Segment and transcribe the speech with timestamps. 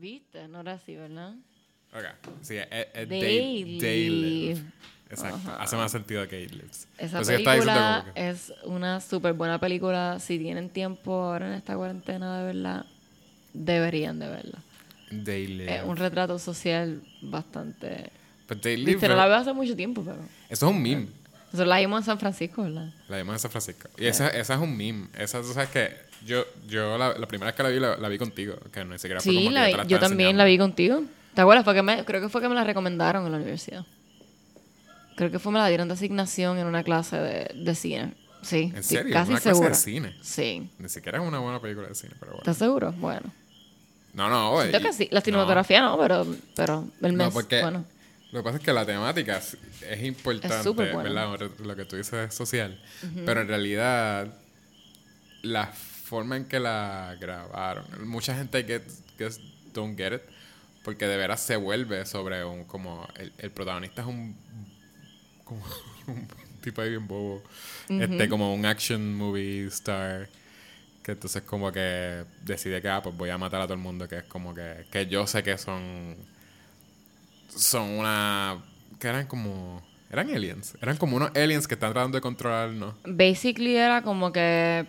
[0.00, 0.48] ¿Viste?
[0.48, 1.34] No era así, ¿verdad?
[1.92, 2.04] Ok.
[2.42, 3.80] Sí, es, es Live.
[3.80, 4.62] Live.
[5.10, 5.50] Exacto.
[5.58, 6.86] Hace más sentido que It Lives.
[6.96, 10.18] Esa Entonces, película que- es una súper buena película.
[10.20, 12.86] Si tienen tiempo ahora en esta cuarentena de verla,
[13.52, 14.58] deberían de verla.
[15.10, 15.76] Live.
[15.76, 18.10] Es un retrato social bastante...
[18.48, 18.92] But They Live.
[18.92, 20.18] Viste, no la veo hace mucho tiempo, pero...
[20.48, 21.08] Eso es un meme.
[21.46, 22.92] Nosotros la vimos en San Francisco, ¿verdad?
[23.08, 23.88] La vimos en San Francisco.
[23.98, 25.08] Y esa, esa es un meme.
[25.18, 28.08] Esa, tú sabes que yo, yo la, la primera vez que la vi, la, la
[28.08, 28.56] vi contigo.
[28.72, 30.38] Que no siquiera fue Sí, como que la te la yo también enseñando.
[30.38, 31.02] la vi contigo.
[31.34, 31.64] ¿Te acuerdas?
[31.64, 33.84] Fue que me, creo que fue que me la recomendaron en la universidad.
[35.16, 38.14] Creo que fue me la dieron de asignación en una clase de, de cine.
[38.42, 39.12] Sí, ¿En serio?
[39.12, 39.68] casi ¿Una clase seguro.
[39.68, 40.16] de cine?
[40.22, 40.70] Sí.
[40.78, 42.40] Ni siquiera es una buena película de cine, pero bueno.
[42.42, 42.92] ¿Estás seguro?
[42.92, 43.30] Bueno.
[44.14, 44.70] No, no, oye.
[44.70, 45.08] Siento que sí.
[45.12, 47.84] La cinematografía no, pero, pero el mes, No, porque bueno.
[48.32, 49.56] lo que pasa es que la temática es,
[50.02, 50.96] importante, Es.
[50.96, 51.38] ¿verdad?
[51.62, 52.80] Lo que tú dices es social.
[53.26, 54.28] Pero en realidad,
[55.42, 55.70] la
[56.10, 58.82] forma en que la grabaron, mucha gente que
[59.72, 60.22] don't get it,
[60.82, 64.36] porque de veras se vuelve sobre un, como, el, el protagonista es un,
[65.44, 65.62] como
[66.08, 66.26] un
[66.62, 67.44] tipo ahí bien bobo,
[67.88, 70.28] este, como un action movie star.
[71.04, 74.08] Que entonces como que decide que, ah, pues voy a matar a todo el mundo,
[74.08, 76.16] que es como que, que yo sé que son
[77.48, 78.58] son una
[78.98, 79.80] que eran como
[80.10, 80.76] eran aliens.
[80.82, 84.86] Eran como unos aliens que están tratando de controlarnos Basically era como que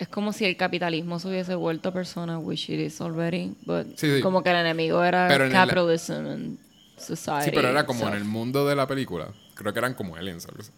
[0.00, 4.16] es como si el capitalismo se hubiese vuelto persona, which it is already, but Sí,
[4.16, 4.20] sí.
[4.22, 6.58] como que el enemigo era Pero en el- capitalism and
[6.98, 7.44] society.
[7.46, 10.46] sí pero era como en el mundo de la película creo que eran como aliens
[10.46, 10.70] algo así.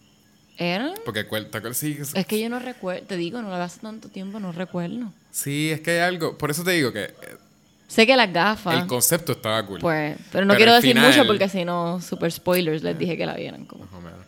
[0.57, 0.93] ¿Eran?
[1.03, 1.77] porque cuel- ¿te acuerdas?
[1.77, 4.39] sí, es- Es que yo no recuerdo, te digo, no la veo hace tanto tiempo,
[4.39, 5.11] no recuerdo.
[5.31, 7.15] sí es que hay algo por eso te digo que eh,
[7.87, 11.11] Sé que las gafas, el concepto estaba cool pues, pero no Pero quiero decir final-
[11.11, 13.65] mucho porque si no, super spoilers, les dije que la vieran.
[13.65, 13.85] Como.
[13.85, 14.19] Más o menos.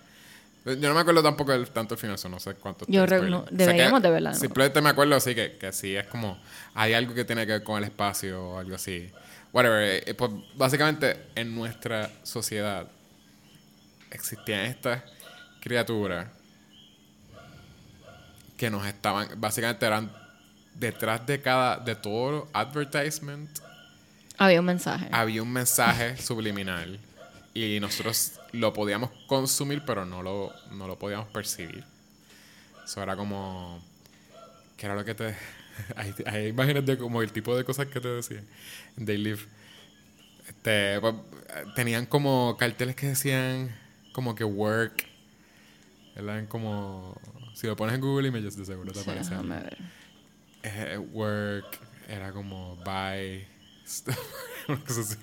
[0.65, 2.85] Yo no me acuerdo tampoco del tanto el final, no sé cuánto.
[2.87, 4.37] Yo re- no- deberíamos de verla, ¿no?
[4.39, 6.39] Simplemente me acuerdo así que, que sí es como.
[6.73, 9.09] Hay algo que tiene que ver con el espacio o algo así.
[9.53, 10.03] Whatever.
[10.07, 12.87] eh, Pues básicamente en nuestra sociedad
[14.11, 15.03] existían estas
[15.61, 16.27] criaturas
[18.57, 19.29] que nos estaban.
[19.37, 20.11] Básicamente eran
[20.73, 21.77] detrás de cada.
[21.77, 23.49] de todo advertisement
[24.37, 25.07] Había un mensaje.
[25.11, 26.99] había un mensaje subliminal
[27.53, 31.83] y nosotros lo podíamos consumir pero no lo, no lo podíamos percibir.
[32.83, 33.81] Eso era como...
[34.77, 35.35] ¿Qué era lo que te...?
[35.97, 38.47] Hay, hay imágenes de como el tipo de cosas que te decían.
[39.03, 39.41] They live.
[40.47, 41.15] Este, pues,
[41.75, 43.75] tenían como carteles que decían
[44.13, 45.05] como que work.
[46.15, 47.19] Eran como...
[47.55, 49.35] Si lo pones en Google Images de seguro te Sí, aparece.
[50.63, 51.77] Eh, work,
[52.07, 53.45] era como buy,
[53.87, 54.17] stuff,
[54.67, 55.15] una cosa así.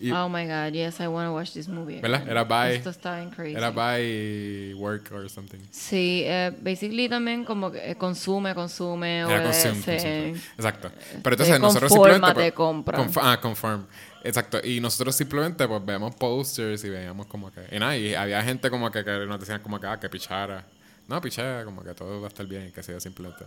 [0.00, 2.00] Y- oh my god, yes, I want to watch this movie.
[2.00, 2.28] ¿Verdad?
[2.28, 3.54] Era by- Esto está bien crazy.
[3.56, 5.58] Era buy work or something.
[5.70, 10.28] Sí, eh, basically también como que eh, consume, consume, Era consume, consume.
[10.56, 10.90] Exacto.
[11.22, 12.34] Pero entonces eh, nosotros simplemente...
[12.34, 12.98] pues, compra.
[12.98, 13.86] conf- ah, confirm.
[14.24, 14.60] Exacto.
[14.64, 17.60] Y nosotros simplemente pues vemos posters y veíamos como que...
[17.74, 20.64] Y nada, y había gente como que, que nos decían como que, ah, que pichara.
[21.08, 23.44] No, pichara, como que todo va a estar bien y que sea simplemente.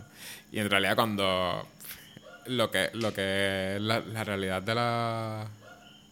[0.52, 1.66] Y en realidad cuando...
[2.46, 5.46] Lo que, lo que es la, la realidad de la,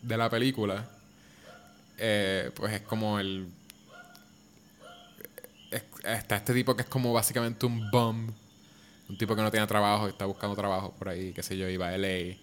[0.03, 0.85] de la película,
[1.99, 3.47] eh, pues es como el...
[5.71, 8.29] es- está este tipo que es como básicamente un bum
[9.09, 11.69] un tipo que no tiene trabajo y está buscando trabajo por ahí, qué sé yo,
[11.69, 12.37] iba a LA,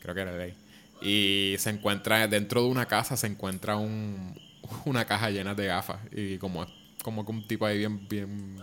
[0.00, 0.54] creo que era LA.
[1.00, 4.34] Y se encuentra dentro de una casa, se encuentra un,
[4.84, 6.00] una caja llena de gafas.
[6.12, 6.66] Y como,
[7.02, 8.58] como que un tipo ahí bien, bien.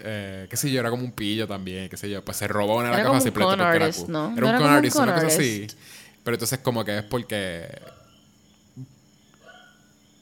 [0.00, 2.22] Eh, qué sé yo, era como un pillo también, qué sé yo.
[2.22, 4.12] Pues se robó una de las un simplemente porque era cool.
[4.12, 4.18] ¿no?
[4.18, 5.66] Era No un era con como un artist, una cosa así.
[6.24, 7.68] Pero entonces como que es porque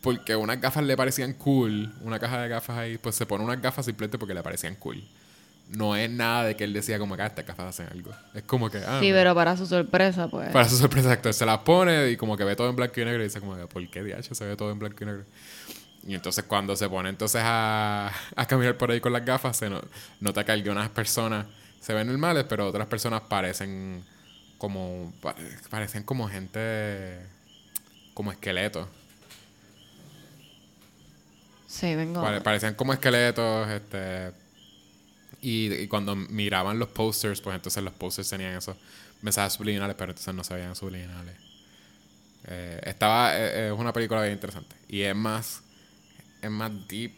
[0.01, 3.61] porque unas gafas le parecían cool, una caja de gafas ahí, pues se pone unas
[3.61, 5.03] gafas simplemente porque le parecían cool.
[5.71, 8.12] No es nada de que él decía como que ah, estas gafas hacen algo.
[8.33, 10.51] Es como que, ah, Sí, pero para su sorpresa, pues.
[10.51, 13.05] para su sorpresa, exacto, se las pone y como que ve todo en blanco y
[13.05, 15.25] negro y dice como que, ¿por qué DH se ve todo en blanco y negro?
[16.07, 19.69] Y entonces cuando se pone entonces a, a caminar por ahí con las gafas, se
[19.69, 19.83] no-
[20.21, 21.47] nota que algunas personas
[21.81, 24.05] se ven normales, pero otras personas parecen
[24.59, 25.36] como, pa-
[25.71, 27.21] parecen como gente,
[28.15, 28.89] como esqueletos.
[31.66, 32.21] Sí, vengo.
[32.22, 34.33] Pare- parecían como esqueletos, este.
[35.42, 38.77] Y, y cuando miraban los posters, pues entonces los posters tenían esos
[39.22, 41.34] mensajes subliminales, pero entonces no se veían subliminales.
[42.45, 43.36] Eh, estaba.
[43.36, 44.75] eh, es una película bien interesante.
[44.89, 45.63] Y es más.
[46.41, 47.13] Es más deep.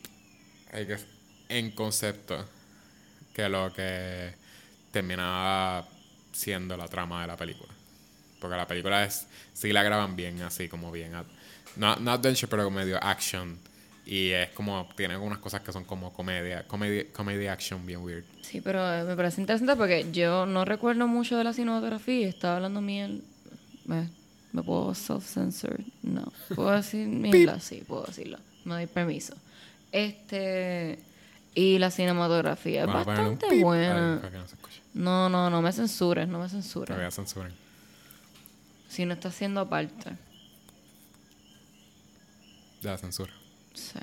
[0.72, 1.04] I guess,
[1.48, 2.44] en concepto.
[3.34, 4.34] Que lo que
[4.90, 5.86] terminaba
[6.38, 7.72] siendo la trama de la película.
[8.40, 9.26] Porque la película es.
[9.52, 11.12] Sí la graban bien, así como bien.
[11.76, 13.58] No, no adventure, pero medio action.
[14.06, 18.24] Y es como, tiene algunas cosas que son como comedia, comedy, comedy action bien weird.
[18.40, 22.28] Sí, pero eh, me parece interesante porque yo no recuerdo mucho de la cinematografía.
[22.28, 23.22] Estaba hablando miel.
[23.84, 24.08] ¿Me,
[24.52, 25.80] me puedo self-censor?
[26.02, 26.32] No.
[26.54, 27.60] ¿Puedo decir mierda?
[27.60, 28.38] Sí, puedo decirlo.
[28.64, 29.34] Me doy permiso.
[29.92, 30.98] Este.
[31.54, 34.20] Y la cinematografía es bastante buena.
[34.22, 34.67] que
[34.98, 35.28] no.
[35.28, 36.96] No, no, me censures, no me censures.
[36.96, 37.52] ya censuren.
[38.88, 40.16] Si no está haciendo aparte.
[42.82, 43.32] Ya censura.
[43.74, 43.98] Sí.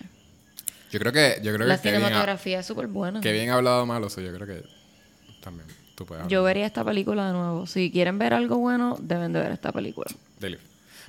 [0.91, 3.21] Yo creo que, yo creo La que Kevin ha, cinematografía es súper buena.
[3.21, 4.63] que bien ha hablado malo, yo creo que
[5.41, 7.67] también tú puedes Yo hablar vería esta película de nuevo.
[7.67, 10.09] Si quieren ver algo bueno, deben de ver esta película.
[10.39, 10.61] de Leaf.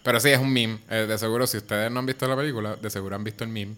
[0.02, 0.78] Pero sí, es un meme.
[0.88, 3.50] Eh, de seguro, si ustedes no han visto la película, de seguro han visto el
[3.50, 3.74] meme.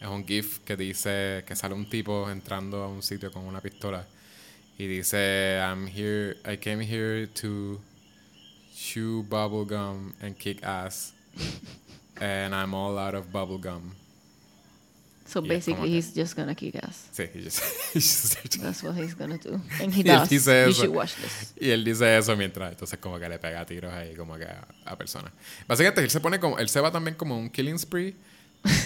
[0.00, 3.60] Es un GIF que dice que sale un tipo entrando a un sitio con una
[3.60, 4.04] pistola
[4.78, 7.80] y dice, I'm here, I came here to
[8.74, 11.12] chew bubblegum and kick ass.
[12.20, 13.80] And I'm all out of bubblegum.
[15.26, 17.08] So basically, he's just gonna kick ass.
[17.12, 17.62] Sí, he just-
[17.94, 19.60] he just- That's what he's gonna do.
[19.80, 20.28] And he does.
[20.28, 21.54] dice You should watch this.
[21.58, 24.66] Y él dice eso mientras entonces como que le pega tiros ahí como que a,
[24.84, 25.32] a personas.
[25.66, 28.14] Básicamente él se pone como, él se va también como un killing spree,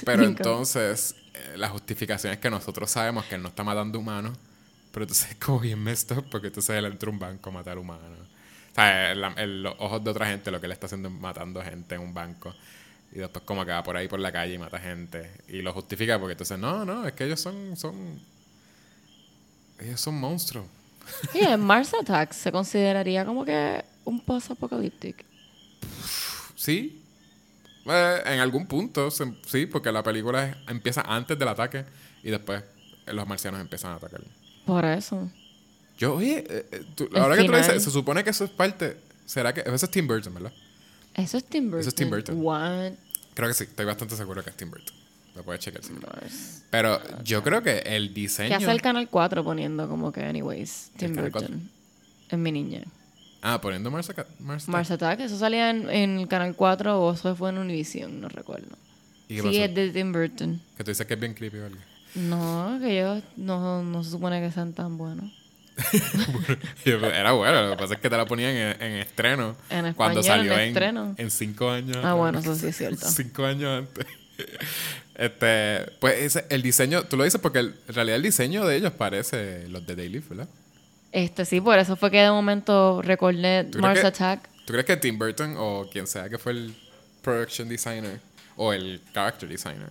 [0.04, 4.38] pero entonces eh, la justificación es que nosotros sabemos que él no está matando humanos,
[4.96, 7.52] pero entonces es como bien messed up porque entonces él entra a un banco a
[7.52, 8.18] matar humanos.
[8.72, 11.08] O sea, en la- en los ojos de otra gente lo que él está haciendo
[11.08, 12.54] es matando gente en un banco.
[13.12, 15.30] Y después como que va por ahí por la calle y mata gente.
[15.48, 17.94] Y lo justifica porque entonces, no, no, es que ellos son, son,
[19.80, 20.64] ellos son monstruos.
[21.32, 25.24] Sí, en Mars Attacks se consideraría como que un post-apocalyptic.
[26.56, 27.02] Sí.
[27.86, 31.84] Eh, en algún punto, se- sí, porque la película es- empieza antes del ataque
[32.22, 32.62] y después
[33.06, 34.20] los marcianos empiezan a atacar.
[34.66, 35.30] Por eso.
[35.98, 38.50] Yo, oye, eh, eh, tú- ahora que tú lo dices, se supone que eso es
[38.50, 38.96] parte.
[39.24, 39.60] ¿Será que.?
[39.60, 40.52] Eso es Tim Burton, ¿verdad?
[41.14, 41.80] Eso es Tim Burton.
[41.80, 42.36] Eso es Tim Burton.
[42.42, 42.92] What?
[43.34, 44.94] Creo que sí, estoy bastante seguro que es Tim Burton.
[45.34, 45.82] Lo puedes checar.
[45.90, 46.62] Mars.
[46.70, 48.56] Pero yo creo que el ¿Qué diseño.
[48.56, 51.70] hace el Canal 4 poniendo como que, anyways, Tim Burton?
[52.30, 52.82] En mi niña.
[53.42, 57.12] Ah, poniendo Mars, Aca- Mars Mars Attack, eso salía en, en el Canal 4 o
[57.12, 58.76] eso fue en Univision, no recuerdo.
[59.28, 59.60] ¿Y qué Sí, pasó?
[59.64, 60.60] es de Tim Burton.
[60.76, 61.78] Que tú dices que es bien creepy o algo.
[62.16, 65.30] No, que ellos no, no se supone que sean tan buenos.
[66.84, 69.56] Era bueno, lo que pasa es que te la ponían en, en estreno.
[69.70, 71.14] En cuando español, salió en en, estreno.
[71.18, 71.98] en cinco años.
[72.02, 73.06] Ah, bueno, eso sí es cierto.
[73.08, 74.06] cinco años antes.
[75.18, 78.76] Este, pues ese- el diseño, tú lo dices porque el- en realidad el diseño de
[78.76, 80.46] ellos parece los de Daily, ¿verdad?
[81.10, 84.48] Este sí, por eso fue que de momento recordé ¿Tú crees Mars que- Attack.
[84.66, 86.74] ¿Tú crees que Tim Burton o quien sea que fue el
[87.22, 88.20] production designer
[88.56, 89.88] o el character designer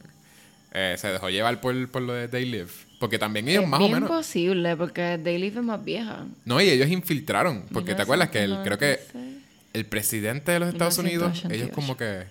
[0.75, 2.69] eh, se dejó llevar por, por lo de They Live?
[2.99, 4.09] Porque también ellos es más o menos...
[4.09, 6.25] posible, porque Daily es más vieja.
[6.45, 7.65] No, y ellos infiltraron.
[7.73, 9.43] Porque te acuerdas que el, creo que 1996.
[9.73, 11.55] el presidente de los Estados Unidos, 1988.
[11.63, 12.23] ellos como que...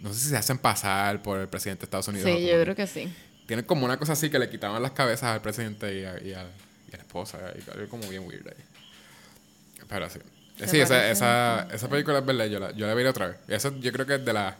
[0.00, 2.30] No sé si se hacen pasar por el presidente de Estados Unidos.
[2.30, 3.12] Sí, yo creo que sí.
[3.46, 6.32] Tienen como una cosa así que le quitaban las cabezas al presidente y a, y
[6.32, 6.46] a-
[6.90, 7.38] y a la esposa.
[7.56, 8.64] Y algo como bien weird ahí.
[9.88, 10.18] Pero sí.
[10.58, 12.46] ¿Te Sí, esa, esa, esa película es verdad.
[12.46, 13.36] Yo la, yo la vi otra vez.
[13.48, 14.54] Y esa yo creo que es de las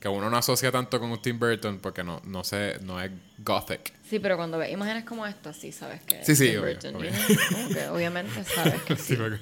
[0.00, 3.10] que uno no asocia tanto con un Tim Burton porque no, no, sé, no es
[3.38, 3.92] gothic.
[4.08, 6.96] Sí, pero cuando ves imágenes como esta, sí sabes que Sí, sí, Tim obvio, Burton,
[6.96, 7.10] obvio.
[7.74, 9.02] que obviamente sabes que sí.
[9.02, 9.38] Sí, acuerdo.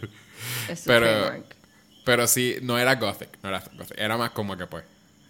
[0.69, 1.45] es su Pero,
[2.05, 3.29] pero sí, no era gothic.
[3.43, 3.97] No era gothic.
[3.99, 4.85] Era más como que pues.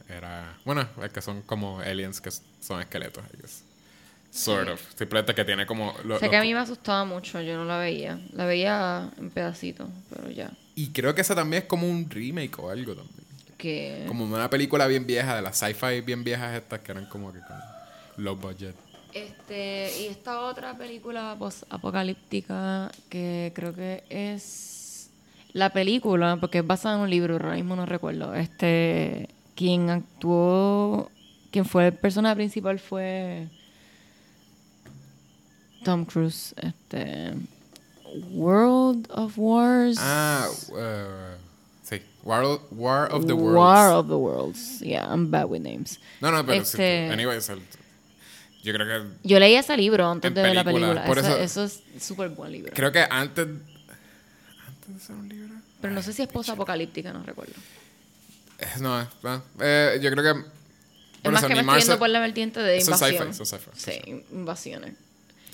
[0.08, 0.56] Era.
[0.64, 2.30] Bueno, es que son como aliens que
[2.60, 3.22] son esqueletos.
[3.34, 3.62] I guess.
[4.30, 4.80] Sort of.
[4.96, 5.94] Simplemente que tiene como.
[6.04, 8.18] lo- Sé que a mí me asustaba mucho, yo no la veía.
[8.32, 10.50] La veía en pedacitos, pero ya.
[10.74, 13.27] Y creo que esa también es como un remake o algo también.
[13.58, 17.32] Que Como una película bien vieja, de las sci-fi bien viejas estas que eran como
[17.32, 17.56] que con
[18.24, 18.74] low budget.
[19.12, 21.36] Este, y esta otra película
[21.70, 25.10] apocalíptica que creo que es
[25.52, 28.34] la película, porque es basada en un libro, ahora mismo no recuerdo.
[28.34, 31.10] Este, quien actuó,
[31.50, 33.48] quien fue el personaje principal fue
[35.84, 36.54] Tom Cruise.
[36.58, 37.34] Este,
[38.30, 39.98] World of Wars.
[40.00, 41.27] Ah, uh,
[41.88, 42.02] sí.
[42.22, 43.56] War, War of the Worlds.
[43.56, 44.80] War of the Worlds.
[44.80, 45.98] Yeah, I'm bad with names.
[46.20, 47.12] No, no, pero Este- sí.
[47.12, 47.62] Anyways, el-
[48.62, 49.08] yo creo que.
[49.28, 52.28] Yo leí ese libro antes de ver la película, por Eso, eso- eso es súper
[52.30, 52.72] buen libro.
[52.74, 53.46] Creo que antes.
[54.66, 55.54] Antes de ser un libro.
[55.80, 57.54] Pero no sé si es post-apocalíptica, no recuerdo.
[58.80, 60.40] No, es- ah, eh, yo creo que.
[61.22, 63.10] Es más eso, que me estoy yendo por la vertiente de invasión.
[63.10, 64.94] sci-fi, eso es sci-fi, Sí, invasiones.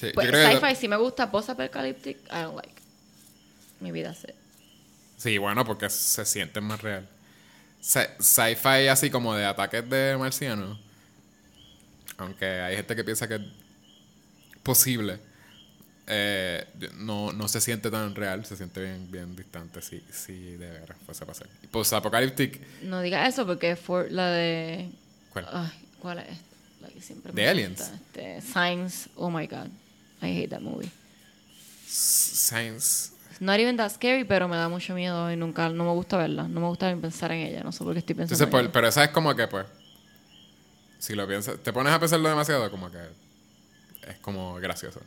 [0.00, 2.74] Sí, Pues sci-fi sí me gusta, post-apocalyptic, I don't like.
[3.80, 4.34] Mi vida se...
[5.16, 7.08] Sí, bueno, porque se siente más real.
[7.82, 10.78] Sci- Sci-fi así como de ataques de marcianos.
[12.18, 13.42] Aunque hay gente que piensa que es
[14.62, 15.18] posible.
[16.06, 16.66] eh,
[16.96, 20.98] no, no se siente tan real, se siente bien, bien distante, sí, sí, de veras,
[21.06, 21.46] fuese a pasar.
[21.62, 24.90] Y post-apocalyptic, No digas eso porque es for la de...
[25.32, 25.46] ¿cuál?
[25.50, 26.36] Ay, ¿cuál es?
[26.82, 27.78] la que siempre ¿De me aliens?
[27.80, 29.68] gusta, Este, oh my god,
[30.20, 30.90] I hate that movie.
[31.88, 33.13] Science.
[33.34, 36.16] It's not even that scary, pero me da mucho miedo y nunca, no me gusta
[36.16, 38.46] verla, no me gusta ni pensar en ella, no sé por qué estoy pensando Entonces,
[38.46, 38.72] en ella.
[38.72, 39.66] pero esa es como que, pues,
[40.98, 42.98] si lo piensas, te pones a pensarlo demasiado, como que
[44.08, 45.00] es como gracioso.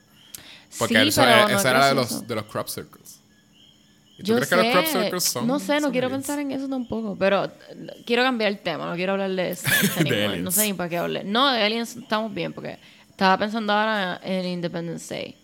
[0.77, 3.19] Porque Sí, eso, pero es- no esa era de los, de los crop circles.
[4.19, 6.07] ¿Y tú Yo crees sé, que los crop circles son no sé, no son quiero
[6.07, 6.27] aliens?
[6.27, 9.67] pensar en eso tampoco, pero eh, quiero cambiar el tema, no quiero hablar de eso.
[10.03, 11.25] De no sé ni para qué hablar.
[11.25, 12.77] No, de aliens estamos bien, porque
[13.09, 15.35] estaba pensando ahora en Independence Day,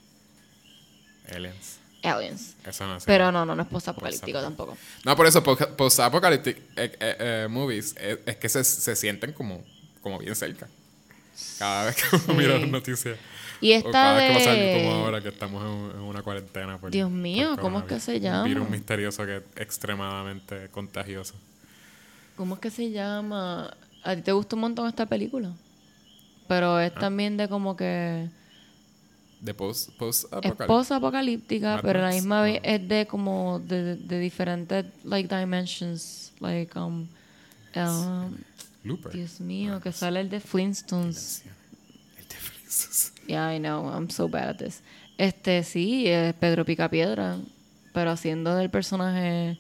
[1.34, 1.73] Aliens.
[2.04, 2.56] Aliens.
[2.66, 2.98] Eso no.
[3.06, 4.78] Pero no, no, no es post-apocalíptico tampoco.
[5.06, 6.64] No, por eso, po- post-apocalyptic eh,
[7.00, 7.96] eh, eh, movies
[8.26, 9.64] es que se, se sienten como,
[10.02, 10.68] como bien cerca.
[11.60, 13.18] Cada vez que uno mira las noticias.
[13.62, 16.04] Y o esta cada vez que pasa algo de- como ahora que estamos en, en
[16.04, 16.78] una cuarentena.
[16.78, 18.44] Por, Dios mío, por ¿cómo es que se llama?
[18.44, 21.34] Un virus misterioso que es extremadamente contagioso.
[22.36, 23.74] ¿Cómo es que se llama?
[24.04, 25.52] A ti te gusta un montón esta película.
[26.48, 26.86] Pero Ah.
[26.86, 28.28] es también de como que...
[29.44, 30.68] De post, Es post-apocalyptic.
[30.68, 36.32] post-apocalíptica, Mad pero a la misma vez es de como de, de diferentes like dimensions.
[36.40, 37.08] Like, um,
[37.76, 38.38] um,
[38.86, 39.12] Looper.
[39.12, 41.44] Dios mío, que sale el de Flintstones.
[42.18, 43.14] El de Flintstones.
[43.28, 44.82] Yeah, I know, I'm so bad at this.
[45.18, 47.38] Este, sí, es Pedro Picapiedra,
[47.94, 49.58] pero haciendo del personaje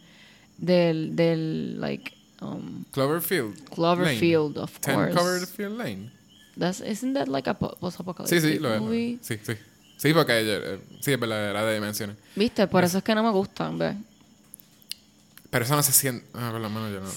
[0.57, 2.11] del, del like,
[2.41, 3.69] um, Cloverfield.
[3.69, 4.63] Cloverfield, Lane.
[4.63, 5.11] of Ten course.
[5.13, 6.11] Cloverfield Lane.
[6.57, 9.17] That's, isn't that like a po- Sí, post-apocalyptic sí, lo movie?
[9.21, 9.27] es.
[9.27, 9.53] Sí, sí.
[10.03, 12.17] Sí, porque eh, sí, es verdad, era de dimensiones.
[12.36, 13.95] Viste, por eso es que no me gustan, ¿ves?
[15.50, 16.25] Pero eso no se siente.
[16.33, 17.10] Ah, por lo menos yo no.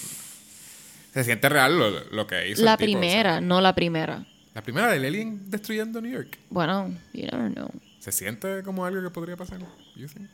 [1.13, 2.63] Se siente real lo, lo que hizo.
[2.63, 3.01] La el tipo, o sea.
[3.01, 4.25] primera, no la primera.
[4.55, 6.39] la primera del alien destruyendo New York.
[6.49, 7.69] Bueno, you never know.
[7.99, 9.59] ¿Se siente como algo que podría pasar?
[9.97, 10.31] You think?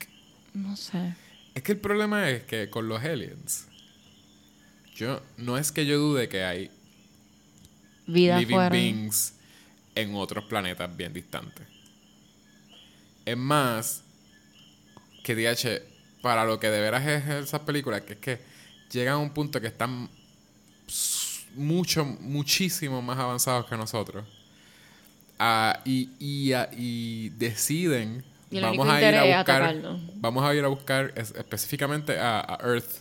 [0.53, 1.15] No sé.
[1.55, 3.67] Es que el problema es que con los aliens.
[4.95, 5.23] Yo.
[5.39, 6.71] No es que yo dude que hay
[8.07, 8.69] Vida living fuera.
[8.69, 9.37] beings
[9.95, 11.67] en otros planetas bien distantes.
[13.25, 14.03] Es más
[15.23, 15.83] que DH,
[16.23, 18.41] para lo que de veras es esas películas, que es que
[18.91, 20.09] llegan a un punto que están
[21.55, 24.25] mucho, muchísimo más avanzados que nosotros.
[25.39, 29.63] Ah, y, y, ah, y deciden Y vamos a ir a buscar
[30.21, 33.01] vamos a ir a buscar es- específicamente a, a Earth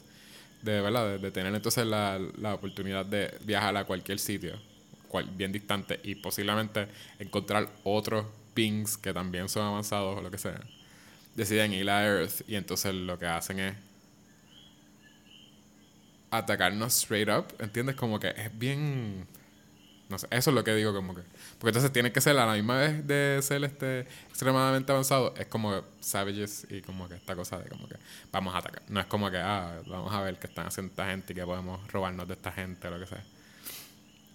[0.63, 4.53] de verdad de, de tener entonces la, la oportunidad de viajar a cualquier sitio
[5.07, 6.87] cual, bien distante y posiblemente
[7.19, 10.61] encontrar otros beings que también son avanzados o lo que sea
[11.35, 13.75] deciden ir a Earth y entonces lo que hacen es
[16.29, 17.95] atacarnos straight up ¿entiendes?
[17.95, 19.27] como que es bien
[20.11, 21.21] no sé, eso es lo que digo como que.
[21.57, 25.47] Porque entonces tiene que ser a la misma vez de ser este extremadamente avanzado, es
[25.47, 27.95] como savages y como que esta cosa de como que
[28.29, 28.83] vamos a atacar.
[28.89, 31.45] No es como que, ah, vamos a ver qué están haciendo esta gente y que
[31.45, 33.23] podemos robarnos de esta gente o lo que sea.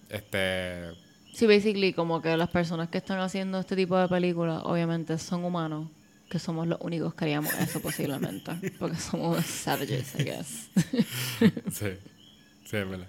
[0.09, 1.06] Este.
[1.33, 5.43] Sí, basically, como que las personas que están haciendo este tipo de películas, obviamente son
[5.43, 5.87] humanos,
[6.29, 8.51] que somos los únicos que haríamos eso posiblemente.
[8.79, 10.69] Porque somos savages, I guess.
[11.71, 11.87] Sí.
[12.65, 13.07] Sí, es verdad.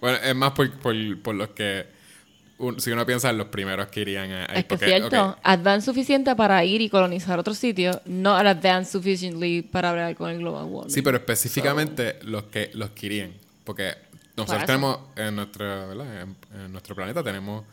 [0.00, 1.86] Bueno, es más por, por, por los que.
[2.58, 4.40] un- si uno piensa en los primeros que irían a.
[4.42, 8.00] ahí, es que es porque, cierto, ok, advance suficiente para ir y colonizar otro sitio,
[8.04, 10.90] no advance sufficiently para hablar con el global warming.
[10.94, 13.32] Sí, pero específicamente los que los que irían.
[13.64, 13.94] Porque
[14.36, 15.92] nosotros tenemos en nuestro.
[16.02, 17.64] En, en nuestro planeta tenemos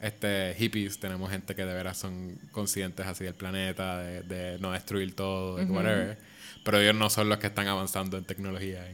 [0.00, 4.72] este hippies, tenemos gente que de veras son conscientes así del planeta, de, de no
[4.72, 6.18] destruir todo, de whatever.
[6.62, 8.86] Pero ellos no son los que están avanzando en tecnología.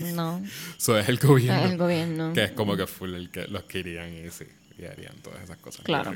[0.14, 0.42] No,
[0.78, 1.64] Eso es el gobierno.
[1.64, 2.32] es el gobierno.
[2.32, 4.44] Que es como que full el que los que irían y sí,
[4.78, 5.82] y harían todas esas cosas.
[5.84, 6.12] Claro.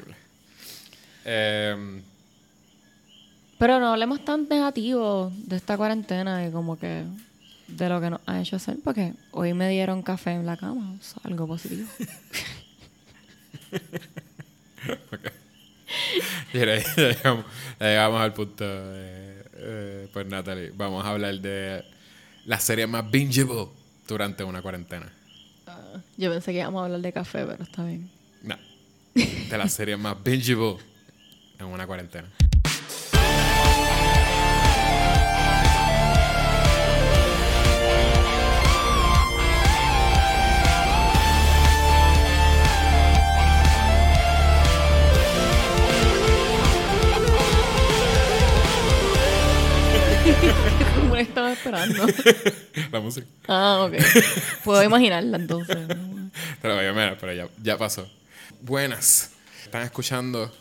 [1.25, 2.02] Em,
[3.58, 7.04] Pero no hablemos tan negativo de esta cuarentena y como que
[7.68, 10.99] de lo que nos ha hecho hacer, porque hoy me dieron café en la cama,
[11.25, 11.88] algo positivo.
[16.52, 17.44] Y ahora ya llegamos,
[17.80, 21.85] ya llegamos al punto de, eh, pues Natalie, vamos a hablar de
[22.44, 23.68] la serie más bingeable
[24.06, 25.11] durante una cuarentena.
[25.66, 28.11] Ah, yo pensé que íbamos a hablar de café, pero está bien.
[28.42, 28.56] No,
[29.14, 30.76] de la serie más bingeable
[31.59, 32.28] en una cuarentena.
[51.00, 52.07] Como estaba esperando.
[52.93, 53.26] La música.
[53.47, 53.95] Ah, ok.
[54.64, 55.76] Puedo imaginarla entonces.
[56.62, 58.09] mirar, pero ya, ya pasó.
[58.61, 59.33] Buenas.
[59.62, 60.52] Están escuchando.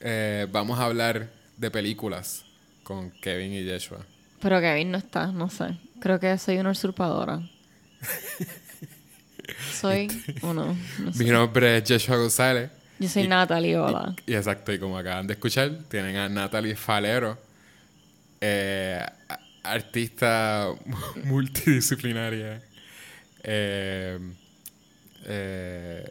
[0.00, 2.44] eh, vamos a hablar de películas
[2.82, 3.98] con Kevin y Yeshua.
[4.40, 5.78] Pero Kevin no está, no sé.
[6.00, 7.40] Creo que soy una usurpadora.
[9.78, 10.08] Soy
[10.42, 11.22] o no, no sé.
[11.24, 12.70] Mi nombre es Joshua González.
[12.98, 14.14] Yo soy Natalie, hola.
[14.26, 17.38] Y exacto, y como acaban de escuchar, tienen a Natalie Falero,
[18.46, 19.06] eh,
[19.62, 20.68] artista
[21.24, 22.62] multidisciplinaria.
[23.42, 24.18] eh,
[25.26, 26.04] eh,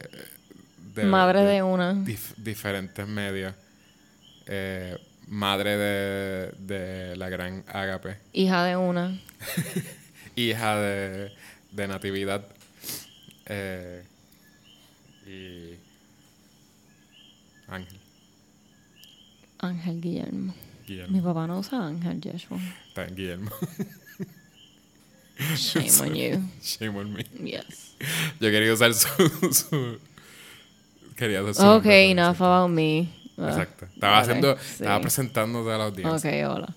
[0.94, 1.94] de- Madre de de una.
[1.94, 3.54] dif- diferentes medios.
[4.46, 4.98] eh,
[5.28, 8.18] madre de, de la gran Ágape.
[8.32, 9.18] Hija de una.
[10.36, 11.32] Hija de,
[11.70, 12.44] de Natividad.
[13.46, 14.02] eh,
[15.26, 15.74] y
[17.68, 17.98] Ángel.
[19.60, 20.54] Ángel Guillermo.
[21.08, 22.58] Mi papá no usa Ángel, Joshua.
[22.88, 23.50] Está en Guillermo.
[25.56, 26.40] Shame on you.
[26.62, 27.24] Shame on me.
[27.42, 27.96] Yes.
[28.40, 29.08] Yo quería usar su.
[29.52, 29.98] su
[31.16, 31.66] quería usar su.
[31.66, 33.08] Ok, enough about me.
[33.36, 33.86] Exacto.
[33.86, 34.56] Estaba haciendo.
[34.58, 34.82] sí.
[34.84, 36.44] Estaba presentándote a la audiencia.
[36.44, 36.74] Ok, hola.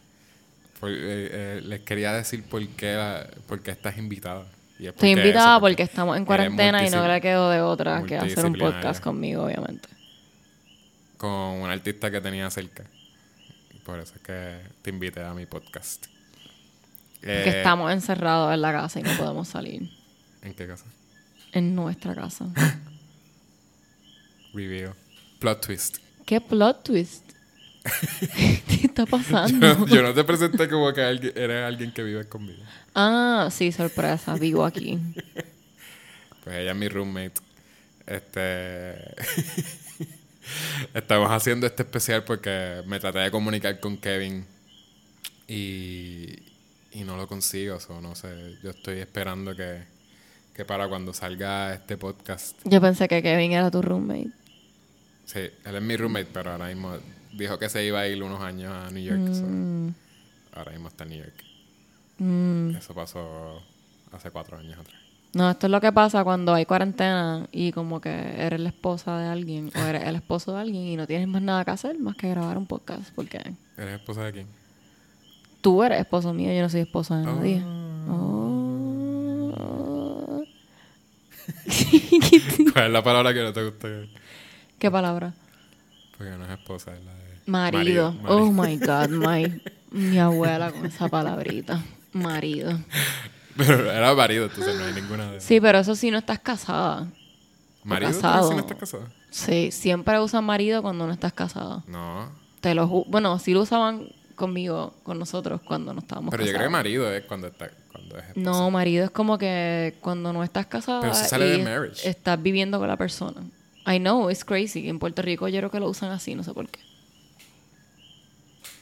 [0.80, 4.46] Por- eh, eh, les quería decir por qué, la- por qué estás invitada.
[4.80, 8.04] Y es Estoy invitada eso, porque estamos en cuarentena y no le quedo de otra
[8.04, 9.88] que hacer un podcast conmigo, obviamente.
[11.18, 12.84] Con un artista que tenía cerca.
[13.88, 16.08] Por eso es que te invité a mi podcast.
[17.22, 19.90] Que Eh, estamos encerrados en la casa y no podemos salir.
[20.42, 20.84] ¿En qué casa?
[21.54, 22.48] En nuestra casa.
[24.54, 24.92] Review.
[25.40, 25.98] Plot twist.
[26.26, 27.24] ¿Qué plot twist?
[28.68, 29.86] ¿Qué está pasando?
[29.86, 32.62] Yo, yo no te presenté como que alguien- eres alguien que vive conmigo.
[32.94, 34.34] Ah, sí, sorpresa.
[34.36, 35.00] Vivo aquí.
[36.44, 37.40] Pues ella es mi roommate.
[38.06, 39.16] Este.
[40.94, 44.46] Estamos haciendo este especial porque me traté de comunicar con Kevin
[45.48, 46.36] y,
[46.92, 47.78] y no lo consigo.
[47.90, 48.58] O no sé.
[48.64, 49.84] Yo estoy esperando que,
[50.54, 52.58] que para cuando salga este podcast.
[52.66, 54.32] Yo pensé que Kevin era tu roommate.
[55.26, 56.98] Sí, él es mi roommate, pero ahora mismo
[57.34, 59.34] dijo que se iba a ir unos años a New York.
[59.34, 59.94] so Mm,
[60.54, 61.44] ahora mismo está en New York.
[62.20, 62.76] mm.
[62.78, 63.62] Eso pasó
[64.12, 65.02] hace cuatro años atrás.
[65.38, 69.20] No, esto es lo que pasa cuando hay cuarentena y como que eres la esposa
[69.20, 72.00] de alguien o eres el esposo de alguien y no tienes más nada que hacer
[72.00, 73.12] más que grabar un podcast.
[73.14, 73.38] Porque
[73.78, 74.48] ¿Eres esposa de quién?
[75.62, 77.62] tú eres esposo mío, yo no soy esposa de nadie.
[77.64, 78.10] Ah.
[78.10, 78.64] Oh.
[82.74, 83.90] ¿Cuál es la palabra que no te gusta?
[84.80, 85.36] ¿Qué palabra?
[86.18, 87.42] Porque no es esposa, es la de...
[87.46, 88.14] Marido.
[88.14, 88.36] marido.
[88.36, 91.84] Oh my God, my, mi abuela con esa palabrita.
[92.12, 92.72] Marido.
[93.58, 95.42] Pero era marido, entonces no hay ninguna de...
[95.42, 97.08] Sí, pero eso sí no estás casada.
[97.84, 98.12] ¿Marido?
[98.12, 98.50] casado.
[98.50, 99.08] ¿Si no estás casada?
[99.32, 101.84] Sí, siempre usan marido cuando no estás casada.
[101.88, 102.30] No.
[102.62, 106.48] Te lo ju- Bueno, sí lo usaban conmigo, con nosotros, cuando no estábamos Pero yo
[106.52, 106.60] casados.
[106.60, 108.36] creo que marido es cuando, está, cuando es.
[108.36, 112.08] No, marido es como que cuando no estás casada Pero eso sale y de marriage.
[112.10, 113.42] estás viviendo con la persona.
[113.88, 114.90] I know, it's crazy.
[114.90, 116.80] En Puerto Rico yo creo que lo usan así, no sé por qué.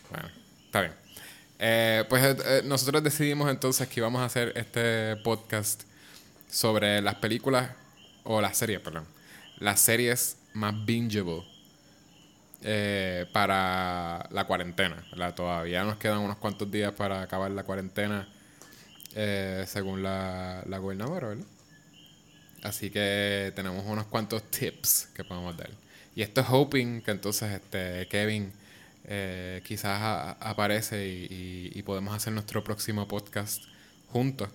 [0.09, 0.27] Bueno,
[0.65, 0.93] está bien.
[1.59, 5.83] Eh, pues eh, eh, nosotros decidimos entonces que íbamos a hacer este podcast
[6.49, 7.71] sobre las películas,
[8.23, 9.05] o las series, perdón,
[9.59, 11.43] las series más bingeable
[12.61, 15.03] eh, para la cuarentena.
[15.11, 15.33] ¿verdad?
[15.35, 18.27] Todavía nos quedan unos cuantos días para acabar la cuarentena
[19.65, 21.45] según la, la gobernadora, ¿verdad?
[22.63, 25.69] Así que tenemos unos cuantos tips que podemos dar.
[26.15, 28.51] Y esto es hoping que entonces este Kevin
[29.07, 33.63] eh, quizás a- aparece y, y- y podemos hacer nuestro próximo podcast
[34.11, 34.49] juntos.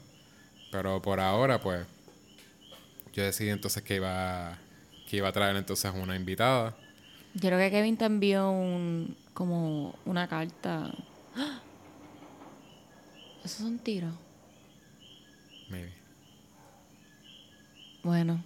[0.72, 1.86] Pero por ahora, pues,
[3.12, 4.56] yo decidí entonces que iba,
[5.08, 6.76] que iba a traer entonces una invitada.
[7.34, 10.92] Yo creo que Kevin te envió un, como una carta.
[11.36, 11.60] ¡Ah!
[13.44, 14.12] ¿Esos son tiros?
[15.68, 15.92] Maybe.
[18.02, 18.42] Bueno.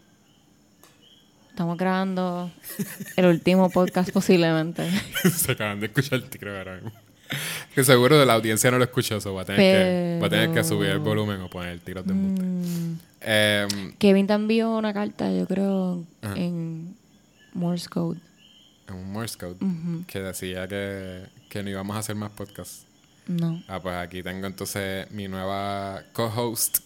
[1.55, 2.51] Estamos grabando
[3.15, 4.91] el último podcast posiblemente.
[5.33, 6.91] Se acaban de escuchar el tiro ahora mismo.
[7.73, 10.31] Que seguro de la audiencia no lo escuchó, eso va a tener, que, va a
[10.31, 12.43] tener que subir el volumen o poner el tiro de embuste.
[12.45, 16.35] Mm, Em, Kevin te envió una carta, yo creo, Ajá.
[16.37, 16.97] en
[17.53, 18.19] Morse Code.
[18.89, 19.57] en un Morse Code
[20.09, 22.85] que decía que, que no íbamos a hacer más podcasts.
[23.29, 23.63] No.
[23.69, 26.79] Ah, pues aquí tengo entonces mi nueva co-host,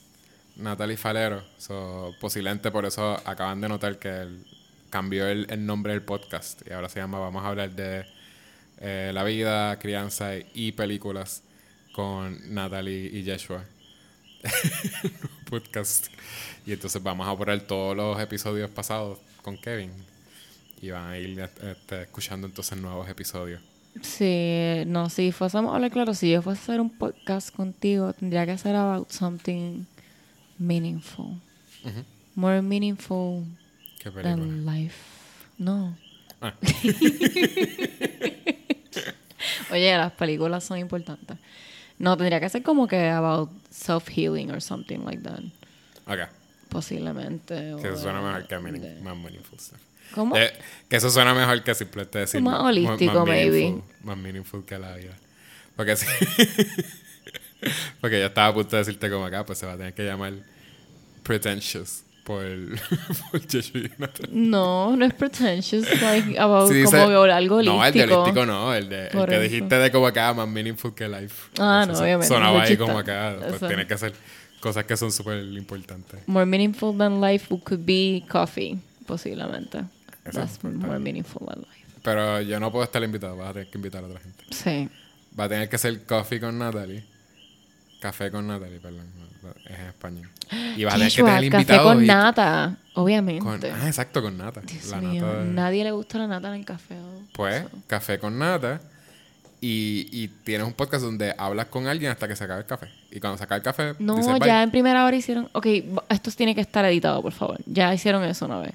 [0.56, 1.42] Natalie Falero.
[1.56, 4.44] So, posiblemente por eso acaban de notar que él
[4.90, 8.04] cambió el, el nombre del podcast y ahora se llama Vamos a hablar de
[8.80, 11.42] eh, la vida, crianza y películas
[11.92, 13.64] con Natalie y Joshua.
[15.50, 16.08] podcast.
[16.66, 19.90] Y entonces vamos a poner todos los episodios pasados con Kevin
[20.80, 23.60] y van a ir este, escuchando entonces nuevos episodios.
[24.02, 28.12] Sí, no, si fuésemos a hablar claro, si yo fuese a hacer un podcast contigo,
[28.12, 29.84] tendría que ser about something
[30.58, 31.40] meaningful.
[31.84, 32.04] Ujú.
[32.36, 33.44] More meaningful
[34.08, 34.36] ¿Qué película?
[34.36, 34.94] than life.
[35.58, 35.96] No.
[36.40, 36.54] Ah.
[39.70, 41.36] Oye, las películas son importantes.
[41.98, 45.40] No, tendría que ser como que about self-healing or something like that.
[46.06, 46.28] Ok.
[46.68, 47.54] Posiblemente.
[47.82, 49.78] Que eso suena mejor que meaning- de- más meaningful stuff.
[50.14, 50.36] ¿Cómo?
[50.36, 50.52] Eh,
[50.88, 53.82] que eso suena mejor que simplemente decir Más holístico, maybe.
[54.02, 55.14] más meaningful que la vida.
[55.76, 56.06] Porque sí.
[58.00, 60.04] Porque yo estaba a punto de decirte como acá, pues se va a tener que
[60.04, 60.32] llamar
[61.24, 62.44] Pretentious por,
[63.32, 64.28] por Joshua Jonathan.
[64.30, 67.76] No, no es pretentious, like, about Sí, como dice- algo holístico.
[67.78, 70.94] No, el de holístico no, el, de, el que dijiste de como acá, más meaningful
[70.94, 71.50] que life.
[71.58, 73.66] Ah, no, so- obviamente, Sonaba ahí como acá, pues Eso.
[73.66, 74.12] tiene que ser
[74.60, 76.20] cosas que son súper importantes.
[76.28, 79.78] More meaningful than life could be coffee, posiblemente.
[80.24, 81.86] Eso, That's more meaningful than life.
[82.02, 84.44] Pero yo no puedo estar invitado, vas a tener que invitar a otra gente.
[84.50, 84.88] Sí.
[85.38, 87.04] Va a tener que ser coffee con Natalie.
[88.00, 89.06] Café con Natalie, perdón.
[89.66, 90.28] Es en español.
[90.76, 91.92] Y vas a tener que tener café invitados.
[91.94, 93.42] con y- nata, obviamente.
[93.44, 94.60] con- ah, exacto, con nata.
[94.62, 96.94] Dios La mío, nata de- nadie le gusta la nata en el café.
[96.96, 97.22] oh.
[97.32, 98.80] Pues, café con nata.
[99.60, 102.86] Y, y tienes un podcast donde hablas con alguien hasta que se acabe el café.
[103.10, 105.48] Y cuando se acabe el café, No, dices ya en primera hora hicieron...
[105.52, 105.66] Ok,
[106.08, 107.58] esto tiene que estar editado, por favor.
[107.66, 108.74] Ya hicieron eso una vez.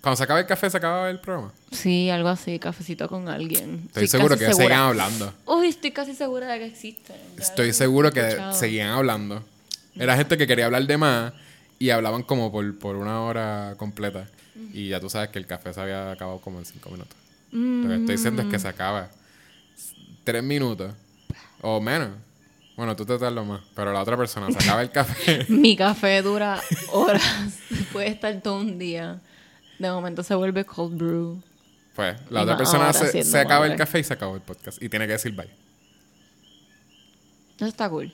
[0.00, 1.52] Cuando se acabe el café, se acaba el programa.
[1.72, 3.82] Sí, algo así, cafecito con alguien.
[3.86, 4.64] Estoy seguro que segura.
[4.64, 5.34] seguían hablando.
[5.46, 7.16] Uy, estoy casi segura de que existen.
[7.36, 9.42] Ya Estoy seguro que seguían hablando.
[9.96, 11.32] Era gente que quería hablar de más
[11.80, 14.28] y hablaban como por, por una hora completa.
[14.72, 17.16] Y ya tú sabes que el café se había acabado como en cinco minutos.
[17.50, 19.08] Lo que estoy diciendo es que se acaba
[20.24, 20.92] tres minutos
[21.60, 22.10] o menos.
[22.76, 25.44] Bueno, tú te tardas más, pero la otra persona se acaba el café.
[25.48, 26.60] Mi café dura
[26.92, 27.58] horas.
[27.92, 29.20] Puede estar todo un día.
[29.78, 31.42] De momento se vuelve cold brew.
[31.94, 34.80] Pues la Y otra persona se, acaba el café y se acabó el podcast.
[34.82, 35.48] Y tiene que decir bye.
[37.56, 38.12] Eso está cool.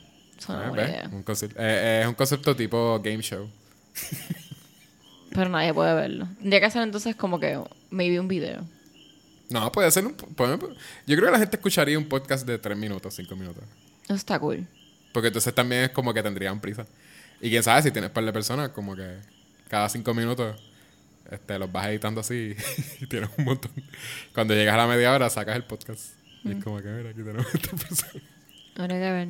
[0.49, 1.09] Eh, idea.
[1.13, 3.49] Un concepto- eh, es un concepto tipo game show.
[5.31, 6.29] Pero nadie puede verlo.
[6.41, 8.65] Tendría que hacer entonces como que maybe un video.
[9.51, 10.15] No, puede ser un...
[10.15, 10.59] puede-
[11.07, 13.65] yo creo que la gente escucharía un podcast de tres minutos, cinco minutos.
[14.05, 14.67] Eso está cool.
[15.13, 16.87] Porque entonces también es como que tendrían prisa.
[17.41, 19.19] Y quién sabe si tienes par de personas, como que
[19.69, 20.57] cada cinco minutos
[21.35, 22.55] este, los vas editando así
[23.01, 23.71] y tienes un montón.
[24.35, 26.15] Cuando llegas a la media hora, sacas el podcast.
[26.45, 26.59] Y Mm.
[26.59, 28.23] es como que, mira, aquí tenemos esta persona.
[28.77, 29.29] Habría que ver.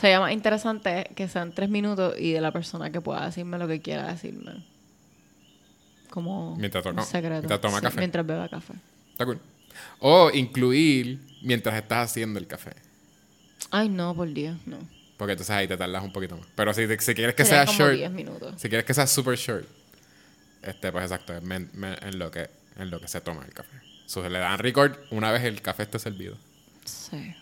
[0.00, 3.66] Sería más interesante que sean tres minutos y de la persona que pueda decirme lo
[3.68, 4.64] que quiera decirme.
[6.10, 7.34] Como Mientras toca- un secreto.
[7.40, 7.98] mientras toma café.
[7.98, 8.74] Mientras beba café.
[9.12, 9.38] Está cool.
[9.98, 12.72] O incluir mientras estás haciendo el café.
[13.70, 14.78] Ay, no, por Dios, no.
[15.16, 16.46] Porque entonces ahí te tardas un poquito más.
[16.54, 18.54] Pero si, si quieres que Sería sea como short, 10 minutos.
[18.60, 19.66] si quieres que sea super short,
[20.66, 23.52] este, pues exacto, es men- men- en, lo que, en lo que se toma el
[23.52, 23.76] café.
[24.06, 26.36] So, se le dan record una vez el café esté servido.
[26.84, 27.34] Sí.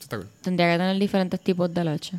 [0.00, 0.28] Está cool.
[0.42, 2.18] Tendría que tener diferentes tipos de leche.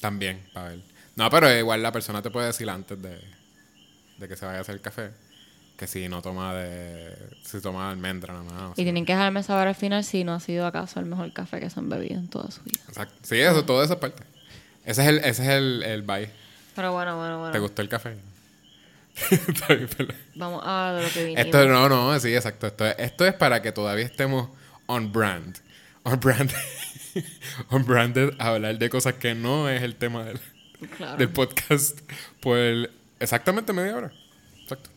[0.00, 0.80] También, para ver.
[1.16, 3.18] No, pero igual la persona te puede decir antes de,
[4.18, 5.10] de que se vaya a hacer el café
[5.76, 7.16] que si no toma de.
[7.42, 8.78] Si toma almendra nada más.
[8.78, 11.58] Y tienen que dejarme saber al final si no ha sido acaso el mejor café
[11.58, 12.80] que se han bebido en toda su vida.
[12.88, 13.14] Exacto.
[13.22, 14.22] Sí, eso, todo eso es parte.
[14.84, 16.30] Ese es el, ese es el, el bye.
[16.76, 17.60] Pero bueno, bueno, ¿Te bueno.
[17.62, 18.16] gustó el café?
[20.34, 21.44] Vamos a hablar de lo que vinimos.
[21.44, 22.66] Esto no, no, sí, exacto.
[22.68, 24.48] Esto es, esto es para que todavía estemos
[24.86, 25.56] on brand.
[26.04, 26.50] On brand.
[27.70, 30.40] on branded a hablar de cosas que no es el tema del,
[30.96, 31.18] Claro.
[31.18, 31.98] del podcast
[32.40, 32.56] por
[33.18, 34.12] exactamente media hora.
[34.62, 34.88] Exacto.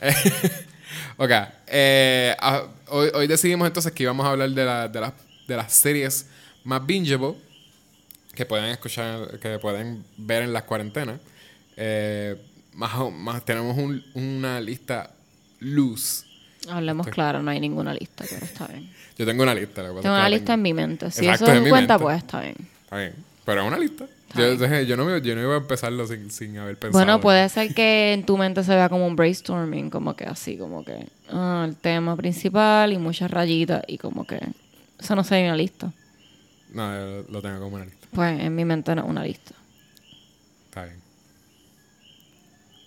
[1.16, 1.30] ok.
[1.68, 2.36] eh,
[2.88, 5.12] hoy, hoy decidimos entonces que íbamos a hablar de, la- de, las-
[5.46, 6.26] de las series
[6.64, 7.36] más bingeable
[8.34, 11.20] que pueden escuchar, que pueden ver en las cuarentenas.
[11.76, 12.36] Eh,
[12.74, 15.10] más, más tenemos un- una lista
[15.60, 16.26] loose.
[16.68, 18.90] Hablemos claro, no hay ninguna lista, pero está bien.
[19.18, 19.82] Yo tengo una lista.
[19.82, 21.10] Tengo una lista tengo- en mi mente.
[21.10, 22.02] Si Exacto, eso en es mi cuenta, mente.
[22.04, 22.56] pues está bien.
[22.84, 23.14] Está bien.
[23.44, 24.06] Pero es una lista.
[24.34, 27.04] Yo, entonces, yo, no yo no iba a empezarlo sin, sin haber pensado.
[27.04, 30.56] Bueno, puede ser que en tu mente se vea como un brainstorming, como que así,
[30.58, 34.40] como que ah, el tema principal y muchas rayitas y como que
[34.98, 35.92] eso no sería una lista.
[36.72, 36.92] No,
[37.22, 38.03] yo lo tengo como una lista.
[38.14, 39.54] Pues en mi mente no es una lista.
[40.66, 40.96] Está bien.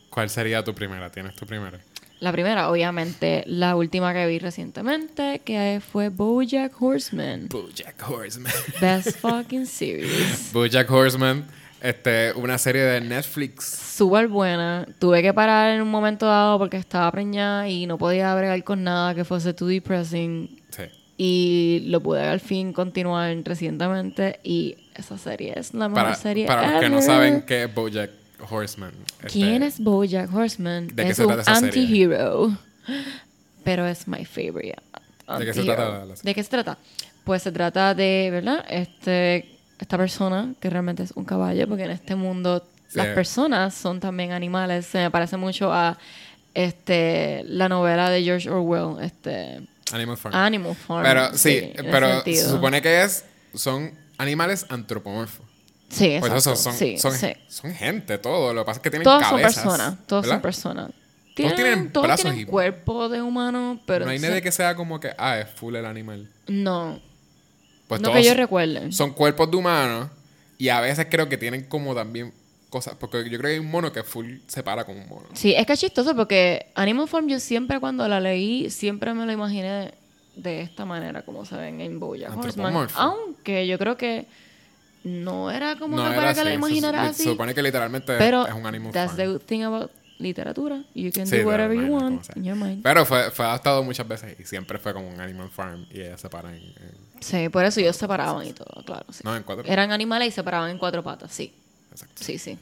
[0.09, 1.11] ¿Cuál sería tu primera?
[1.11, 1.79] ¿Tienes tu primera?
[2.19, 7.47] La primera, obviamente, la última que vi recientemente, que fue BoJack Horseman.
[7.49, 8.51] Bojack Horseman.
[8.81, 10.51] Best fucking series.
[10.51, 11.45] Bojack Horseman,
[11.79, 13.65] este, una serie de Netflix.
[13.65, 14.87] Súper buena.
[14.97, 18.83] Tuve que parar en un momento dado porque estaba preñada y no podía bregar con
[18.83, 20.59] nada que fuese too depressing.
[20.71, 20.83] Sí.
[21.17, 26.45] Y lo pude al fin continuar recientemente y esa serie es la mejor Para, serie
[26.47, 27.05] para los que no ever.
[27.05, 28.11] saben qué es Bojack
[28.49, 28.91] Horseman.
[29.23, 30.87] este, ¿Quién es BoJack Horseman?
[30.87, 32.55] ¿De qué es un anti-hero.
[33.63, 34.81] Pero es my favorite.
[35.39, 36.15] ¿De qué se trata la-?
[36.21, 36.77] ¿De qué se trata?
[37.23, 38.63] Pues se trata de, ¿verdad?
[38.69, 42.99] Este, esta persona que realmente es un caballo, porque en este mundo Sí.
[42.99, 44.85] las personas son también animales.
[44.85, 45.97] Se me parece mucho a
[46.53, 49.59] este la novela de George Orwell, este
[49.91, 50.33] Animal Farm.
[50.35, 51.03] Animal Farm.
[51.03, 55.45] pero sí, ese pero se supone que es son animales antropomorfos.
[55.89, 56.37] Sí, Pues exacto.
[56.37, 57.27] eso son, sí, son, sí.
[57.47, 58.53] son gente, todo.
[58.53, 59.63] Lo que pasa es que tienen Todos son cabezas.
[59.63, 59.95] personas.
[60.07, 60.35] Todos ¿verdad?
[60.35, 60.91] son personas.
[61.35, 64.75] Todos tienen todos brazos tienen y- cuerpo de humano, pero no hay nadie que sea
[64.75, 66.29] como que, ah, es full el animal.
[66.47, 66.99] No,
[67.87, 68.91] Pues no todos que yo recuerde.
[68.91, 70.09] son cuerpos de humanos
[70.57, 72.33] y a veces creo que tienen como también
[72.71, 72.95] cosas.
[72.99, 75.27] Porque yo creo que hay un mono que full se para como un mono.
[75.35, 79.25] Sí, es que es chistoso porque Animal Farm yo siempre cuando la leí, siempre me
[79.25, 79.93] lo imaginé
[80.37, 82.67] de esta manera como se ven en Bojack Horseman.
[82.67, 82.99] Antropomorfo.
[82.99, 84.27] Aunque yo creo que
[85.03, 87.23] no era como no que era para que lo imaginara se, así.
[87.23, 89.17] Se supone que literalmente pero es un animal that's farm.
[89.17, 90.83] the good thing about literatura.
[90.95, 92.81] You can Sí, do whatever you want in your mind.
[92.83, 96.19] Pero fue, fue adaptado muchas veces y siempre fue como un animal farm y ellas
[96.21, 99.05] se paran en, en- Sí, por eso ellos se separaban y todo, claro.
[99.11, 99.21] Sí.
[99.23, 99.65] no, en cuatro.
[99.67, 101.53] Eran animales y se paraban en cuatro patas, sí.
[101.91, 102.23] Exacto.
[102.23, 102.57] Sí, sí.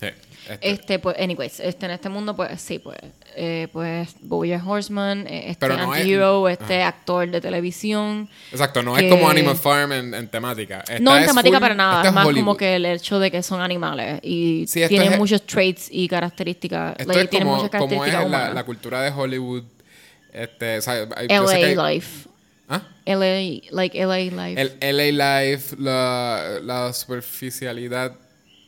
[0.00, 0.06] Sí,
[0.48, 2.98] este- Este, pues, anyways, este, en este mundo, pues, sí, pues,
[3.36, 6.88] eh, pues, Bojack Horseman, eh, este no es- antihero, este Ajá.
[6.88, 8.28] actor de televisión.
[8.50, 10.80] exacto, no que- es como Animal Farm en, en temática.
[10.80, 12.40] Esta no en es temática full- para nada, esta es más Hollywood.
[12.44, 16.08] como que el hecho de que son animales y Sí, tienen es- muchos traits y
[16.08, 19.64] características, Esto like, es como, muchas como es características la, la cultura de Hollywood.
[20.32, 22.28] Este, o sea, sé LA que hay- life.
[22.68, 22.80] ¿Ah?
[23.04, 24.60] LA, like LA life.
[24.60, 28.14] El LA Life, la, la superficialidad.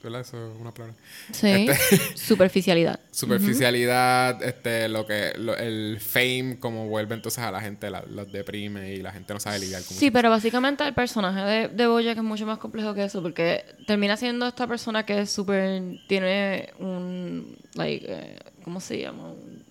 [0.04, 0.20] ¿Verdad?
[0.20, 0.94] Eso es una palabra.
[1.32, 1.66] sí.
[1.68, 3.00] este- Superficialidad.
[3.10, 8.30] Superficialidad, este, lo que, lo- el fame, como vuelve entonces a la gente, la- los
[8.30, 11.86] deprime y la gente no sabe lidiar con Sí, pero básicamente el personaje de, de
[11.86, 15.82] Bojack es mucho más complejo que eso, porque termina siendo esta persona que es súper.
[16.08, 17.56] tiene un.
[17.74, 19.28] like, eh, ¿cómo se llama?
[19.32, 19.64] Un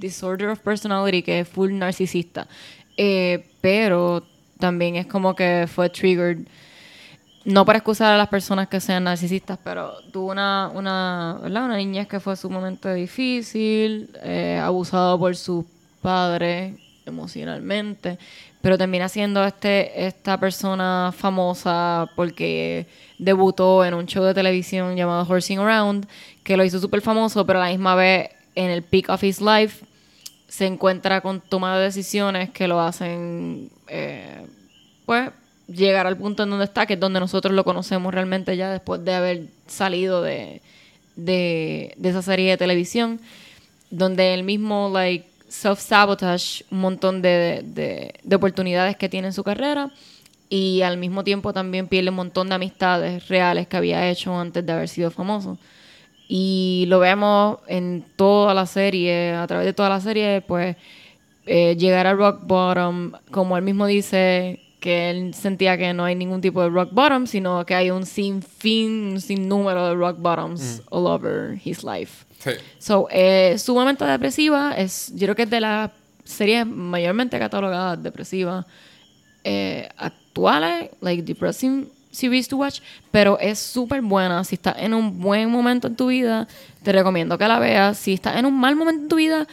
[0.00, 2.46] disorder of personality que es full narcisista.
[2.96, 4.26] Eh, pero
[4.58, 6.38] también es como que fue triggered.
[7.44, 11.64] No para excusar a las personas que sean narcisistas, pero tuvo una, una, ¿verdad?
[11.64, 15.64] una niñez que fue sumamente difícil, eh, abusado por sus
[16.02, 16.74] padres
[17.06, 18.18] emocionalmente,
[18.60, 22.86] pero termina siendo este, esta persona famosa porque
[23.18, 26.06] debutó en un show de televisión llamado Horsing Around,
[26.44, 29.40] que lo hizo súper famoso, pero a la misma vez en el peak of his
[29.40, 29.84] life
[30.48, 34.46] se encuentra con toma de decisiones que lo hacen, eh,
[35.06, 35.30] pues,
[35.68, 39.04] llegar al punto en donde está, que es donde nosotros lo conocemos realmente ya después
[39.04, 40.62] de haber salido de,
[41.16, 43.20] de, esa serie de televisión,
[43.90, 49.44] donde él mismo, like, self-sabotage un montón de, de, de oportunidades que tiene en su
[49.44, 49.90] carrera
[50.50, 54.64] y al mismo tiempo también pierde un montón de amistades reales que había hecho antes
[54.64, 55.58] de haber sido famoso.
[56.28, 60.76] Y lo vemos en toda la serie, a través de toda la serie, pues
[61.46, 66.14] eh, llegar a rock bottom, como él mismo dice, que él sentía que no hay
[66.14, 70.80] ningún tipo de rock bottom, sino que hay un sinfín, un sinnúmero de rock bottoms
[70.88, 72.24] all over his life.
[72.38, 72.52] Sí.
[72.78, 75.90] So, eh, sumamente depresiva, es, yo creo que es de las
[76.24, 78.64] series mayormente catalogadas depresivas
[79.44, 84.42] eh, actuales, like depressing series to watch, pero es súper buena.
[84.42, 86.48] Si estás en un buen momento en tu vida,
[86.82, 87.98] te recomiendo que la veas.
[87.98, 89.46] Si estás en un mal momento en tu vida,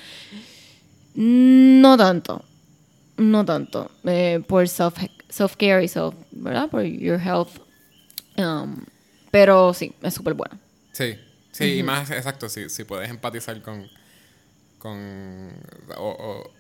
[1.13, 2.41] no tanto.
[3.17, 3.89] No tanto.
[4.03, 4.97] Eh, por self,
[5.29, 6.69] self-care y self, ¿verdad?
[6.69, 7.59] Por your health.
[8.37, 8.85] Um,
[9.31, 10.59] pero sí, es súper buena.
[10.91, 11.15] Sí,
[11.51, 13.87] sí, y más exacto, si, si puedes empatizar con,
[14.79, 15.51] con
[15.97, 16.09] o,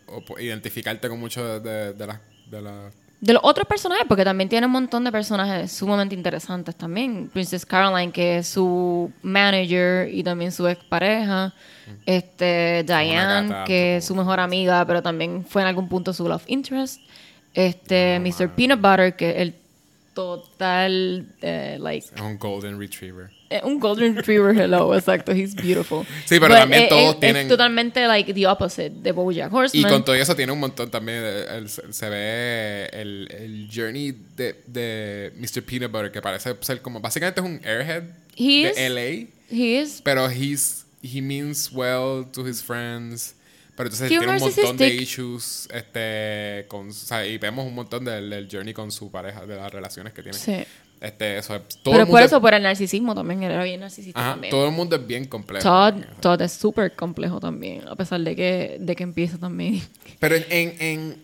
[0.07, 2.93] o- o po- identificarte con mucho de, de, de las de las
[3.25, 7.27] De los otros personajes, porque también tiene un montón de personajes sumamente interesantes también.
[7.33, 11.51] Princess Caroline, que es su manager y también su expareja.
[12.05, 16.27] Este, Diane, gata, que es su mejor amiga, pero también fue en algún punto su
[16.29, 17.01] love interest.
[17.55, 18.47] Este, Mr.
[18.51, 19.55] Peanut Butter, que es el
[20.13, 23.31] total, eh, like, es un golden retriever.
[23.57, 26.05] Eh, un golden retriever, hello, exacto, he's beautiful.
[26.25, 29.53] Sí, pero But, también eh, todos es, tienen- Es totalmente, like, the opposite de BoJack
[29.53, 29.85] Horseman.
[29.87, 31.19] Y con todo eso tiene un montón también.
[31.23, 35.63] eh, el- se ve el, el journey de, de Mr.
[35.63, 36.99] Peanut Butter, que parece ser como.
[36.99, 38.03] Básicamente es un airhead
[38.37, 43.35] He de LA, He is pero he's, he means well to his friends.
[43.77, 45.67] Pero entonces tiene un montón de issues.
[45.73, 49.55] Este, con, o sea, y vemos un montón del, del journey con su pareja, de
[49.57, 50.37] las relaciones que tiene.
[50.37, 50.63] Sí.
[51.01, 54.31] Este, eso, es- todo Pero por eso, por el narcisismo también, era bien narcisista Ajá,
[54.31, 54.51] también.
[54.51, 55.63] todo el mundo es bien complejo.
[55.63, 55.95] Todd.
[56.21, 59.81] Todd es súper complejo también, a pesar de que, de que empieza también.
[60.19, 61.23] Pero en, en, en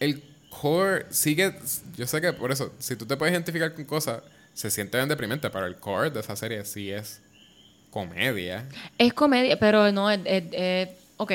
[0.00, 1.54] el core sigue.
[1.96, 4.22] Yo sé que por eso, si tú te puedes identificar con cosas,
[4.52, 7.20] se siente bien deprimente, pero el core de esa serie sí es
[7.90, 8.66] comedia.
[8.98, 11.30] Es comedia, pero no, es, es- es- ok.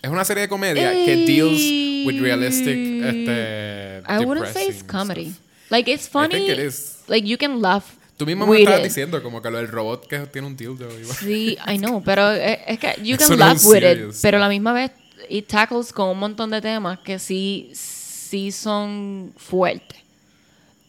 [0.00, 2.76] Es una serie de comedia que deals with realistic.
[3.04, 5.30] Este, I wouldn't say it's comedy.
[5.30, 5.44] stuff.
[5.70, 6.34] Like, it's funny.
[6.34, 7.02] I think it is.
[7.08, 7.84] Like, you can laugh
[8.16, 8.84] Tú mismo me estabas it.
[8.84, 11.16] diciendo como que lo del robot que tiene un igual.
[11.20, 14.18] Sí, I know, pero es, es que you can laugh with it, serious.
[14.20, 14.90] pero a la misma vez
[15.28, 19.98] it tackles con un montón de temas que sí, sí son fuertes.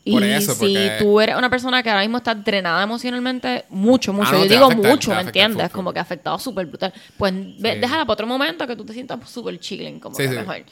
[0.06, 4.12] Y Por eso, si tú eres una persona que ahora mismo está drenada emocionalmente, mucho,
[4.12, 4.30] mucho.
[4.30, 5.70] Ah, no, Yo digo afecta, mucho, ¿me entiendes?
[5.70, 6.92] Como que ha afectado súper brutal.
[7.18, 7.54] Pues Sí.
[7.62, 10.36] déjala para otro momento que tú te sientas súper chilling, como Sí, que sí.
[10.36, 10.64] mejor.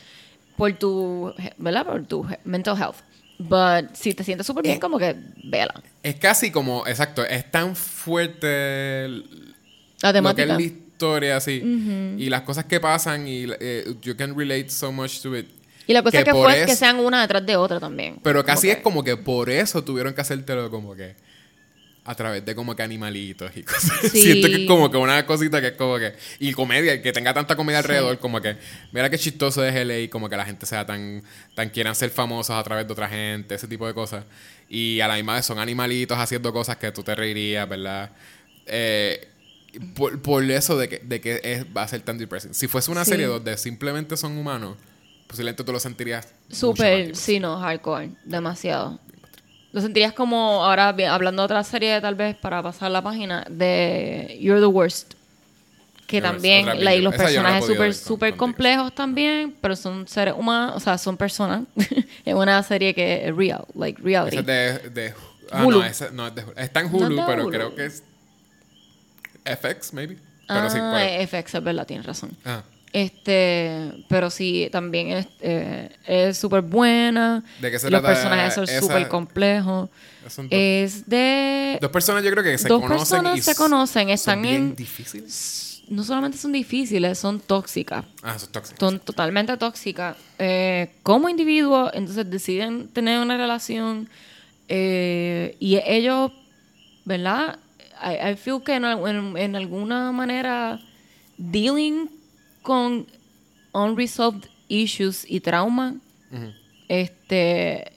[0.55, 1.85] Por tu, ¿verdad?
[1.85, 2.95] Por tu mental health.
[3.39, 4.79] But si te sientes súper bien, Eh.
[4.79, 5.81] como que véala.
[6.03, 10.41] Es casi como, exacto, es tan fuerte La lo que temática.
[10.43, 11.61] es la historia, así.
[12.17, 15.47] Y las cosas que pasan y eh, you can relate so much to it.
[15.85, 18.19] Y la cosa que que, fue es que sean una detrás de otra también.
[18.21, 21.15] Pero casi es como que por eso tuvieron que hacértelo como que
[22.07, 23.91] a través de como que animalitos y cosas.
[24.11, 24.21] Sí.
[24.21, 26.13] Siento que es como que una cosita que es como que...
[26.39, 27.85] Y comedia, que tenga tanta comedia Sí.
[27.85, 28.55] alrededor, como que...
[28.93, 31.21] Mira qué chistoso es LA, como que la gente sea tan...
[31.53, 34.23] Tan quieran ser famosos a través de otra gente, ese tipo de cosas.
[34.69, 38.11] Y a la misma vez son animalitos haciendo cosas que tú te reirías, ¿verdad?
[38.65, 39.27] Eh,
[39.95, 42.53] por, por eso de que, de que es- va a ser tan depressing.
[42.53, 43.11] Si fuese una Sí.
[43.11, 44.77] serie donde simplemente son humanos,
[45.27, 48.99] posiblemente tú lo sentirías Súper, sí, no, hardcore, demasiado.
[49.77, 54.35] Lo sentirías como, ahora hablando de otra serie tal vez para pasar la página, de
[54.41, 55.13] You're the Worst.
[56.07, 58.37] Que You're the Worst, también, like, los Esa no personajes podido súper con- contigo.
[58.37, 61.61] complejos también, pero son seres humanos, o sea, son personas.
[62.25, 64.37] es una serie que es real, like reality.
[64.37, 65.13] Esa es de, de
[65.51, 65.77] ah, Hulu.
[65.81, 66.53] no, esa, no, es de Hulu.
[66.55, 67.51] Está en No es Hulu, pero Hulu.
[67.51, 68.03] creo que es
[69.45, 70.17] FX, maybe.
[70.47, 71.29] Pero sí, ah, pues.
[71.29, 72.31] FX, es verdad, tienes razón.
[72.43, 72.63] Ah,
[73.03, 77.43] Este, pero sí, también es eh, es súper buena.
[77.61, 79.89] ¿De qué se Los trata personajes son súper complejos.
[80.49, 84.35] Es de dos personas yo creo que se dos conocen personas y se conocen, están
[84.35, 85.83] son bien en- difíciles.
[85.89, 88.03] no solamente son difíciles, son tóxicas.
[88.23, 88.79] Ah, son tóxicos.
[88.79, 90.17] Son totalmente tóxicas.
[90.39, 94.09] Eh, como individuos, entonces deciden tener una relación
[94.69, 96.31] eh, y ellos,
[97.05, 97.59] ¿verdad?
[98.03, 100.79] I, I feel que en- en alguna manera
[101.37, 102.09] dealing
[102.67, 103.07] con
[103.71, 105.95] unresolved issues y trauma,
[106.89, 107.91] este,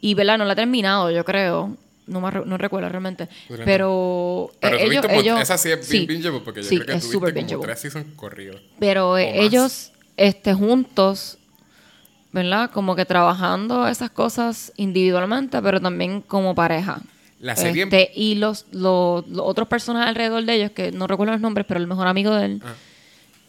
[0.00, 0.38] y ¿verdad?
[0.38, 1.76] No la he terminado, yo creo.
[2.08, 3.28] No, me no recuerdo realmente.
[3.64, 6.92] Pero, Pero eh, ellos, ellos- esa sí es bien bingeable porque yo sí, creo que
[6.94, 7.66] es tuviste como bingeable.
[7.66, 8.60] tres seasons corridos.
[8.80, 11.36] Pero eh, ellos, este, juntos,
[12.32, 12.70] ¿verdad?
[12.70, 17.02] Como que trabajando esas cosas individualmente, pero también como pareja.
[17.40, 21.32] La serie- Este, y los, los, los otros personajes alrededor de ellos, que no recuerdo
[21.34, 22.72] los nombres, pero el mejor amigo de él, Ah.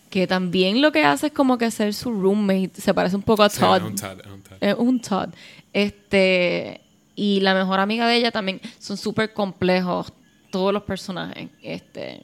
[0.09, 2.71] Que también lo que hace es como que ser su roommate.
[2.75, 3.77] Se parece un poco a Sí, Todd.
[3.77, 4.57] es un Todd, es un Todd.
[4.61, 5.29] Es un Todd.
[5.73, 6.81] Este,
[7.15, 10.11] y la mejor amiga de ella también son súper complejos
[10.51, 11.49] todos los personajes.
[11.61, 12.21] Este,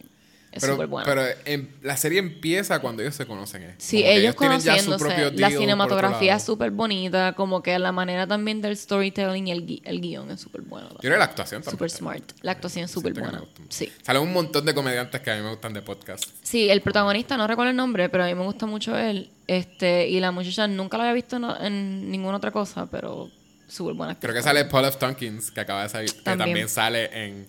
[0.56, 1.06] es Pero, súper bueno.
[1.06, 3.62] pero en- la serie empieza cuando ellos se conocen.
[3.64, 3.76] ¿eh?
[3.78, 5.32] Sí, Como ellos conociéndose.
[5.34, 9.82] La cinematografía es súper bonita, como que la manera también del storytelling y el, gui-
[9.84, 10.90] el guion es súper bueno.
[10.94, 11.78] Yo creo la actuación también.
[11.78, 12.32] Súper smart.
[12.42, 13.44] La actuación es súper buena.
[13.70, 13.92] Sí.
[14.02, 16.24] Salen un montón de comediantes que a mí me gustan de podcast.
[16.42, 19.30] Sí, el protagonista, no recuerdo el nombre, pero a mí me gusta mucho él.
[19.48, 23.30] Este, y la muchacha nunca la había visto no- en ninguna otra cosa, pero
[23.68, 24.18] súper buena.
[24.20, 24.98] Creo que sale Paul F.
[24.98, 26.48] Tompkins, que acaba de salir, que También.
[26.50, 27.48] también sale en.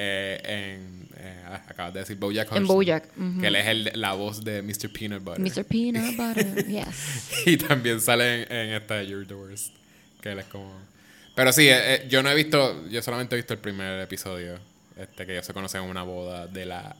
[0.00, 0.40] eh,
[0.80, 2.76] en eh, acabas de decir Bojack En Horseman.
[2.76, 3.40] BoJack, ujú.
[3.40, 4.90] Que él es el, la voz de Mr.
[4.92, 5.40] Peanut Butter.
[5.40, 5.64] Mr.
[5.64, 7.46] Peanut Butter, yes.
[7.46, 9.74] y también sale en, en esta You're the Worst.
[10.20, 10.72] Que él es como.
[11.34, 12.88] Pero sí, eh, eh, yo no he visto.
[12.88, 14.58] Yo solamente he visto el primer episodio.
[14.96, 16.96] Este, que ellos se conocen en una boda de la.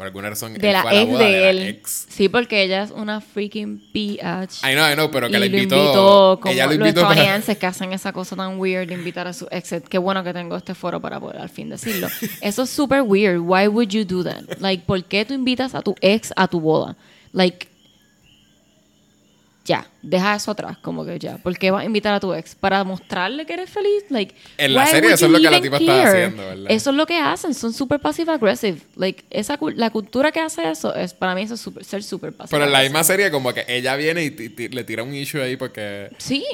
[0.00, 0.54] Por alguna razón.
[0.54, 1.56] De la ex boda de él.
[1.56, 2.06] la ex.
[2.08, 4.64] Sí, porque ella es una freaking bitch.
[4.64, 5.76] I know, I know, pero que y la lo invitó.
[5.76, 8.94] invitó como ella lo los invitó para- estadounidenses que hacen esa cosa tan weird de
[8.94, 9.74] invitar a su ex.
[9.90, 12.08] Qué bueno que tengo este foro para poder al fin decirlo.
[12.40, 13.40] Eso es super weird.
[13.42, 14.58] Why would you do that?
[14.58, 16.96] Like, ¿por qué tú invitas a tu ex a tu boda?
[17.34, 17.68] Like,
[19.70, 21.38] ya, deja eso atrás, como que ya.
[21.38, 22.56] ¿Por qué vas a invitar a tu ex?
[22.56, 24.04] ¿Para mostrarle que eres feliz?
[24.10, 26.02] Like, En la serie eso es lo que la tipa care?
[26.08, 26.66] haciendo, ¿verdad?
[26.68, 28.80] Eso es lo que hacen, son super passive aggressive.
[28.96, 32.32] Like, esa, la cultura que hace eso, es para mí eso es super, ser super
[32.32, 35.40] passive Pero en la misma serie, como que ella viene y le tira un issue
[35.40, 36.10] ahí porque.
[36.18, 36.44] Sí,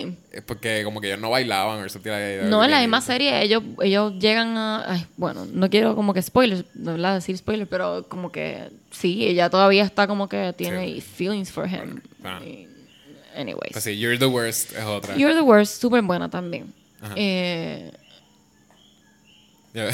[0.45, 1.87] Porque como que ellos no bailaban o.
[2.49, 4.93] No, en la misma serie ellos, ellos llegan a...
[4.93, 7.15] ay, bueno, no quiero como que spoilers, no ¿verdad?
[7.15, 12.01] decir spoilers, pero como que sí, ella todavía está como que tiene feelings for him.
[12.23, 12.41] Ah.
[12.45, 12.76] Y-
[13.37, 13.73] anyways.
[13.73, 15.17] Pues sí, You're the Worst es otra.
[15.17, 16.73] You're the Worst, súper buena también.
[17.01, 17.15] Ajá.
[17.17, 17.91] Eh,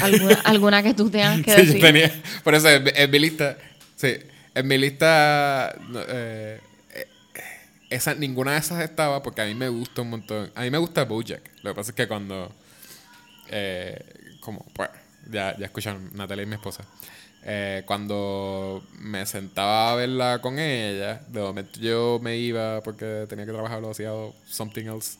[0.01, 1.75] ¿alguna, alguna que tú tengas que Sí, decir?
[1.81, 2.11] yo tenía.
[2.43, 3.57] Por eso, en, mi- en mi lista.
[3.95, 4.15] Sí,
[4.55, 5.75] en mi lista.
[6.07, 6.59] eh,
[6.95, 7.07] eh,
[7.89, 10.51] esa, ninguna de esas estaba porque a mí me gusta un montón.
[10.55, 11.41] A mí me gusta Bojack.
[11.63, 12.51] Lo que pasa es que cuando.
[13.49, 13.99] eh,
[14.39, 14.89] como, pues,
[15.33, 16.85] ya, ya escucharon Natalia y mi esposa.
[17.45, 23.45] Eh, cuando me sentaba a verla con ella, de momento yo me iba porque tenía
[23.45, 24.11] que trabajar hacía
[24.45, 25.17] something else.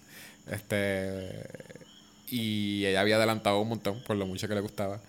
[0.50, 1.46] Este.
[2.30, 5.02] Y ella había adelantado un montón por lo mucho que le gustaba.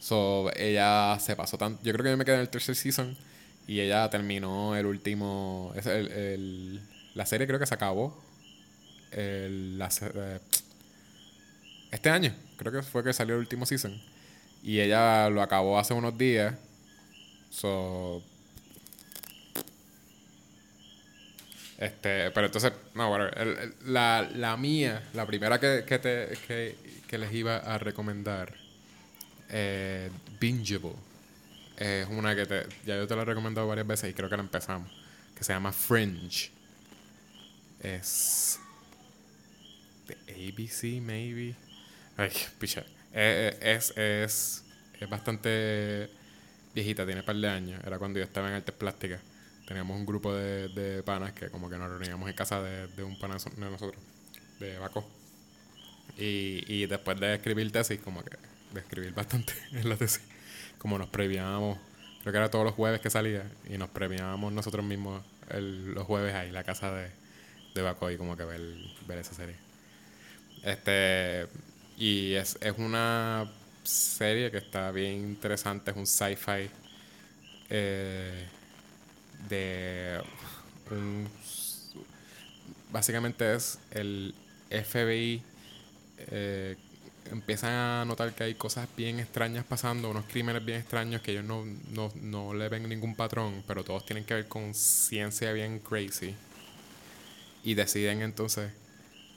[0.00, 1.82] So, ella se pasó tanto.
[1.82, 3.16] Yo creo que yo me quedé en el tercer season.
[3.66, 5.72] Y ella terminó el último.
[5.76, 6.80] es el- el-
[7.14, 8.22] la serie creo que se acabó.
[9.12, 10.40] El, la, eh,
[11.90, 14.00] este año, creo que fue que salió el último season.
[14.62, 16.54] Y ella lo acabó hace unos días.
[17.50, 18.22] So.
[21.78, 23.30] Este, pero entonces, no, bueno,
[23.86, 26.76] la, la mía, la primera que, que, te, que,
[27.08, 28.54] que les iba a recomendar,
[29.48, 30.94] eh, Bingeable.
[31.78, 34.36] Es una que te, ya yo te la he recomendado varias veces y creo que
[34.36, 34.90] la empezamos.
[35.34, 36.50] Que se llama Fringe.
[37.82, 38.60] Es.
[40.06, 41.54] De ABC, maybe.
[42.18, 42.84] Ay, picha.
[43.12, 44.64] Eh, eh, es, es,
[45.00, 46.10] es bastante
[46.74, 47.82] viejita, tiene un par de años.
[47.84, 49.20] Era cuando yo estaba en artes plásticas.
[49.66, 53.04] Teníamos un grupo de, de panas que como que nos reuníamos en casa de, de
[53.04, 54.02] un pana de nosotros,
[54.58, 55.08] de Baco.
[56.18, 58.36] Y, y después de escribir tesis, como que
[58.74, 60.22] de escribir bastante en la tesis,
[60.78, 61.78] como nos premiábamos,
[62.20, 65.22] creo que era todos los jueves que salía, y nos premiábamos nosotros mismos
[65.58, 67.10] los jueves ahí, la casa de,
[67.74, 68.60] de Baco, y como que ver,
[69.06, 69.56] ver esa serie.
[70.62, 71.46] Este,
[72.00, 73.46] y es, es una
[73.84, 76.70] serie que está bien interesante, es un sci-fi
[77.68, 78.46] eh,
[79.50, 80.22] de
[80.90, 81.28] un,
[82.90, 84.34] básicamente es el
[84.70, 85.42] FBI
[86.18, 86.76] eh,
[87.30, 91.44] empiezan a notar que hay cosas bien extrañas pasando, unos crímenes bien extraños que ellos
[91.44, 95.80] no, no, no le ven ningún patrón, pero todos tienen que ver con ciencia bien
[95.80, 96.34] crazy.
[97.62, 98.72] Y deciden entonces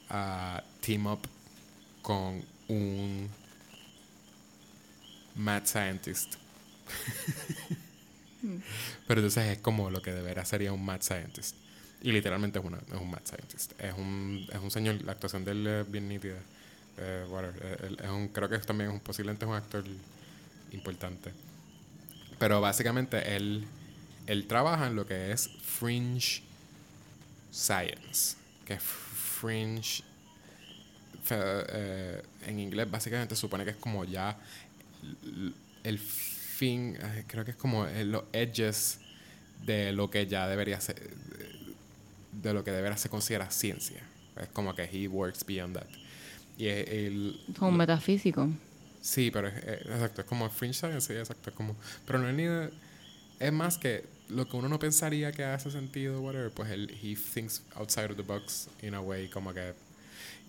[0.09, 1.27] a team up
[2.01, 3.29] con un
[5.35, 6.35] mad scientist.
[9.07, 11.55] Pero entonces es como lo que debería sería un mad scientist.
[12.01, 13.79] Y literalmente es, una, es un mad scientist.
[13.79, 16.37] Es un, es un señor, la actuación de él es bien nítida.
[16.97, 19.85] Eh, eh es un, creo que también es un, posiblemente es un actor
[20.71, 21.31] importante.
[22.37, 23.65] Pero básicamente él,
[24.27, 26.43] él trabaja en lo que es fringe
[27.51, 28.35] science.
[28.65, 30.03] Que fringe
[31.29, 34.37] eh, en inglés básicamente supone que es como ya
[35.83, 38.99] el fin, eh, creo que es como los edges
[39.65, 41.09] de lo que ya debería ser,
[42.31, 44.01] de lo que debería se considera ciencia.
[44.41, 45.87] Es como que he works beyond that.
[46.57, 48.49] Y el, como metafísico.
[49.01, 52.35] Sí, pero es, exacto, es como fringe science, sí, exacto, es como, pero no es
[52.35, 52.45] ni
[53.39, 57.15] es más que lo que uno no pensaría que hace sentido, whatever, pues él, he
[57.15, 59.73] thinks outside of the box in a way, como que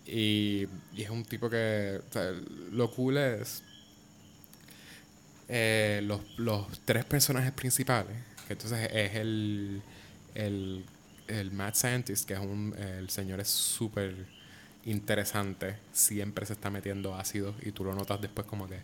[0.05, 1.99] y, es un tipo que.
[2.71, 3.63] lo cool es.
[5.47, 8.15] Eh, los, los, tres personajes principales,
[8.47, 9.81] que entonces es el.
[10.33, 10.85] El,
[11.27, 12.75] el Mad Scientist, que es un.
[12.77, 14.15] El señor es súper
[14.85, 15.77] interesante.
[15.91, 18.79] Siempre se está metiendo ácido y tú lo notas después, como que.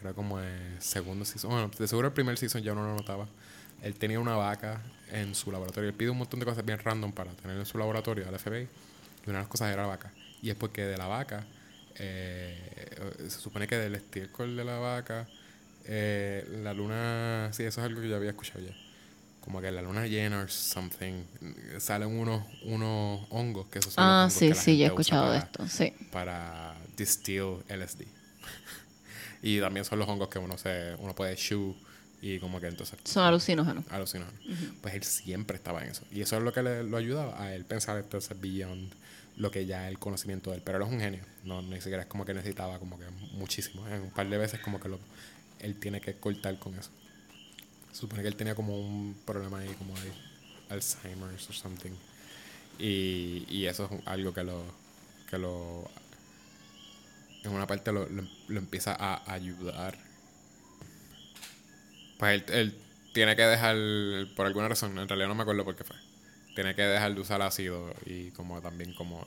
[0.00, 1.50] Creo como el segundo season.
[1.50, 3.26] Bueno, de seguro el primer season ya no lo notaba.
[3.82, 5.88] Él tenía una vaca en su laboratorio.
[5.90, 8.62] Él pide un montón de cosas bien random para tener en su laboratorio al FBI.
[9.26, 10.12] Y una de las cosas era la vaca.
[10.44, 11.46] Y es porque de la vaca,
[11.96, 12.58] eh,
[13.28, 15.26] se supone que del estiércol de la vaca,
[15.86, 18.74] eh, la luna, sí, eso es algo que yo había escuchado ya.
[19.40, 21.24] Como que la luna llena o something,
[21.78, 25.38] salen unos, unos hongos que esos son Ah, los sí, sí, ya he escuchado de
[25.40, 25.94] para- esto, sí.
[26.12, 28.04] Para distill LSD.
[29.42, 31.74] y también son los hongos que uno se uno puede chew
[32.20, 33.84] y como que entonces Son alucinógenos.
[33.90, 34.38] alucinógeno.
[34.82, 36.04] Pues él siempre estaba en eso.
[36.10, 38.92] Y eso es lo que le, lo ayudaba a él pensar entonces beyond
[39.36, 40.62] lo que ya el conocimiento de él.
[40.64, 41.22] Pero él es un genio.
[41.44, 43.86] No, ni siquiera es como que necesitaba como que muchísimo.
[43.88, 44.98] En un par de veces como que lo,
[45.60, 46.90] él tiene que cortar con eso.
[47.92, 50.12] Supone que él tenía como un problema ahí como de
[50.70, 51.92] Alzheimer's o something.
[52.78, 54.64] Y, y eso es algo que lo,
[55.30, 55.88] que lo
[57.44, 59.96] en una parte lo, lo, lo empieza a ayudar.
[62.18, 62.78] Pues él, él
[63.14, 63.76] tiene que dejar,
[64.34, 65.96] por alguna razón, en realidad no me acuerdo por qué fue,
[66.54, 69.24] tiene que dejar de usar ácido y como también como...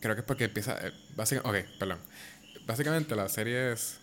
[0.00, 0.76] Creo que es porque empieza...
[0.86, 1.98] eh, Básicamente, ok, perdón.
[2.66, 3.98] Básicamente la serie es...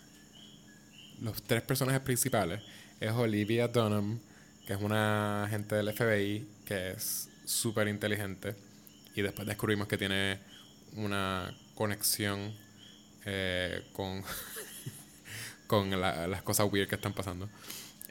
[1.20, 2.60] Los tres personajes principales
[3.00, 4.18] es Olivia Dunham,
[4.66, 8.54] que es una agente del FBI que es súper inteligente.
[9.14, 10.38] Y después descubrimos que tiene
[10.96, 12.52] una conexión
[13.24, 14.24] eh, con,
[15.66, 17.48] con la- las cosas weird que están pasando.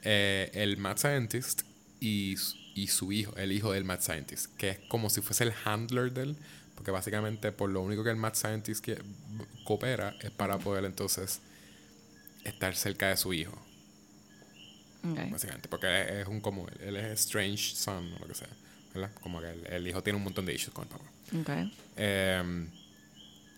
[0.02, 1.62] Eh, el Mad Scientist
[2.00, 2.34] y,
[2.74, 6.12] y su hijo, el hijo del Mad Scientist, que es como si fuese el handler
[6.12, 6.36] del,
[6.74, 9.00] porque básicamente por lo único que el Mad Scientist que,
[9.64, 11.40] coopera es para poder entonces
[12.44, 13.52] estar cerca de su hijo,
[15.04, 15.30] Ok.
[15.30, 18.48] básicamente, porque él es un como, él es strange son o lo que sea,
[18.94, 19.10] ¿verdad?
[19.20, 21.04] Como que el, el hijo tiene un montón de issues con el papá.
[21.40, 21.72] Ok.
[21.96, 22.66] Eh,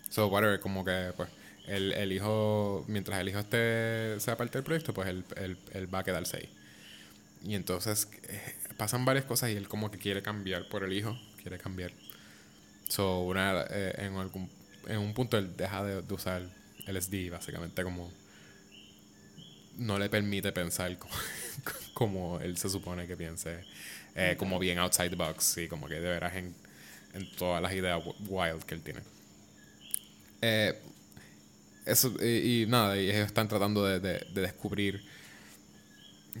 [0.09, 1.29] so, whatever, como que, pues,
[1.67, 5.93] el, el hijo, mientras el hijo esté, sea parte del proyecto, pues él, él, él
[5.93, 6.49] va a quedarse ahí.
[7.43, 11.17] Y entonces eh, pasan varias cosas y él como que quiere cambiar por el hijo,
[11.41, 11.91] quiere cambiar.
[12.89, 14.49] So, una, eh, en algún,
[14.87, 16.43] en un punto él deja de, de usar
[16.87, 18.11] LSD, básicamente como
[19.77, 21.13] no le permite pensar como,
[21.93, 23.59] como él se supone que piense,
[24.15, 26.55] eh, como bien outside the box, y como que de veras en,
[27.13, 29.01] en todas las ideas wild que él tiene.
[30.41, 30.73] Eh,
[31.85, 35.03] eso, y, y nada, y ellos están tratando de, de- de descubrir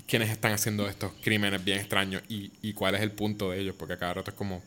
[0.07, 3.75] quiénes están haciendo estos crímenes bien extraños y, y cuál es el punto de ellos,
[3.77, 4.61] porque cada rato es como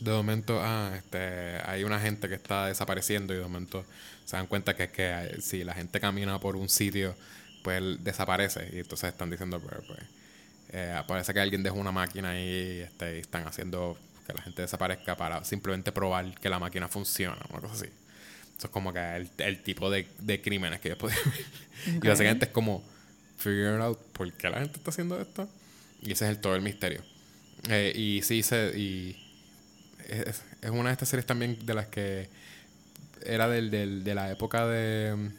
[0.00, 3.84] de momento, ah, este, hay una gente que está desapareciendo y de momento
[4.24, 7.14] se dan cuenta que, que eh, si la gente camina por un sitio,
[7.62, 10.00] pues él desaparece y entonces están diciendo, pues, pues
[10.70, 13.96] eh, parece que alguien dejó una máquina ahí este, y están haciendo
[14.26, 17.86] que la gente desaparezca para simplemente probar que la máquina funciona, una cosa así.
[18.58, 21.44] Eso es como que el, el tipo de, de crímenes que ellos podían ver.
[22.02, 22.82] Y básicamente es como
[23.36, 25.48] figure out por qué la gente está haciendo esto.
[26.02, 27.02] Y ese es el, todo el misterio.
[27.68, 29.16] Eh, y sí, se, y
[30.08, 32.28] es, es una de estas series también de las que
[33.24, 35.30] era del, del, de la época de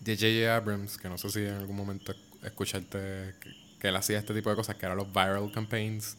[0.00, 0.56] de J.J.
[0.56, 4.50] Abrams, que no sé si en algún momento escucharte que, que él hacía este tipo
[4.50, 6.16] de cosas, que eran los viral campaigns.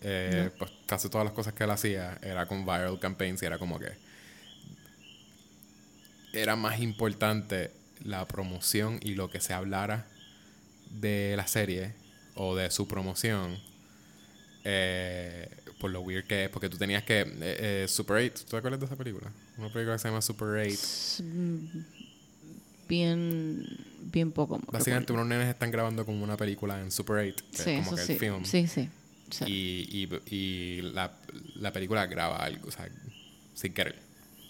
[0.00, 3.58] Eh, Pues casi todas las cosas que él hacía era con viral campaigns y era
[3.58, 3.92] como que
[6.32, 7.70] era más importante
[8.04, 10.06] la promoción y lo que se hablara
[10.90, 11.94] de la serie
[12.34, 13.58] o de su promoción
[14.64, 15.48] eh,
[15.78, 17.20] por lo weird que es, porque tú tenías que.
[17.20, 19.30] eh, eh, Super 8, ¿tú te acuerdas de esa película?
[19.58, 20.60] Una película que se llama Super 8.
[20.62, 21.66] Es, mm,
[22.88, 23.66] Bien,
[24.12, 24.58] bien poco.
[24.70, 25.14] Básicamente, recuerdo.
[25.26, 28.02] unos nenes están grabando como una película en Super 8, que Sí, es como que
[28.12, 28.44] el film.
[28.44, 28.88] Sí, sí.
[29.30, 29.44] sí.
[29.46, 31.12] Y, y, y la,
[31.56, 32.88] la película graba algo, o sea,
[33.54, 33.96] sin querer,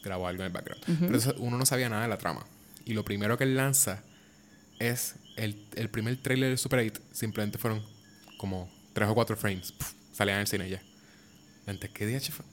[0.02, 0.82] grabó algo en el background.
[1.00, 2.44] Pero eso, uno no sabía nada de la trama.
[2.84, 4.02] Y lo primero que él lanza
[4.78, 7.82] es el, el primer trailer de Super 8, simplemente fueron
[8.36, 10.82] como tres o cuatro frames, puf, salían en el cine ya.
[11.66, 12.44] Antes, ¿qué día fue?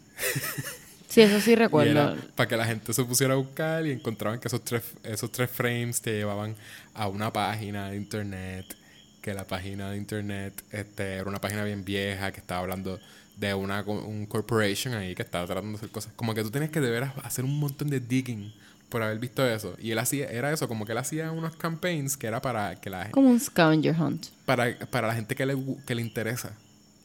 [1.08, 2.16] Sí, eso sí recuerdo.
[2.36, 5.50] para que la gente se pusiera a buscar y encontraban que esos tres, esos tres
[5.50, 6.56] frames te llevaban
[6.94, 8.76] a una página de internet,
[9.22, 13.00] que la página de internet este, era una página bien vieja que estaba hablando
[13.38, 16.14] de una un corporation ahí que estaba tratando de hacer cosas.
[16.16, 18.54] Como que tú tienes que de veras hacer un montón de digging
[18.92, 19.76] por haber visto eso.
[19.80, 22.90] Y él hacía, era eso, como que él hacía unos campaigns que era para que
[22.92, 24.28] la Como un scavenger hunt.
[24.46, 25.56] para, para la gente que le,
[25.88, 26.52] que le interesa.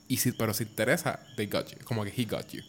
[0.09, 1.79] Y si, pero si interesa, they got you.
[1.85, 2.61] Como que he got you.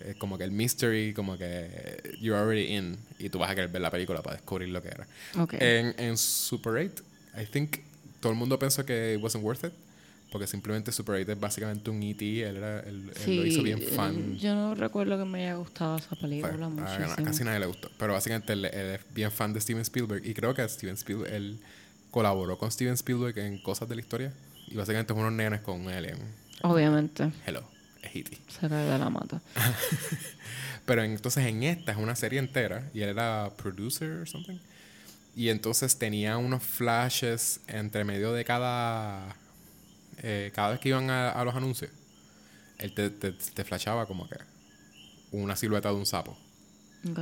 [0.00, 2.96] Eh, como que el mystery, como que you're already in.
[3.18, 5.06] Y tú vas a querer ver la película para descubrir lo que era.
[5.38, 5.54] Ok.
[5.58, 7.02] En, en Super 8,
[7.40, 7.78] I think
[8.20, 9.72] todo el mundo pensó que it wasn't worth it.
[10.34, 12.42] Porque simplemente Super 8 es básicamente un E.T.
[12.42, 14.36] Él, era, él, él lo hizo bien eh, fan.
[14.36, 17.24] Yo no recuerdo que me haya gustado esa película Fue- a- muchísimo.
[17.24, 17.88] casi nadie le gustó.
[17.96, 20.26] Pero básicamente él, él es bien fan de Steven Spielberg.
[20.26, 21.60] Y creo que Steven Spielberg, él
[22.10, 24.32] colaboró con Steven Spielberg en cosas de la historia.
[24.66, 26.18] Y básicamente es unos nenes con un alien.
[26.62, 27.30] Obviamente.
[27.46, 27.62] Hello,
[28.02, 28.36] es E.T.
[28.48, 29.40] Se cae de la mata.
[30.84, 32.90] Pero entonces en esta es una serie entera.
[32.92, 34.58] Y él era producer or something.
[35.36, 39.36] Y entonces tenía unos flashes entre medio de cada...
[40.24, 41.90] eh, cada vez que iban a, a los anuncios.
[42.78, 44.36] Él te, te, te flashaba como que
[45.32, 46.38] una silueta de un sapo.
[47.08, 47.18] Ok.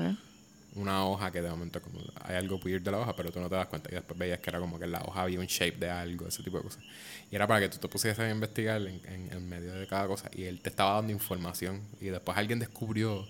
[0.74, 3.48] una hoja que de momento como hay algo weird de la hoja, pero tú no
[3.50, 3.90] te das cuenta.
[3.90, 6.26] Y después veías que era como que en la hoja había un shape de algo,
[6.28, 6.82] ese tipo de cosas.
[7.30, 10.06] Y era para que tú te pusieras a investigar en, en, en medio de cada
[10.06, 10.30] cosa.
[10.32, 11.82] Y él te estaba dando información.
[12.00, 13.26] Y después alguien descubrió,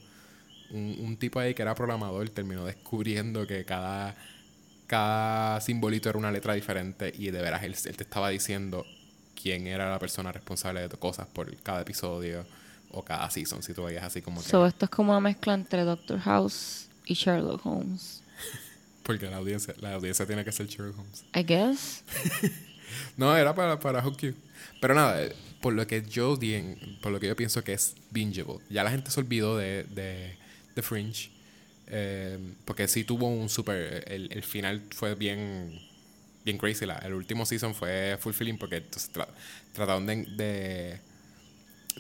[0.71, 4.15] un, un tipo ahí que era programador, terminó descubriendo que cada,
[4.87, 7.13] cada simbolito era una letra diferente.
[7.17, 8.87] Y de veras él, él te estaba diciendo
[9.43, 12.45] quién era la persona responsable de cosas por cada episodio
[12.91, 13.63] o cada season.
[13.63, 14.49] Si tú veías así como que.
[14.49, 18.23] So, esto es como una mezcla entre Doctor House y Sherlock Holmes.
[19.03, 21.25] Porque la audiencia, la audiencia tiene que ser Sherlock Holmes.
[21.35, 22.05] I guess.
[23.17, 24.35] No, era para, para Hook You.
[24.81, 26.39] Pero nada, eh, por lo que yo
[27.01, 28.59] por lo que yo pienso que es bingeable.
[28.69, 30.37] Ya la gente se olvidó de, de,
[30.75, 31.31] de Fringe.
[31.87, 34.05] eh, porque sí tuvo un super.
[34.07, 35.81] El, el final fue bien.
[36.45, 36.87] Bien crazy.
[36.87, 39.29] La, el último season fue fulfilling porque entonces tra-
[39.73, 41.01] trataron de, de,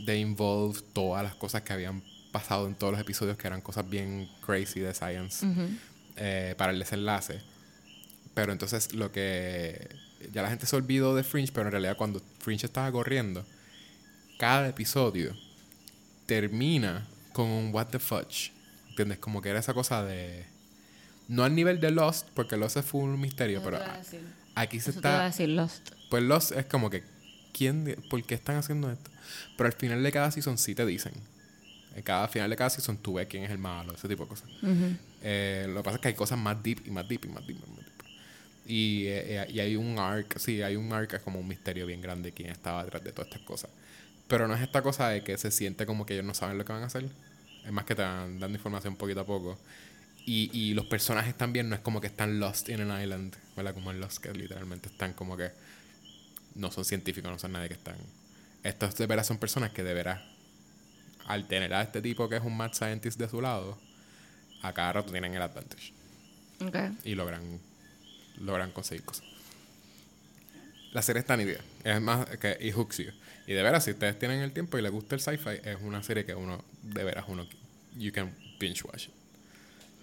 [0.04, 3.88] de involve todas las cosas que habían pasado en todos los episodios, que eran cosas
[3.88, 5.46] bien crazy de science,
[6.16, 7.40] eh, para el desenlace.
[8.34, 9.88] Pero entonces lo que.
[10.32, 13.44] Ya la gente se olvidó de Fringe, pero en realidad cuando Fringe estaba corriendo,
[14.38, 15.36] cada episodio
[16.26, 18.52] termina con un what the fudge.
[18.90, 19.18] ¿Entiendes?
[19.18, 20.44] Como que era esa cosa de.
[21.32, 24.00] No al nivel de Lost, porque Lost es full misterio, pero a-
[24.54, 25.24] aquí se Eso te a está.
[25.24, 25.90] decir Lost.
[26.10, 27.02] Pues Lost es como que.
[27.52, 29.10] ¿Quién, ¿Por qué están haciendo esto?
[29.56, 31.12] Pero al final de cada season sí te dicen.
[31.94, 34.28] En cada final de cada season tú ves quién es el malo, ese tipo de
[34.30, 34.48] cosas.
[35.22, 37.46] Eh, lo que pasa es que hay cosas más deep y más deep y más
[37.46, 37.56] deep.
[37.58, 37.86] y más deep.
[38.66, 42.00] Y, eh, y hay un arc, sí, hay un arc, es como un misterio bien
[42.00, 43.70] grande quién estaba detrás de todas estas cosas.
[44.28, 46.64] Pero no es esta cosa de que se siente como que ellos no saben lo
[46.64, 47.06] que van a hacer.
[47.64, 49.58] Es más que te van dando información poquito a poco.
[50.24, 53.74] Y, y los personajes también no es como que están lost in an island, ¿verdad?
[53.74, 55.50] Como en Lost, que literalmente están como que
[56.54, 57.96] no son científicos, no son nadie que están.
[58.62, 60.20] Estos de veras son personas que de veras,
[61.26, 63.76] al tener a este tipo que es un mad scientist de su lado,
[64.62, 65.92] a cada rato tienen el advantage
[66.64, 66.76] Ok.
[67.04, 67.58] y logran,
[68.38, 69.24] logran conseguir cosas.
[70.92, 71.60] La serie está nítida.
[71.84, 73.10] Es más que y hooks you.
[73.46, 76.02] Y de veras, si ustedes tienen el tiempo y les gusta el sci-fi, es una
[76.02, 77.46] serie que uno, de veras, uno,
[77.96, 79.12] you can binge watch it.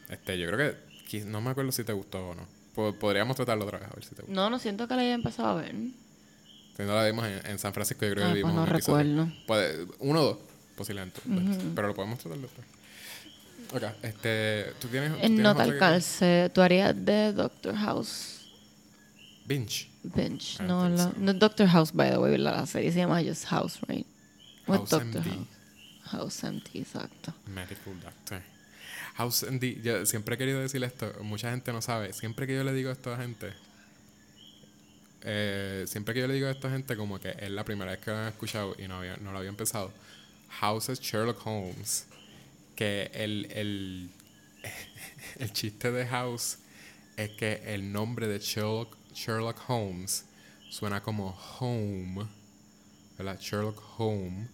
[0.10, 0.76] Este, yo creo
[1.10, 2.46] que, no me acuerdo si te gustó o no.
[2.76, 4.34] Po- Podríamos tratarlo otra vez, a ver si te gustó.
[4.34, 5.74] No, no siento que la haya empezado a ver.
[5.76, 8.62] Si no la vimos en, en San Francisco, yo creo que Ah, vimos pues no
[8.64, 9.32] un recuerdo.
[9.48, 10.38] Puede- uno o dos,
[10.76, 11.22] posiblemente.
[11.76, 12.68] Pero lo podemos tratar después.
[13.72, 15.12] Ok, este, tú tienes...
[15.14, 18.36] tú tienes no que- calce, tú harías de Doctor House
[19.46, 19.90] Binge.
[20.04, 20.58] Binge.
[20.64, 23.46] I No, la, no Doctor House, by the way, la, la serie se llama just
[23.46, 24.08] House, right?
[24.66, 25.30] House Doctor MD.
[25.30, 25.48] House.
[26.12, 27.34] House MD, exacto.
[27.48, 28.42] Medical Doctor.
[29.20, 29.82] House MD.
[29.84, 31.14] Yo siempre he querido decir esto.
[31.24, 32.14] Mucha gente no sabe.
[32.14, 33.54] Siempre que yo le digo esto a gente.
[35.22, 38.12] eh, siempre que yo le digo a gente, como que es la primera vez que
[38.12, 39.94] lo han escuchado y no, había, no lo habían pensado.
[40.50, 42.08] House es Sherlock Holmes.
[42.76, 44.12] Que el, el,
[45.40, 46.60] el chiste de House
[47.18, 50.28] es que el nombre de Sherlock, Sherlock Holmes
[50.70, 52.28] suena como home.
[53.18, 53.40] ¿Verdad?
[53.40, 54.50] Sherlock Home,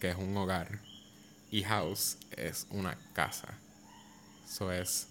[0.00, 0.82] que es un hogar.
[1.50, 3.59] Y house es una casa.
[4.50, 5.06] Eso es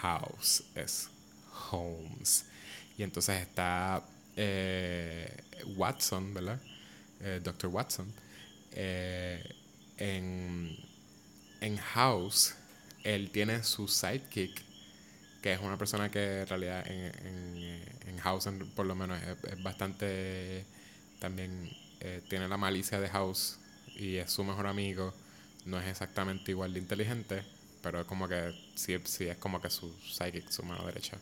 [0.00, 1.10] house, es
[1.70, 2.46] homes.
[2.96, 4.02] Y entonces está
[4.36, 5.36] eh,
[5.76, 6.58] Watson, ¿verdad?
[7.20, 7.68] Eh, Dr.
[7.68, 8.10] Watson.
[8.72, 9.54] Eh,
[9.98, 10.78] en,
[11.60, 12.54] en House,
[13.04, 14.62] él tiene su sidekick,
[15.42, 19.62] que es una persona que en realidad en, en, House, por lo menos, es, es
[19.62, 20.64] bastante.
[21.18, 21.70] También
[22.00, 23.58] eh, tiene la malicia de House
[23.94, 25.12] y es su mejor amigo.
[25.66, 27.42] No es exactamente igual de inteligente,
[27.82, 31.18] pero es como que sí, sí es como que su psychic, su mano derecha.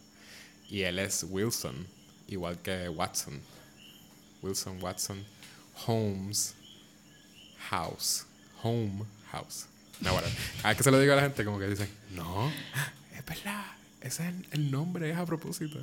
[0.68, 1.86] Y él es Wilson,
[2.26, 3.40] igual que Watson.
[4.42, 5.24] Wilson, Watson,
[5.86, 6.54] Holmes,
[7.70, 8.24] House.
[8.62, 9.66] Home House.
[10.00, 10.28] No, bueno.
[10.56, 12.52] Cada vez que se lo digo a la gente, como que dicen, no,
[13.16, 13.66] es verdad.
[14.00, 15.78] Ese es el, el nombre, es a propósito.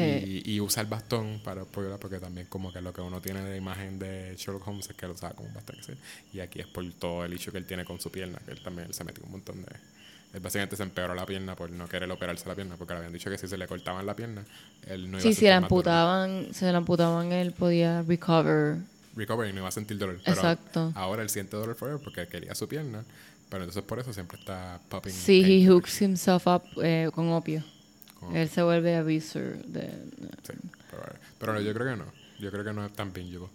[0.00, 0.42] Sí.
[0.44, 3.42] Y, y usa el bastón para apoyarla porque también como que lo que uno tiene
[3.42, 5.76] de imagen de Sherlock Holmes es que lo usaba como un bastón.
[5.86, 5.92] ¿sí?
[6.32, 8.60] Y aquí es por todo el hecho que él tiene con su pierna, que él
[8.62, 9.68] también se metió un montón de...
[10.34, 13.12] Él básicamente se empeoró la pierna por no querer operarse la pierna, porque le habían
[13.12, 14.44] dicho que si se le cortaban la pierna,
[14.84, 15.94] él no iba a Sí, si sentir la más dolor.
[15.94, 18.78] amputaban, si la amputaban, él podía recover.
[19.14, 20.20] Recovery no iba a sentir dolor.
[20.24, 20.90] Pero Exacto.
[20.96, 23.04] ahora él siente dolor forever porque él quería su pierna,
[23.48, 25.12] pero entonces por eso siempre está popping.
[25.12, 27.62] Sí, he hooks himself up eh, con opio.
[28.32, 29.82] Él se vuelve abuser de...
[30.42, 30.52] Sí,
[30.90, 31.02] pero,
[31.38, 32.06] pero yo creo que no.
[32.38, 33.48] Yo creo que no es tan bingeable.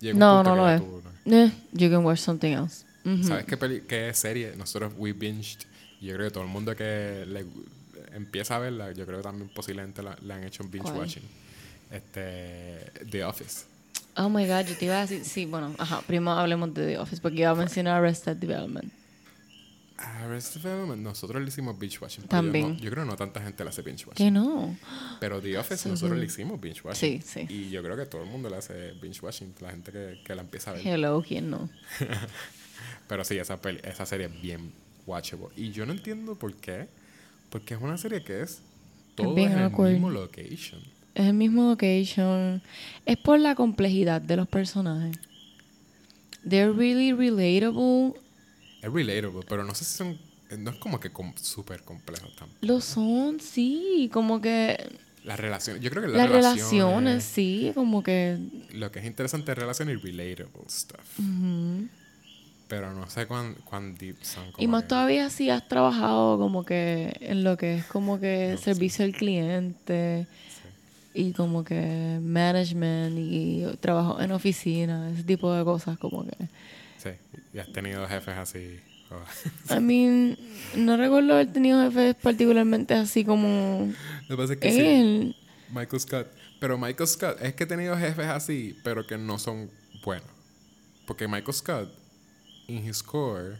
[0.00, 0.82] Llega un No, punto no lo ya es.
[1.26, 2.84] no- Eh, you can watch something else.
[3.04, 3.24] Ujú.
[3.24, 5.60] ¿Sabes qué, peli qué serie nosotros we binged?
[6.00, 7.46] Yo creo que todo el mundo que le
[8.14, 10.98] empieza a verla, yo creo que también posiblemente la, la han hecho en binge ¿Cuál?
[10.98, 11.22] watching.
[11.90, 13.64] Este, The Office.
[14.16, 15.24] Oh my god, yo te iba a decir...
[15.24, 16.02] Sí, bueno, ajá.
[16.06, 18.92] Primero hablemos de The Office porque iba a mencionar Arrested Development.
[19.96, 22.22] Arrested Development, nosotros le hicimos binge watching.
[22.24, 22.68] yo También.
[22.74, 24.26] no- Yo, creo que no tanta gente le hace binge watching.
[24.26, 24.76] Que no.
[25.20, 27.22] Pero The Office nosotros le hicimos binge watching.
[27.22, 27.52] Sí, sí.
[27.54, 30.34] Y yo creo que todo el mundo le hace binge watching, la gente que, que
[30.34, 30.86] la empieza a ver.
[30.86, 31.68] Hello, ¿quién no?
[33.08, 34.72] Pero sí, esa, peli- esa serie es bien
[35.06, 35.48] watchable.
[35.56, 36.88] Y yo no entiendo por qué.
[37.50, 38.62] Porque es una serie que es
[39.14, 40.80] todo en el mismo location.
[41.14, 42.60] Es el mismo location.
[43.06, 45.16] Es por la complejidad de los personajes.
[46.48, 48.20] They're really relatable.
[48.84, 50.18] Es relatable, pero no sé si son...
[50.58, 52.58] No es como que com- súper complejos tampoco.
[52.60, 54.10] Lo son, sí.
[54.12, 54.76] Como que...
[55.24, 55.82] Las relaciones...
[55.82, 57.72] Yo creo que Las las, relaciones, sí.
[57.74, 58.38] Como que...
[58.72, 61.18] Lo que es interesante es relaciones y relatable stuff.
[62.68, 64.48] Pero no sé cuán, cuán deep son.
[64.48, 68.18] Y como más que- todavía si has trabajado como que en lo que es como
[68.20, 68.64] que No, sí.
[68.64, 70.26] servicio al cliente
[71.14, 76.36] y como que management y trabajo en oficina, ese tipo de cosas como que...
[77.04, 77.10] Sí.
[77.52, 78.80] Y has tenido jefes así...
[79.10, 79.74] oh.
[79.74, 80.36] I mean,
[80.74, 83.92] no recuerdo haber tenido jefes particularmente así como
[84.28, 85.36] Lo que pasa es que sí.
[85.70, 86.26] Michael Scott.
[86.60, 89.70] Pero Michael Scott, es que he tenido jefes así, pero que no son
[90.02, 90.28] buenos.
[91.06, 91.92] Porque Michael Scott,
[92.68, 93.58] en his core,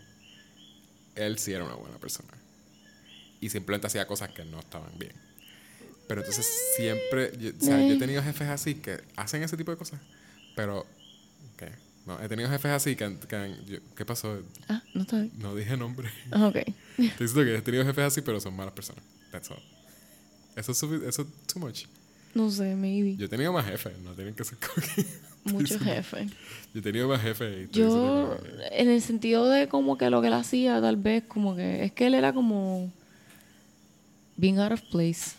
[1.15, 2.31] él sí era una buena persona.
[3.41, 5.13] Y simplemente hacía cosas que no estaban bien.
[6.09, 9.71] Pero entonces siempre, yo, o sea, yo he tenido jefes así que hacen ese tipo
[9.71, 10.01] de cosas.
[10.57, 10.87] Pero.
[12.07, 14.39] No, he tenido jefes así que, han- que yo- ¿qué pasó?
[14.69, 15.33] Ah, no está bien.
[15.39, 16.09] No dije nombre.
[16.31, 16.57] Ah, Ok.
[16.99, 19.03] Estoy diciendo que he tenido jefes así, pero son malas personas.
[19.31, 19.59] That's all.
[20.57, 21.85] Eso es, eso es too much.
[22.35, 23.17] No sé, maybe.
[23.17, 25.05] Yo he tenido más jefes, no tienen que ser que-
[25.45, 26.31] Muchos jefes.
[26.73, 27.69] Yo he tenido más jefes.
[27.71, 28.39] y Yo,
[28.71, 31.93] en el sentido de como que lo que él hacía, tal vez, como que es
[31.93, 32.91] que él era como
[34.37, 35.33] being out of place.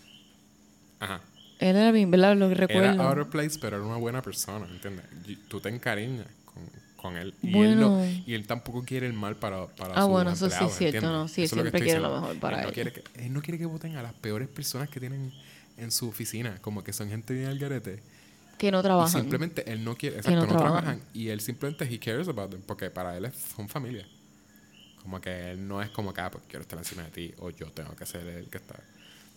[0.99, 1.21] Ajá.
[1.59, 2.35] Él era bien, ¿verdad?
[2.37, 2.83] Lo que recuerdo.
[2.93, 5.05] Era out of place, pero era una buena persona, ¿entiendes?
[5.47, 6.27] Tú te encariñas
[7.05, 7.33] con, él.
[7.41, 8.23] Y, él no- Bueno.
[8.25, 11.01] y él tampoco quiere el mal para, para Ah, sus bueno, eso sí es cierto.
[11.11, 11.27] ¿no?
[11.27, 12.63] Sí, él Eso que siempre quiere lo mejor para él.
[12.63, 12.73] No él.
[12.73, 15.31] quiere que, él no quiere que voten a las peores personas que tienen
[15.77, 18.01] en su oficina, como que son gente bien al garete.
[18.57, 19.21] que no Y trabajan.
[19.21, 20.83] simplemente él no quiere, Que exacto, no no, trabajan.
[20.83, 21.07] trabajan.
[21.13, 24.07] Y él simplemente, he cares about them, porque para él es- son familia.
[25.01, 27.49] Como que él no es como que, ah, porque quiero estar encima de ti, o
[27.49, 28.75] yo tengo que ser el que está.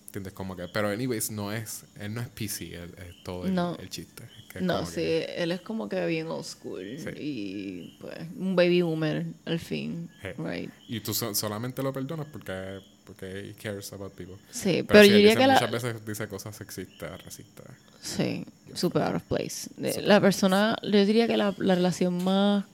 [0.08, 0.32] ¿Entiendes?
[0.32, 3.76] Como que, pero anyways, no es, él no es PC, él, es todo el, No.
[3.78, 4.24] el chiste.
[4.50, 6.82] Que No, sí, que- él es como que bien old school.
[6.98, 7.10] Sí.
[7.20, 10.08] Y pues, un baby boomer, al fin.
[10.22, 10.28] Sí.
[10.38, 10.70] Right.
[10.88, 14.36] Y tú so- solamente lo perdonas porque, porque he cares about people.
[14.50, 15.54] Sí, pero, Pero, sí, yo diría dice- que la.
[15.54, 17.66] muchas veces dice cosas sexistas, racistas.
[18.00, 19.68] Sí, super out of place.
[19.76, 22.64] Super la persona, yo diría que la, la relación más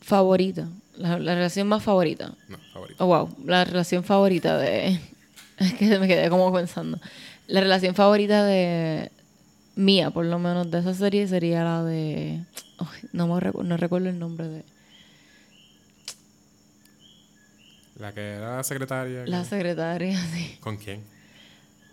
[0.00, 3.04] favorita, la, la relación más favorita, No, favorito.
[3.04, 4.98] oh wow, la relación favorita de,
[5.62, 6.98] es que me quedé como pensando,
[7.46, 9.10] la relación favorita de
[9.76, 12.40] mía, por lo menos de esa serie sería la de,
[13.12, 14.64] no me recu- no recuerdo el nombre de,
[17.98, 19.24] La que era la secretaria.
[19.26, 20.56] la que- secretaria, sí.
[20.60, 21.02] ¿Con quién?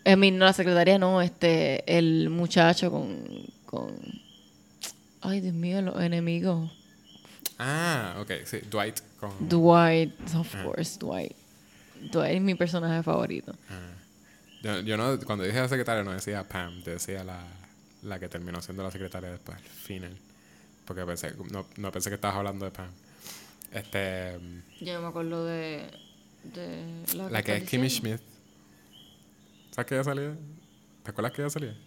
[0.05, 3.17] No, la secretaria no, este, el muchacho con,
[3.65, 3.95] con,
[5.21, 6.71] ay Dios mío, los enemigos.
[7.59, 9.01] Ah, ok, sí, Dwight.
[9.19, 10.63] Con, Dwight, of Ah.
[10.63, 11.33] course, Dwight.
[12.11, 13.55] Dwight es mi personaje favorito.
[13.69, 13.91] Ah.
[14.61, 17.41] Yo, yo no, cuando dije la secretaria no decía Pam, te decía la,
[18.03, 20.15] la que terminó siendo la secretaria después, al final.
[20.85, 22.89] Porque pensé, no, no pensé que estabas hablando de Pam.
[23.71, 24.37] Este,
[24.81, 25.89] Yo no me acuerdo de,
[26.43, 27.89] de la, la que es Kimmy.
[27.89, 28.19] Schmidt.
[29.71, 30.35] ¿Sabes que ella salía?
[31.03, 31.77] ¿Te acuerdas que ella salía?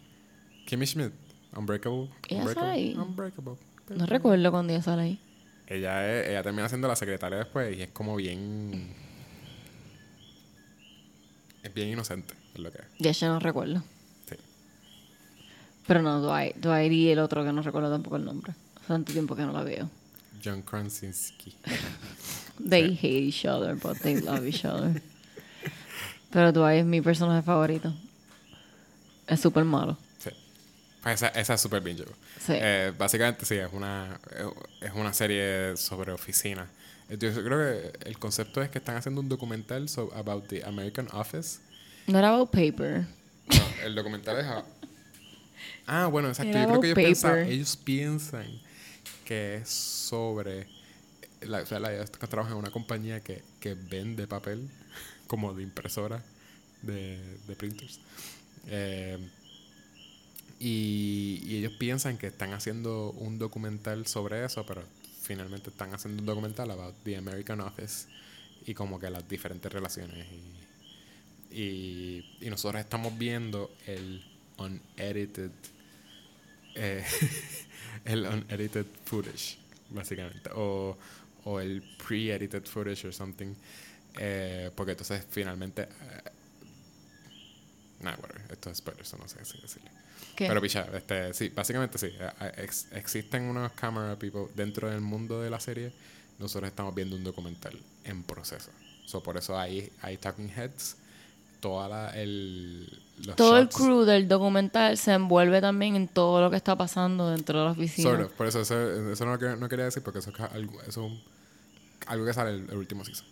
[0.67, 1.13] Kimmy Schmidt,
[1.57, 2.09] Unbreakable.
[2.29, 2.95] ¿Ella Unbreakable, sale ahí?
[2.97, 3.55] Unbreakable.
[3.97, 5.21] No recuerdo cuando ella sale ahí.
[5.67, 8.95] Ella, es- ella termina siendo la secretaria después y es como bien.
[11.63, 12.85] Es bien inocente, es lo que es.
[12.99, 13.83] Ya yo no recuerdo.
[14.29, 14.37] Sí.
[15.87, 18.53] Pero no, Dwight, Dwight y el otro que no recuerdo tampoco el nombre.
[18.77, 19.89] Hace tanto tiempo que no la veo.
[20.45, 21.55] John Krasinski.
[22.69, 25.01] They hate each other, but they love each other.
[26.31, 27.93] Pero Dwight es mi personaje favorito.
[29.27, 29.97] Es súper malo.
[30.19, 30.31] Sí.
[31.03, 32.05] Pues esa, esa es súper bien, yo.
[32.41, 32.55] Sí.
[32.55, 34.19] Eh, básicamente sí, es una,
[34.81, 36.69] es una serie sobre oficina.
[37.11, 41.09] Yo creo que el concepto es que están haciendo un documental so- about the American
[41.13, 41.59] Office.
[42.07, 43.07] No era about paper.
[43.49, 44.47] No, el documental es...
[44.47, 44.65] a-
[45.87, 46.51] Ah, bueno, exacto.
[46.57, 48.47] Era Yo creo que ellos, piensan- ellos piensan
[49.25, 50.67] que es sobre...
[51.43, 54.69] La, o sea, la, ellos trabajan en una compañía que, que vende papel
[55.27, 56.23] como de impresora
[56.83, 57.99] de, de printers.
[58.69, 59.19] Eh,
[60.61, 64.83] y, y ellos piensan que están haciendo un documental sobre eso, pero
[65.23, 68.09] finalmente están haciendo un documental about the American Office
[68.67, 70.27] y como que las diferentes relaciones.
[71.51, 74.25] Y, y, nosotros estamos viendo el
[74.59, 75.51] unedited,
[76.75, 77.05] eh,
[78.05, 79.59] el unedited footage,
[79.91, 80.97] básicamente, o,
[81.45, 83.55] o el pre-edited footage or something.
[84.19, 85.89] Eh, porque entonces finalmente...
[88.03, 88.43] Nah, whatever.
[88.51, 89.91] Esto es spoiler, eso no sé si decirle.
[90.37, 90.47] ¿Qué?
[90.49, 92.07] Pero picha, este, sí, básicamente sí.
[92.07, 95.93] eh, eh, ex- existen unos camera people dentro del mundo de la serie.
[96.39, 98.71] Nosotros estamos viendo un documental en proceso.
[99.07, 100.97] So, por eso hay, hay talking heads.
[101.61, 102.89] Toda la, el,
[103.25, 106.75] los todo el shots, crew del documental se envuelve también en todo lo que está
[106.77, 108.11] pasando dentro de la oficina.
[108.11, 108.33] Sort of.
[108.33, 111.09] Por eso, eso, eso no, no quería decir porque eso es algo, eso
[112.09, 113.27] algo que sale el, el último season.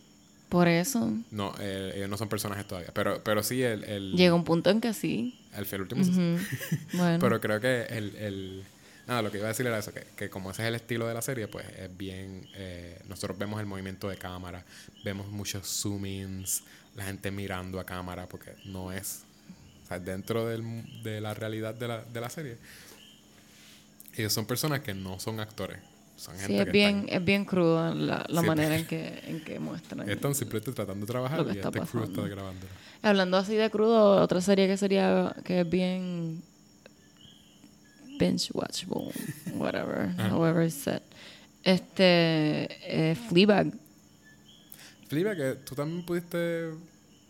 [0.50, 2.90] Por eso No, eh, ellos no son personajes todavía.
[2.92, 5.38] Pero, pero sí el, el, llega un punto en que sí.
[5.56, 6.02] el, el último.
[6.02, 6.44] Ujú.
[6.92, 8.64] Bueno, Pero creo que el, el-
[9.06, 11.08] Nada, lo que iba a decir era eso, que, que como ese es el estilo
[11.08, 12.46] de la serie, pues es bien...
[12.54, 14.64] eh, nosotros vemos el movimiento de cámara,
[15.02, 16.62] vemos muchos zoom-ins,
[16.94, 19.22] la gente mirando a cámara, porque no es...
[19.84, 22.56] O sea, dentro del- de la realidad de la, de la serie,
[24.16, 25.78] ellos son personas que no son actores.
[26.20, 29.22] Son gente sí, es que bien, están, es bien cruda la, la manera en que,
[29.26, 30.06] en que muestran.
[30.06, 32.66] están simplemente tratando de trabajar Lo que y está este crew está grabando.
[33.00, 36.42] Hablando así de crudo, otra serie que sería que es bien
[38.18, 39.14] binge watchable,
[39.54, 41.00] whatever, however it's said.
[41.64, 43.72] Este, eh, Fleabag.
[45.08, 46.72] Flipa, que tú también pudiste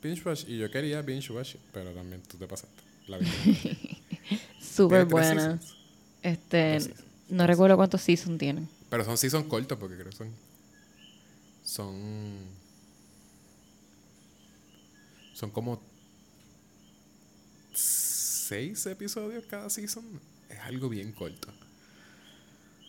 [0.03, 2.83] binge watch y yo quería binge watch, pero también tú te pasaste.
[3.07, 3.21] La.
[4.61, 5.43] Súper buena.
[5.43, 5.77] seasons.
[6.25, 7.05] Este, seasons.
[7.29, 8.80] no recuerdo cuántos seasons tienen.
[8.91, 10.31] Pero son sí son cortos porque creo que son.
[11.65, 11.95] Son.
[15.35, 15.81] Son como.
[17.73, 20.05] seis episodios cada season,
[20.49, 21.49] es algo bien corto.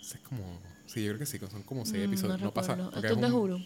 [0.01, 0.59] Es como.
[0.87, 2.41] Sí, yo creo que sí, son como seis Mm, episodios.
[2.41, 2.73] No, pasa.
[2.73, 3.59] ¿Esto es de un- Hulu?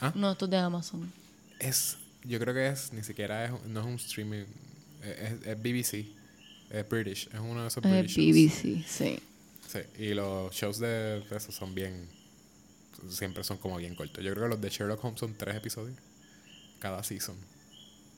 [0.00, 0.12] ¿Ah?
[0.14, 1.12] No, esto es de Amazon.
[1.58, 1.96] Es.
[2.22, 2.92] Yo creo que es.
[2.92, 3.50] Ni siquiera es.
[3.66, 4.44] No es un streaming.
[5.02, 6.06] Es, es- es BBC.
[6.70, 7.26] Es British.
[7.32, 8.16] Es uno de esos Es British.
[8.16, 8.34] shows.
[8.34, 9.18] BBC, sí.
[9.74, 12.08] Sí, y los shows de, de esos son bien.
[13.10, 14.24] Siempre son como bien cortos.
[14.24, 15.98] Yo creo que los de Sherlock Holmes son tres episodios.
[16.78, 17.36] Cada season.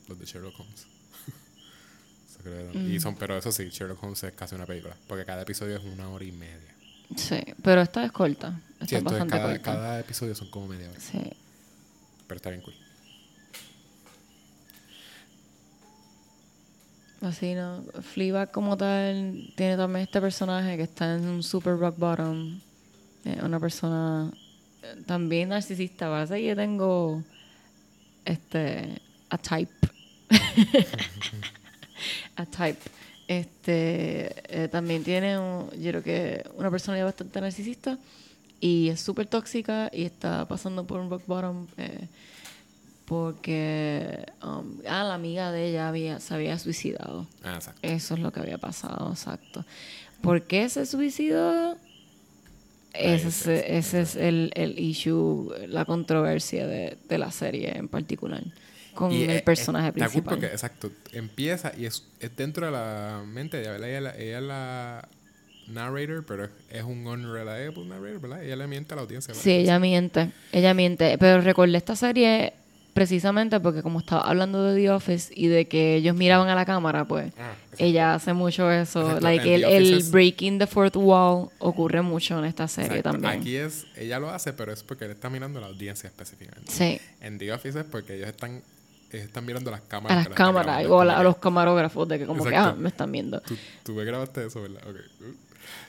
[0.07, 0.85] Los de Sherlock Holmes.
[2.29, 3.01] Eso creo que- Y Mm.
[3.01, 4.95] son, pero eso sí, Sherlock Holmes es casi una película.
[5.07, 6.73] Porque cada episodio es una hora y media.
[7.15, 8.61] Sí, pero esta es corta.
[8.73, 9.61] Esta Sí, es bastante cada, corta.
[9.63, 10.99] cada episodio son como media hora.
[10.99, 11.21] Sí.
[12.27, 12.75] Pero está bien cool.
[17.21, 17.83] Así, ¿no?
[18.13, 22.59] Fleabag como tal tiene también este personaje que está en un super rock bottom.
[23.43, 24.31] Una persona
[24.83, 26.25] eh, también narcisista.
[26.27, 27.23] Que yo tengo
[28.25, 29.73] este a type.
[32.35, 32.79] a type.
[33.27, 37.97] Este eh, también tiene un- yo creo que una personalidad bastante narcisista
[38.61, 42.07] y es súper tóxica y está pasando por un rock bottom eh,
[43.07, 47.25] porque um, ah, la amiga de ella había, se había suicidado.
[47.43, 47.79] Ah, exacto.
[47.81, 49.65] Eso es lo que había pasado, exacto.
[50.21, 51.77] ¿Por qué se suicidó?
[52.93, 58.43] Ese, es, ese- es el, el issue, la controversia de, de la serie en particular,
[58.93, 60.33] con Y el es- personaje cool principal.
[60.39, 63.77] porque, exacto, empieza y es, es dentro de la mente de ella.
[63.77, 65.07] Ella, es la- ella la
[65.67, 68.43] narrator, pero es, es un unreliable narrator, ¿verdad?
[68.43, 69.31] Ella le miente a la audiencia.
[69.33, 69.43] ¿verdad?
[69.43, 71.17] Sí, ella miente, ella miente.
[71.19, 72.53] Pero recordé esta serie
[72.97, 76.65] precisamente porque como estaba hablando de The Office y de que ellos miraban a la
[76.65, 79.01] cámara, pues Ah, ella hace mucho eso.
[79.01, 83.11] Exacto, Like el, breaking the fourth wall ocurre mucho en esta serie Exacto.
[83.19, 83.39] también.
[83.39, 86.71] Aquí es, ella lo hace, pero es porque él está mirando a la audiencia específicamente.
[86.71, 88.63] Sí, En The Office es porque ellos están,
[89.11, 90.17] están mirando las a cámaras.
[90.17, 92.55] las que la están cámaras o a, la- a los camarógrafos de que como que,
[92.55, 93.39] ah, me están viendo.
[93.41, 94.81] Tú, tú me grabaste eso, ¿verdad?
[94.89, 94.95] Ok.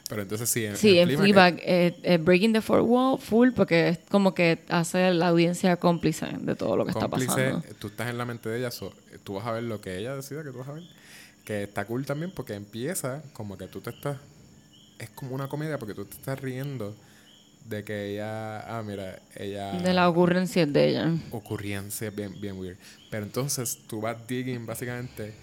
[0.08, 3.50] Pero entonces sí, en, Sí, en Fleabag, Fleabag, eh, eh, Breaking the Fourth Wall, full,
[3.52, 7.62] porque es como que hace la audiencia cómplice de todo lo que está cómplice, pasando.
[7.78, 9.98] tú estás en la mente de ella, so, eh, tú vas a ver lo que
[9.98, 10.84] ella decida que tú vas a ver.
[11.44, 14.18] Que está cool también porque empieza como que tú te estás.
[14.98, 16.94] Es como una comedia porque tú te estás riendo
[17.68, 18.60] de que ella.
[18.78, 19.72] Ah, mira, ella.
[19.72, 21.12] De la ocurrencia de ella.
[21.30, 22.76] ocurrencia bien, bien weird.
[23.10, 25.34] Pero entonces tú vas digging básicamente.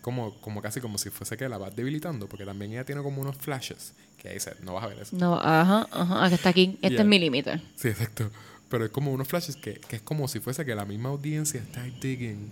[0.00, 3.20] Como, como casi como si fuese que la vas debilitando porque también ella tiene como
[3.20, 5.16] unos flashes que ahí dice, no vas a ver eso.
[5.16, 6.78] No, ajá, ajá, aquí está aquí.
[6.82, 7.00] Este Yeah.
[7.02, 7.60] es mi límite.
[7.76, 8.30] Sí, exacto.
[8.68, 11.60] Pero es como unos flashes que, que es como si fuese que la misma audiencia
[11.60, 12.50] está digging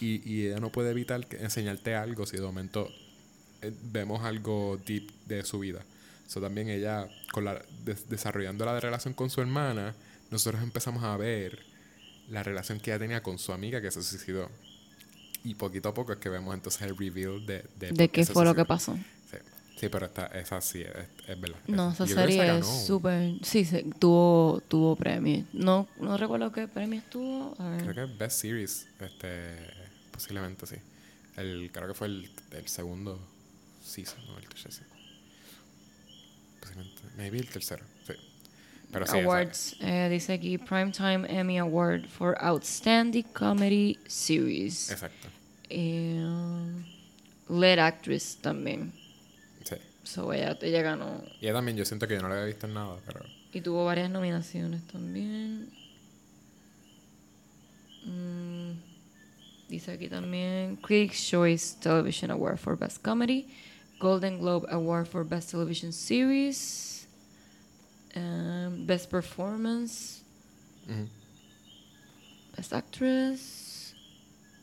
[0.00, 2.88] y, y ella no puede evitar que- enseñarte algo si de momento
[3.62, 5.80] eh, vemos algo deep de su vida.
[6.26, 9.94] So, también ella, con la, des- desarrollando la relación con su hermana,
[10.30, 11.58] nosotros empezamos a ver
[12.28, 14.48] la relación que ella tenía con su amiga que se suicidó.
[15.44, 18.44] Y poquito a poco es que vemos entonces el reveal de, de, De qué fue
[18.44, 18.94] lo que pasó.
[19.30, 19.36] Sí,
[19.78, 21.58] sí pero esta, esa sí es, es verdad.
[21.66, 23.34] No, esa serie es súper...
[23.42, 25.46] Sí, se- tuvo, tuvo premios.
[25.52, 27.54] No, no recuerdo qué premios tuvo.
[27.58, 27.82] A ver.
[27.86, 29.56] Creo que Best Series, este,
[30.10, 30.76] posiblemente sí.
[31.36, 33.18] El, creo que fue el, el segundo
[33.82, 34.88] season, no el tercer season.
[36.60, 38.12] Posiblemente, maybe el tercero, sí.
[38.92, 39.76] Pero sí, Awards.
[39.80, 44.90] eh, dice aquí Primetime Emmy Award for Outstanding Comedy Series.
[44.90, 45.19] exacto,
[45.70, 46.20] Eh,
[47.48, 48.92] Lead Actress también.
[49.64, 49.76] sí.
[50.04, 51.22] So ella, ella ganó.
[51.40, 53.20] Y ella también, yo siento que yo no la había visto en nada, pero
[53.52, 55.68] Y tuvo varias nominaciones también.
[58.04, 58.72] Mm,
[59.68, 63.48] dice aquí también Critics' Choice Television Award for Best Comedy,
[63.98, 67.06] Golden Globe Award for Best Television Series,
[68.16, 70.22] um, Best Performance,
[70.88, 71.06] ujú.
[72.56, 73.59] Best Actress.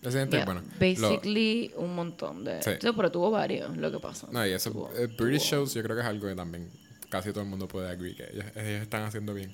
[0.08, 0.62] Residente, Yeah, bueno.
[0.62, 0.80] lo-
[1.12, 2.62] basically un montón de.
[2.64, 2.72] Sí.
[2.82, 4.28] Pero tuvo varios, lo que pasó.
[4.32, 6.70] no, y eso, Tuvo- eh, British tuvo- shows yo creo que es algo que también
[7.10, 9.54] casi todo el mundo puede agree que ellos, ellos están haciendo bien.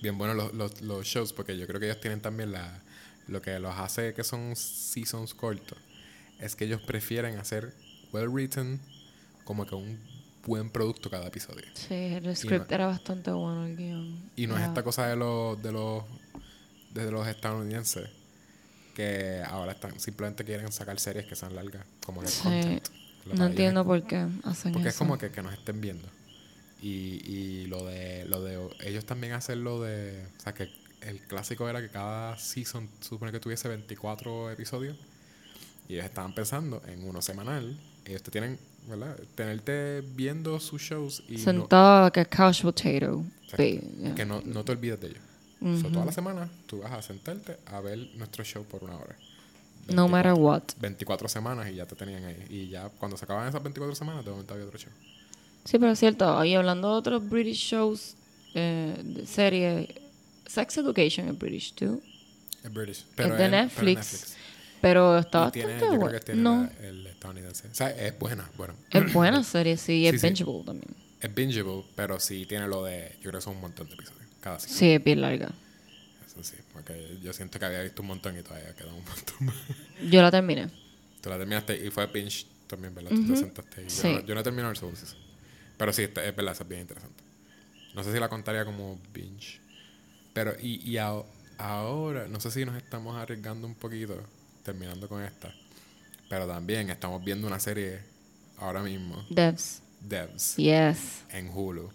[0.00, 2.80] Bien buenos los, los, los shows porque yo creo que ellos tienen también la
[3.26, 5.76] lo que los hace que son seasons cortos
[6.40, 7.74] es que ellos prefieren hacer
[8.12, 8.80] well written
[9.44, 9.98] como que un
[10.46, 11.64] buen producto cada episodio.
[11.74, 14.30] Sí, el script era bastante bueno el guion.
[14.36, 16.04] Y no es esta cosa de los de los
[16.94, 18.08] de los estadounidenses
[18.98, 22.42] que ahora están simplemente quieren sacar series que sean largas como el Sí.
[22.42, 22.88] content.
[23.32, 24.96] No entiendo por qué hacen porque eso.
[24.96, 26.08] es como que, que nos estén viendo.
[26.82, 30.68] Y, y lo de lo de ellos también hacen lo de, o sea, que
[31.02, 34.96] el clásico era que cada season supone que tuviese 24 episodios
[35.88, 37.78] y ellos estaban pensando en uno semanal.
[38.04, 39.16] Ellos te tienen, ¿verdad?
[39.36, 43.24] Tenerte viendo sus shows y no, Sentado like a couch potato.
[43.56, 44.14] Yeah.
[44.16, 45.22] que no, no te olvides de ellos.
[45.60, 49.16] So, toda la semana tú vas a sentarte a ver nuestro show por una hora.
[49.88, 50.62] No matter what.
[50.80, 52.44] 24 semanas y ya te tenían ahí.
[52.48, 54.92] Y ya cuando se acaban esas 24 semanas, de momento había otro show.
[55.64, 56.44] Sí, pero es cierto.
[56.44, 58.14] Y hablando de otros British shows,
[58.54, 60.00] eh, de serie,
[60.46, 62.00] Sex Education es British too.
[62.62, 62.98] Es British.
[62.98, 64.36] es Pero de en- pero en Netflix.
[64.80, 67.66] Pero está Y tiene, bastante yo creo que tiene No, la- el estadounidense.
[67.68, 68.74] O sea, es buena, bueno.
[68.90, 69.94] es buena serie, sí.
[70.02, 70.26] Y es Sí, sí.
[70.28, 70.94] bingeable también.
[71.20, 73.12] Es bingeable, pero sí tiene lo de.
[73.16, 74.17] Yo creo que son un montón de episodios.
[74.56, 74.68] Cada.
[74.68, 75.50] Sí, es bien larga.
[76.26, 76.56] Eso sí.
[76.72, 79.54] Porque yo siento que había visto un montón y todavía queda un montón más.
[80.10, 80.68] Yo la terminé.
[81.20, 83.10] Tú la terminaste y fue binge también, ¿verdad?
[83.10, 84.12] Tú te sentaste y yo, Sí.
[84.14, 85.18] no, yo no he terminado el segundo season.
[85.76, 87.24] Pero sí, es verdad, es bien interesante.
[87.94, 89.58] No sé si la contaría como binge.
[90.32, 91.22] Pero, y, y a-
[91.58, 94.22] ahora, no sé si nos estamos arriesgando un poquito,
[94.62, 95.52] terminando con esta.
[96.28, 98.00] Pero también estamos viendo una serie
[98.58, 99.82] ahora mismo, Devs.
[100.00, 101.24] Devs, Yes.
[101.30, 101.90] en Hulu.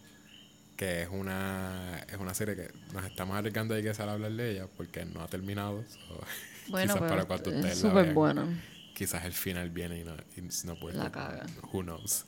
[0.83, 4.33] Que es una, es una serie que nos estamos arriesgando de que sale a hablar
[4.33, 5.81] de ella porque no ha terminado.
[5.87, 6.21] so,
[6.67, 8.45] Bueno, quizás para cuando ustedes es la vean, buena.
[8.93, 10.97] quizás el final viene y no, y no puede.
[10.97, 11.45] La caga.
[11.71, 12.25] Who knows.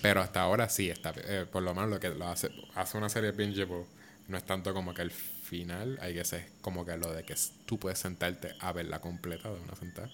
[0.00, 1.12] Pero hasta ahora sí está.
[1.16, 3.84] eh, por lo menos lo que lo hace, hace una serie bingeable
[4.28, 7.34] no es tanto como que el final, hay que es como que lo de que
[7.66, 10.10] tú puedes sentarte a verla completa de una sentada.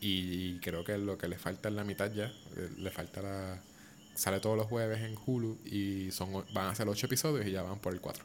[0.00, 2.26] Y, creo que lo que le falta es la mitad ya.
[2.56, 3.58] eh, Le falta la.
[4.14, 7.62] Sale todos los jueves en Hulu y son van a ser ocho episodios y ya
[7.62, 8.24] van por el 4.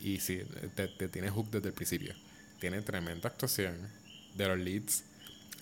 [0.00, 0.42] Y sí,
[0.74, 2.14] te, te tiene hook desde el principio.
[2.60, 3.76] Tiene tremenda actuación
[4.34, 5.04] de los leads.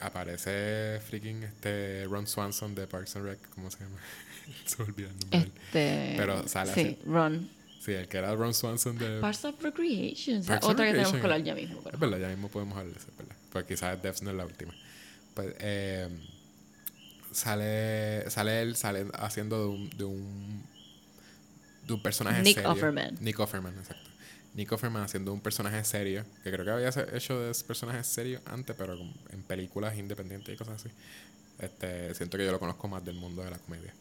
[0.00, 3.96] Aparece freaking este Ron Swanson de Parks and Rec, ¿cómo se llama?
[4.64, 5.38] se olvidó el nombre.
[5.66, 6.14] Este.
[6.16, 6.98] Pero sale Sí, así.
[7.06, 7.48] Ron.
[7.80, 9.20] Sí, el que era Ron Swanson de...
[9.20, 10.38] Parts of Recreation.
[10.38, 11.20] o sea, Parks otra que tenemos Recreation.
[11.20, 11.78] que hablar ya mismo.
[11.78, 11.98] Es Pero.
[11.98, 13.36] verdad, ya mismo podemos hablar de eso, es verdad.
[13.52, 14.74] Pues quizás Devs no es la última.
[15.34, 16.08] Pues, eh,
[17.34, 20.62] sale, sale él sale haciendo de un, de un,
[21.86, 22.70] de un personaje Nick serio.
[22.70, 23.16] Offerman.
[23.20, 24.10] Nick Offerman, exacto.
[24.54, 28.40] Nick Offerman haciendo un personaje serio, que creo que había hecho de ese personaje serio
[28.46, 28.96] antes, pero
[29.30, 30.94] en películas independientes y cosas así.
[31.58, 33.92] Este, siento que yo lo conozco más del mundo de la comedia.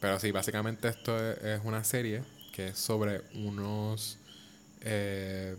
[0.00, 2.22] Pero sí, básicamente esto es, es una serie
[2.52, 4.18] que es sobre unos
[4.82, 5.56] eh,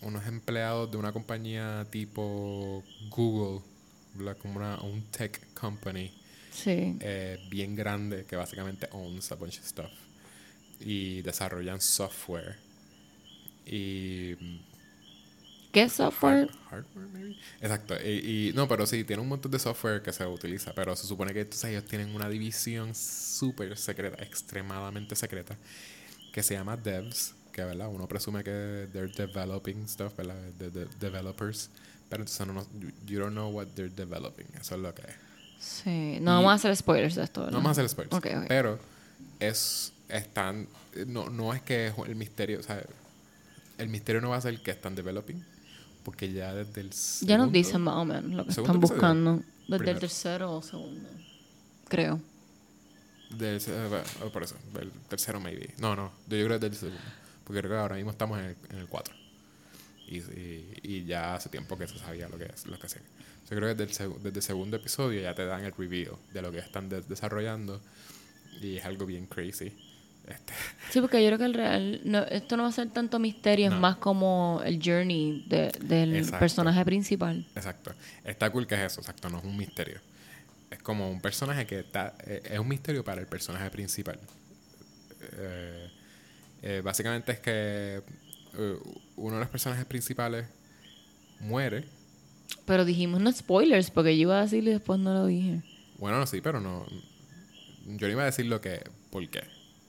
[0.00, 3.64] unos empleados de una compañía tipo Google,
[4.18, 4.36] ¿verdad?
[4.40, 6.10] como una, un tech company
[6.52, 6.96] Sí.
[7.00, 9.90] eh, bien grande que básicamente owns a bunch of stuff
[10.80, 12.56] y desarrollan software
[13.66, 14.34] y
[15.72, 16.48] ¿Qué software?
[16.70, 17.36] Hard- hardware, maybe.
[17.60, 17.94] Exacto.
[18.02, 20.72] Y, y- no, pero sí, tiene un montón de software que se utiliza.
[20.74, 25.56] Pero se supone que entonces ellos tienen una división súper secreta, extremadamente secreta,
[26.32, 27.34] que se llama Devs.
[27.52, 27.88] Que, ¿verdad?
[27.90, 30.36] Uno presume que they're developing stuff, ¿verdad?
[30.58, 31.68] De, de- developers.
[32.08, 34.46] Pero entonces no, no, you, you don't know what they're developing.
[34.60, 35.14] Eso es lo que es.
[35.60, 36.18] Sí.
[36.20, 37.40] No vamos a hacer spoilers de esto.
[37.40, 37.58] No ¿verdad?
[37.58, 38.46] vamos a hacer spoilers.
[38.48, 38.78] Pero
[39.40, 40.66] es están
[41.06, 42.82] no, no es que el misterio, o sea,
[43.76, 45.44] el misterio no va a ser que están developing,
[46.02, 46.98] porque ya desde el Ya nos
[47.46, 48.94] segundo- dicen más o menos lo que segundo están episodio.
[48.94, 49.42] buscando.
[49.68, 51.08] Desde el tercero o segundo.
[51.88, 52.20] Creo.
[53.30, 54.02] del- eh,
[54.32, 55.74] por eso, del tercero maybe.
[55.78, 57.00] No, no, yo creo que del segundo,
[57.44, 59.14] porque creo que ahora mismo estamos en el, en el 4.
[60.08, 62.86] Y, y, y ya hace tiempo que se sabía lo que es, lo que.
[62.88, 66.42] Yo creo que desde el, desde el segundo episodio ya te dan el reveal de
[66.42, 67.80] lo que están de- desarrollando
[68.60, 69.72] y es algo bien crazy.
[70.26, 70.52] Este,
[70.90, 72.00] Sí, porque yo creo que el real.
[72.04, 73.76] No, esto no va a ser tanto misterio, No.
[73.76, 76.38] es más como el journey de- del Exacto.
[76.40, 77.46] personaje principal.
[77.54, 77.94] Exacto.
[78.24, 80.00] Está cool que es eso, exacto, no es un misterio.
[80.70, 82.14] Es como un personaje que está.
[82.26, 84.18] eh, es un misterio para el personaje principal.
[85.32, 85.90] Eh,
[86.62, 88.02] eh, básicamente es que
[89.18, 90.46] uno de los personajes principales
[91.40, 91.84] muere.
[92.64, 95.62] Pero dijimos no spoilers, porque yo iba a decirlo y después no lo dije.
[95.98, 96.86] Bueno, no, sí, pero no.
[97.86, 98.82] Yo no iba a decir lo que.
[99.10, 99.42] ¿Por qué?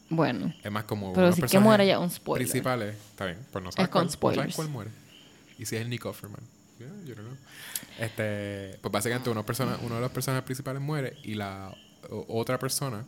[0.09, 1.13] Bueno, Es más como.
[1.13, 2.47] Pero si que muere ya es un spoiler.
[2.47, 2.95] Principales.
[3.11, 4.55] Está bien, pues no sabes, con cuál, no sabes spoilers.
[4.55, 4.91] cuál muere.
[5.57, 6.41] Y si es el Nick Offerman.
[6.79, 7.37] Yeah, don't know.
[7.99, 11.75] Este, pues básicamente una persona, uno de los personajes principales muere y la
[12.09, 13.03] o- otra persona,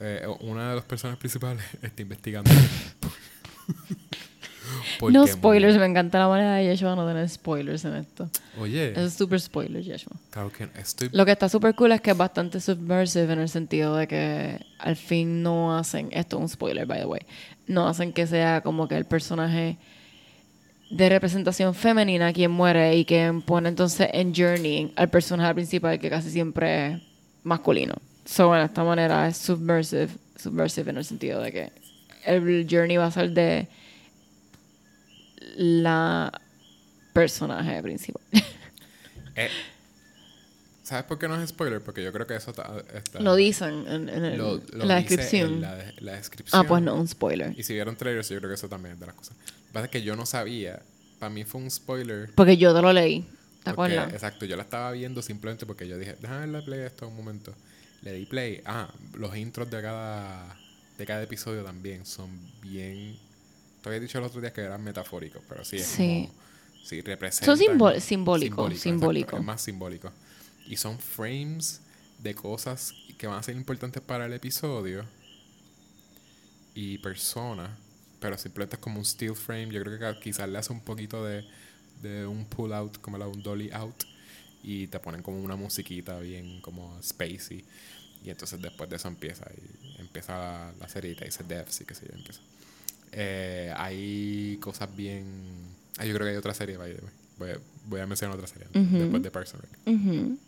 [0.00, 2.50] eh, una de las personas principales está investigando.
[5.10, 8.28] No spoilers, me encanta la manera de Yeshua no tener spoilers en esto.
[8.58, 10.16] Oye, Es súper spoiler, Yeshua.
[10.30, 11.08] claro que estoy.
[11.12, 14.66] Lo que está súper cool es que es bastante subversive en el sentido de que
[14.78, 17.20] al fin no hacen, esto es un spoiler by the way,
[17.66, 19.76] no hacen que sea como que el personaje
[20.90, 26.10] de representación femenina quien muere y que pone entonces en Journey al personaje principal que
[26.10, 27.02] casi siempre es
[27.42, 27.94] masculino.
[28.24, 31.72] So, bueno, de esta manera es subversive, subversive en el sentido de que
[32.26, 33.68] el Journey va a ser de
[35.56, 36.40] la
[37.12, 38.22] personaje principal.
[39.36, 39.48] eh,
[40.82, 41.80] ¿Sabes por qué no es spoiler?
[41.80, 42.70] Porque yo creo que eso está.
[42.92, 45.54] está- Lo dicen en, en el- lo- lo la dice descripción.
[45.54, 46.60] en la, la descripción.
[46.62, 47.54] Ah, pues no, un spoiler.
[47.58, 49.34] Y si vieron trailers, yo creo que eso también es de las cosas.
[49.38, 50.82] Lo que pasa es que yo no sabía.
[51.18, 52.30] Para mí fue un spoiler.
[52.34, 53.26] Porque yo te lo leí.
[53.62, 54.12] ¿Te acuerdas?
[54.12, 57.16] Exacto, yo la estaba viendo simplemente porque yo dije, déjame darle play a esto un
[57.16, 57.54] momento.
[58.02, 58.60] Le di play.
[58.66, 60.54] Ah, los intros de cada,
[60.98, 62.28] de cada episodio también son
[62.60, 63.16] bien.
[63.84, 66.28] Te había dicho el otro día que eran metafóricos, pero sí es Sí.
[66.32, 66.44] como.
[66.84, 67.56] Sí, representan.
[67.56, 69.36] Son simbó- simbólico, simbólico.
[69.36, 70.10] es más simbólico.
[70.66, 71.82] Y son frames
[72.18, 75.04] de cosas que van a ser importantes para el episodio
[76.74, 77.70] y personas,
[78.20, 79.68] pero simplemente es como un steel frame.
[79.70, 81.44] Yo creo que quizás le hace un poquito de,
[82.02, 84.04] de un pull out, como la, un dolly out,
[84.62, 87.64] y te ponen como una musiquita bien como spacey.
[88.24, 91.82] Y entonces después de eso empieza y empieza la, la serie y te dice devs
[91.82, 92.40] y qué sé yo, empieza.
[93.16, 95.24] Eh, hay cosas bien.
[95.98, 97.12] Ah, yo creo que hay otra serie, by the way.
[97.38, 100.38] voy, a, voy a mencionar otra serie después de Parks and Rec.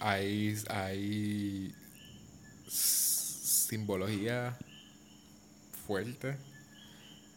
[0.00, 1.74] Hay, hay
[2.66, 4.56] simbología
[5.86, 6.36] fuerte.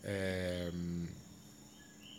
[0.03, 1.07] Em,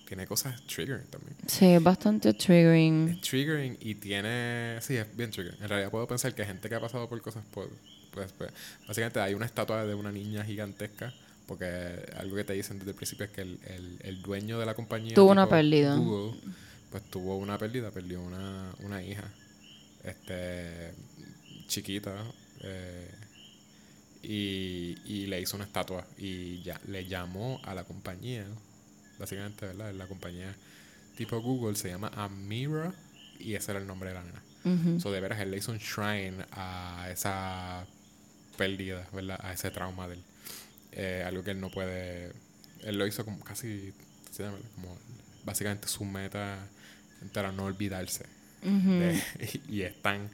[0.07, 1.37] tiene cosas triggering también.
[1.47, 3.09] Sí, es bastante triggering.
[3.09, 4.79] Es triggering y tiene.
[4.83, 5.61] Sí, es bien triggering.
[5.61, 7.43] En realidad puedo pensar que gente que ha pasado por cosas.
[7.51, 7.69] Pues,
[8.13, 8.53] pues,
[8.87, 11.13] básicamente hay una estatua de una niña gigantesca.
[11.47, 11.67] Porque
[12.17, 14.75] algo que te dicen desde el principio es que el, el, el dueño de la
[14.75, 15.15] compañía.
[15.15, 15.95] Tuvo una pérdida.
[15.97, 16.39] Google,
[16.91, 19.25] pues tuvo una pérdida, perdió una, una hija.
[20.03, 20.93] Este.
[21.67, 22.15] chiquita.
[22.63, 23.11] eh,
[24.23, 26.07] y, y le hizo una estatua.
[26.17, 28.47] Y ya le llamó a la compañía.
[29.19, 29.93] Básicamente, ¿verdad?
[29.95, 30.55] La compañía
[31.17, 32.95] tipo Google se llama Amira.
[33.39, 34.43] Y ese era el nombre de la nena.
[34.65, 35.01] Ujú.
[35.01, 37.85] So, de veras, él le hizo un shrine a esa
[38.57, 39.39] pérdida, ¿verdad?
[39.43, 40.23] A ese trauma de él.
[40.97, 42.33] Eh, algo que él no puede.
[42.83, 43.93] Él lo hizo como casi.
[44.31, 44.43] ¿sí?
[44.75, 44.97] Como
[45.45, 46.59] básicamente su meta
[47.35, 48.25] era no olvidarse.
[48.63, 49.21] De-
[49.69, 50.29] y, y están,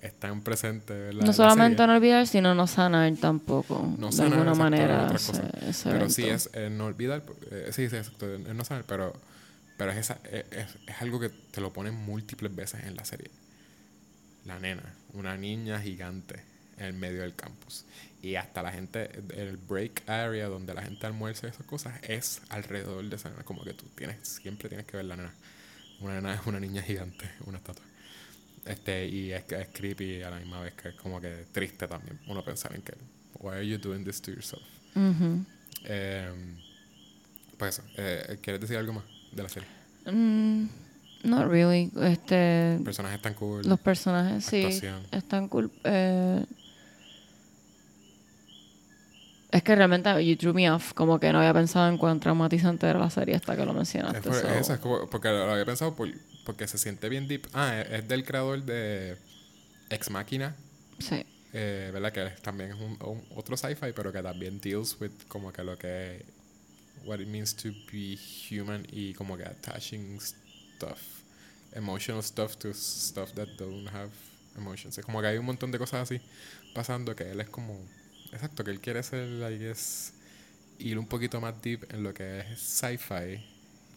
[0.00, 1.12] están presentes, ¿verdad?
[1.12, 3.94] en No la solamente no olvidar, sino no sanar tampoco.
[3.98, 5.14] No de sanar, alguna exacto, manera.
[5.14, 7.22] ese- ese Pero sí es eh, no olvidar.
[7.50, 8.32] eh, sí, sí, exacto.
[8.34, 9.12] Es no saber, pero,
[9.76, 13.04] pero es, esa, es, es- es algo que te lo ponen múltiples veces en la
[13.04, 13.30] serie.
[14.44, 14.82] La nena,
[15.12, 16.42] una niña gigante
[16.78, 17.84] en el medio del campus.
[18.22, 22.40] Y hasta la gente, el break area donde la gente almuerza y esas cosas es
[22.50, 23.42] alrededor de esa nena.
[23.42, 25.34] Como que tú tienes, siempre tienes que ver la nena.
[26.00, 27.84] Una nena es una niña gigante, una estatua.
[28.64, 32.20] Este, y es, es creepy a la misma vez que es como que triste también.
[32.28, 32.94] Uno pensar en que,
[33.40, 34.62] why are you doing this to yourself?
[35.84, 36.30] Eh,
[37.56, 39.68] pues eso, eh, ¿quieres decir algo más de la serie?
[40.06, 40.68] Mm,
[41.24, 41.90] not really.
[42.02, 43.66] Este, Personajes tan cool.
[43.66, 44.64] los personajes sí
[45.10, 45.72] están cool.
[45.82, 46.44] Eh,
[49.52, 50.92] es que realmente you threw me off.
[50.94, 53.76] Como que no había pensado en cuán traumatizante era la serie hasta que lo Es,
[53.76, 54.20] mencionaste.
[54.22, 56.08] por- so- eso, es como- porque lo había pensado por-
[56.44, 57.46] porque se siente bien deep.
[57.52, 59.16] Ah, es, es del creador de
[59.90, 60.56] Ex Machina,
[60.98, 61.24] Sí.
[61.52, 62.12] eh, ¿verdad?
[62.12, 65.62] Que es- también es un, un- otro sci-fi, pero que también deals with como que
[65.62, 66.24] lo que
[67.04, 68.16] what it means to be
[68.50, 70.98] human y como que attaching stuff,
[71.72, 74.10] emotional stuff to stuff that don't have
[74.56, 74.96] emotions.
[74.98, 76.20] Es como que hay un montón de cosas así
[76.74, 77.78] pasando que él es como,
[78.32, 80.12] exacto, que él quiere ser, I guess,
[80.78, 83.44] ir un poquito más deep en lo que es sci-fi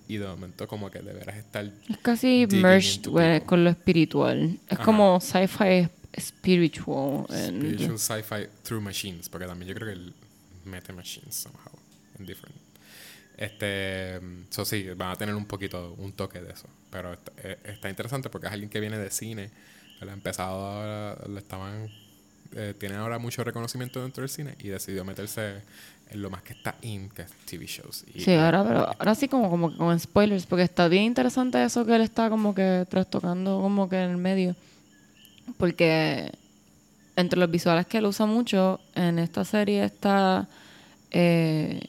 [0.08, 3.02] y de momento como que deberás estar Es casi merged
[3.46, 4.60] con lo espiritual.
[4.68, 4.84] Es Ajá.
[4.84, 7.26] como sci-fi spiritual.
[7.30, 10.14] and- spiritual sci-fi through machines, porque también yo creo que él
[10.66, 11.72] mete machines somehow
[12.20, 12.56] in different.
[13.38, 17.58] Este, so sí, van a tener un poquito, un toque de eso, pero está, eh,
[17.66, 19.50] está interesante porque es alguien que viene de cine,
[20.00, 21.90] él ha empezado le estaban,
[22.56, 25.62] eh, tiene ahora mucho reconocimiento dentro del cine y decidió meterse
[26.10, 28.06] en lo más que está in, que es TV shows.
[28.18, 31.96] Sí, ahora, pero ahora sí como, como con spoilers, porque está bien interesante eso que
[31.96, 34.56] él está como que trastocando como que en el medio.
[35.58, 36.32] Porque
[37.16, 40.48] entre los visuales que él usa mucho en esta serie está
[41.12, 41.82] eh,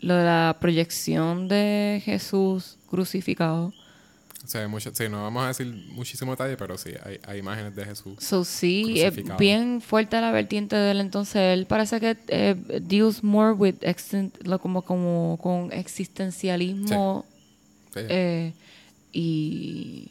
[0.00, 3.72] lo de la proyección de Jesús crucificado.
[4.44, 7.74] Se ve mucho, sí, no vamos a decir muchísimo detalle, pero sí, hay, hay imágenes
[7.74, 8.14] de Jesús.
[8.20, 9.38] So sí, es Crucificado.
[9.38, 11.00] bien fuerte la vertiente de él.
[11.00, 13.76] Entonces él parece que eh, deals more with
[14.42, 17.24] lo como, como con existencialismo
[17.94, 18.00] Sí.
[18.08, 18.52] eh,
[19.12, 20.10] y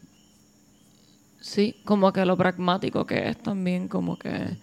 [1.42, 4.56] sí, como que lo pragmático que es también, como que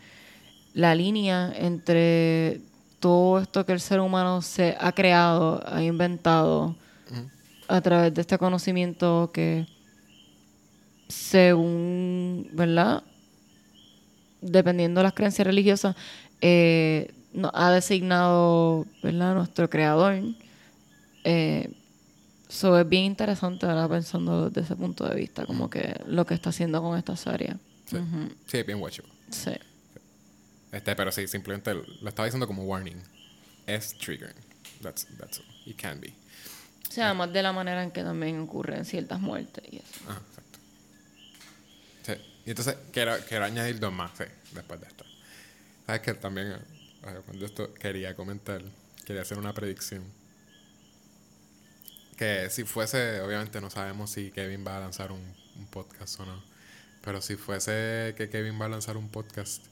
[0.73, 2.61] la línea entre
[2.99, 6.77] todo esto que el ser humano se ha creado, ha inventado.
[7.71, 9.67] A través de este conocimiento que
[11.09, 13.05] según, ¿verdad?
[14.41, 15.95] Dependiendo de las creencias religiosas,
[16.41, 19.35] eh, nos ha designado, ¿verdad?
[19.35, 20.21] Nuestro creador.
[21.23, 21.71] Eh,
[22.49, 26.35] so es bien interesante ahora pensando desde ese punto de vista, como que lo que
[26.35, 27.55] está haciendo con esta serie.
[27.87, 27.99] Sí.
[28.47, 29.13] Sí, bien watchable.
[29.31, 29.53] sí.
[30.73, 33.03] Este, pero sí, simplemente lo estaba diciendo como warning.
[33.67, 34.37] Es triggering.
[34.83, 35.47] That's, that's all.
[35.67, 36.13] It can be.
[36.91, 39.87] O sea, además de la manera en que también ocurren ciertas muertes y eso.
[40.09, 40.59] Ajá, exacto.
[42.03, 42.13] Sí.
[42.47, 45.05] Y entonces quiero, quiero añadir dos más, sí, después de esto.
[45.87, 48.61] ¿Sabes que También, eh, cuando esto quería comentar,
[49.07, 50.03] quería hacer una predicción.
[52.17, 55.23] Que si fuese, obviamente no sabemos si Kevin va a lanzar un,
[55.57, 56.43] un podcast o no.
[57.03, 59.65] Pero si fuese que Kevin va a lanzar un podcast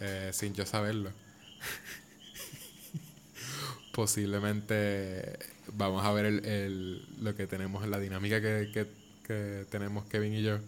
[0.00, 1.12] eh, sin yo saberlo,
[3.92, 8.86] posiblemente vamos a ver el, el, lo que tenemos, la dinámica que, que,
[9.26, 10.58] que tenemos Kevin y yo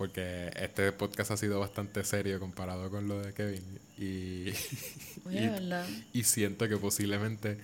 [0.00, 3.62] porque este podcast ha sido bastante serio comparado con lo de Kevin.
[3.98, 4.48] Y,
[5.30, 5.50] y,
[6.14, 7.58] y, siento que posiblemente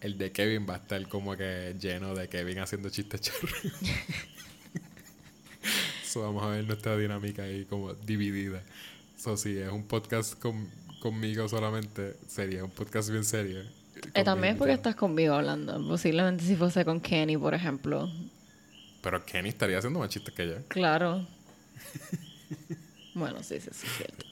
[0.00, 3.52] el de Kevin va a estar como que lleno de Kevin haciendo chistes charros.
[6.02, 8.62] so, vamos a ver nuestra dinámica ahí como dividida.
[9.18, 10.70] So, si es un podcast con,
[11.02, 13.64] conmigo solamente, sería un podcast bien serio.
[14.14, 15.86] Eh, también porque estás conmigo hablando.
[15.86, 18.10] Posiblemente si fuese con Kenny, por ejemplo.
[19.02, 20.54] Pero Kenny estaría haciendo más chistes que yo.
[20.68, 21.26] Claro.
[23.14, 24.26] bueno, sí, sí, sí, es cierto.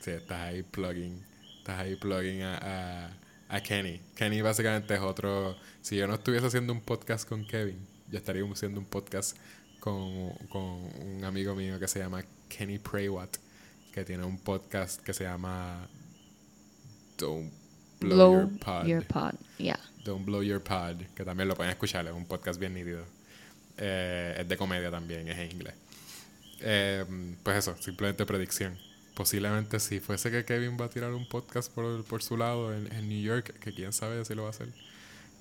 [0.00, 1.22] Sí, estás ahí plugging.
[1.58, 4.00] Estás ahí plugging a, a, a, Kenny.
[4.14, 5.56] Kenny básicamente es otro.
[5.80, 9.36] Si yo no estuviese haciendo un podcast con Kevin, yo estaría haciendo un podcast
[9.80, 13.36] con, con un amigo mío que se llama Kenny Praywat,
[13.92, 15.88] que tiene un podcast que se llama
[17.16, 17.52] Don't
[18.00, 18.50] Blow,
[18.84, 19.34] Your Pod.
[19.58, 19.78] Yeah.
[20.04, 23.04] Don't Blow Your Pod, que también lo pueden escuchar, es un podcast bien nítido.
[23.78, 25.74] Eh, es de comedia también, es en inglés.
[26.60, 27.04] Eh,
[27.42, 28.78] pues eso, simplemente predicción.
[29.14, 32.92] Posiblemente si fuese que Kevin va a tirar un podcast por, por su lado en,
[32.92, 34.68] en, New York, que quién sabe si lo va a hacer,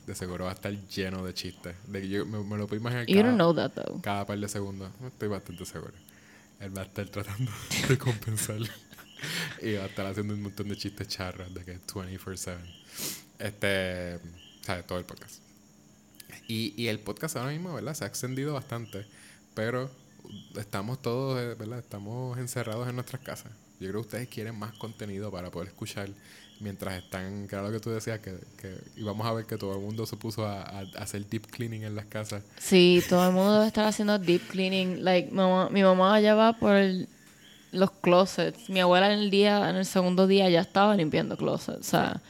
[0.07, 1.75] de seguro va a estar lleno de chistes.
[1.87, 4.01] De yo me, me, lo puedo imaginar cada, don't know that, though.
[4.01, 4.91] cada par de segundos.
[5.05, 5.93] Estoy bastante seguro.
[6.59, 7.51] Él va a estar tratando
[7.89, 8.59] de compensar
[9.61, 12.57] y va a estar haciendo un montón de chistes charras de que 24-7.
[13.39, 14.19] Este,
[14.61, 14.87] ¿sabes?
[14.87, 15.41] Todo el podcast.
[16.47, 17.93] Y, y el podcast ahora mismo, ¿verdad?
[17.93, 19.05] Se ha extendido bastante,
[19.53, 19.89] pero
[20.57, 21.79] estamos todos, eh, ¿verdad?
[21.79, 23.51] Estamos encerrados en nuestras casas.
[23.79, 26.09] Yo creo que ustedes quieren más contenido para poder escuchar
[26.59, 30.05] mientras están, claro que tú decías que, que íbamos a ver que todo el mundo
[30.05, 32.43] se puso a, a, hacer deep cleaning en las casas.
[32.57, 35.03] Sí, todo el mundo estar haciendo deep cleaning.
[35.03, 37.09] Like, mamá, mi mamá ya va por el,
[37.75, 38.69] los closets.
[38.69, 41.79] Mi abuela en el día, en el segundo día ya estaba limpiando closets.
[41.79, 42.21] O sea,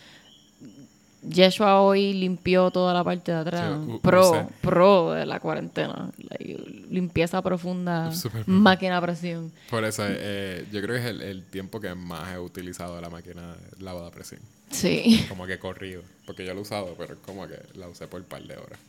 [1.27, 3.79] Yeshua hoy limpió toda la parte de atrás.
[3.85, 6.09] Sí, pro, pro de la cuarentena.
[6.17, 8.11] Like, limpieza profunda,
[8.45, 9.51] máquina a presión.
[9.69, 13.09] Por eso, eh, yo creo que es el, el, tiempo que más he utilizado la
[13.09, 14.41] máquina de lavado a presión.
[14.71, 15.25] Sí.
[15.29, 16.03] Como que corrido.
[16.25, 18.79] Porque yo lo he usado, pero como que la usé por un par de horas.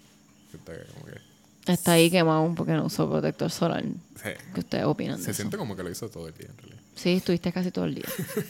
[0.53, 1.36] Como que...
[1.67, 3.83] Está ahí quemado porque no usó protector solar.
[3.83, 4.31] Sí.
[4.55, 5.59] ¿Qué ustedes opinan Se siente eso?
[5.59, 6.81] como que lo hizo todo el día, en realidad.
[6.95, 8.05] Sí, estuviste casi todo el día.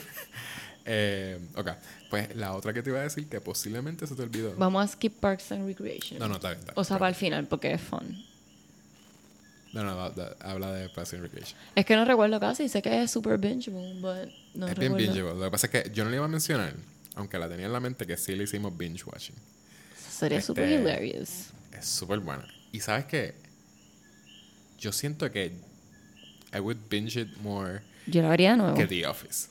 [0.88, 1.68] Eh, ok,
[2.10, 4.54] pues la otra que te iba a decir que posiblemente se te olvidó.
[4.56, 6.20] Vamos a skip Parks and Recreation.
[6.20, 6.60] No, no, está bien.
[6.60, 8.24] Está o sea, para el final, porque es fun.
[9.72, 11.58] No, no, da, da, habla de Parks and Recreation.
[11.74, 14.94] Es que no recuerdo casi, sé que es super bingeable, but no Es recuerdo.
[14.96, 15.34] bien bingeable.
[15.34, 16.72] Lo que pasa es que yo no le iba a mencionar,
[17.16, 19.34] aunque la tenía en la mente, que sí le hicimos binge watching.
[20.08, 21.46] Sería este, super hilarious.
[21.76, 22.46] Es súper buena.
[22.76, 23.34] Y sabes qué?
[24.78, 25.52] Yo siento que
[26.54, 28.76] I would binge it more yo lo haría de nuevo.
[28.76, 29.48] que The Office.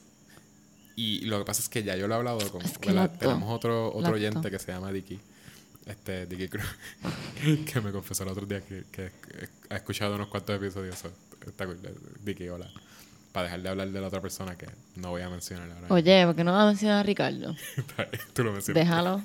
[0.95, 2.61] Y lo que pasa es que ya yo lo he hablado con...
[2.61, 5.19] Es que tenemos otro, otro oyente que se llama Dicky.
[5.87, 6.65] Este, Dicky Cruz.
[7.73, 9.11] que me confesó el otro día que, que,
[9.69, 11.03] ha escuchado unos cuantos episodios.
[11.45, 11.79] Está cool.
[12.23, 12.69] Dicky, hola.
[13.31, 15.87] Para dejar de hablar de la otra persona que no voy a mencionar ahora.
[15.89, 17.55] Oye, ¿por qué no vas a mencionar a Ricardo?
[18.33, 18.85] Tú lo mencionas.
[18.85, 19.23] Déjalo.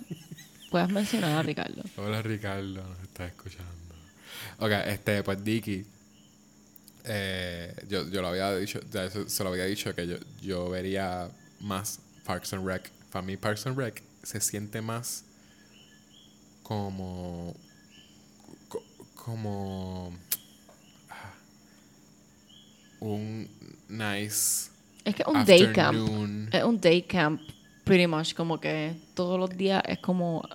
[0.71, 1.83] Puedes mencionar a Ricardo.
[1.97, 2.83] Hola, Ricardo.
[2.83, 3.80] Nos está escuchando.
[4.61, 5.85] Ok, este, pues Dicky...
[7.05, 10.69] Eh, yo, yo lo había dicho, ya se, se lo había dicho que yo, yo
[10.69, 11.31] vería
[11.61, 12.91] más Parks and Rec.
[13.11, 15.25] Para mí Parks and Rec se siente más
[16.63, 17.55] como
[19.15, 20.13] como
[23.01, 23.49] un
[23.89, 24.71] nice
[25.05, 25.99] es que un day camp
[26.53, 27.41] es un day camp
[27.85, 30.49] pretty much como que todos los días es como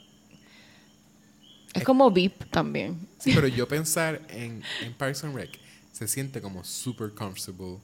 [1.76, 5.60] es, como VIP también sí pero yo pensar en, en Parks and Rec
[5.92, 7.78] se siente como super comfortable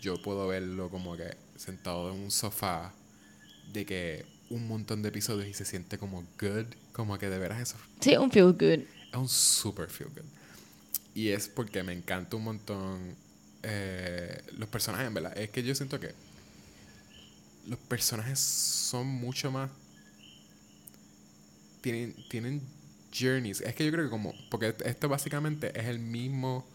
[0.00, 2.92] yo puedo verlo como que sentado en un sofá
[3.72, 7.60] de que un montón de episodios y se siente como good, como que de veras
[7.60, 7.76] eso.
[8.00, 8.84] Sí, un feel good.
[9.10, 10.28] Es un super feel good.
[11.14, 13.16] Y es porque me encanta un montón
[13.62, 15.36] eh, los personajes, en verdad.
[15.38, 16.14] Es que yo siento que
[17.66, 19.70] los personajes son mucho más.
[21.80, 22.62] Tienen, tienen
[23.12, 23.60] journeys.
[23.60, 24.34] Es que yo creo que como.
[24.50, 26.66] Porque esto básicamente es el mismo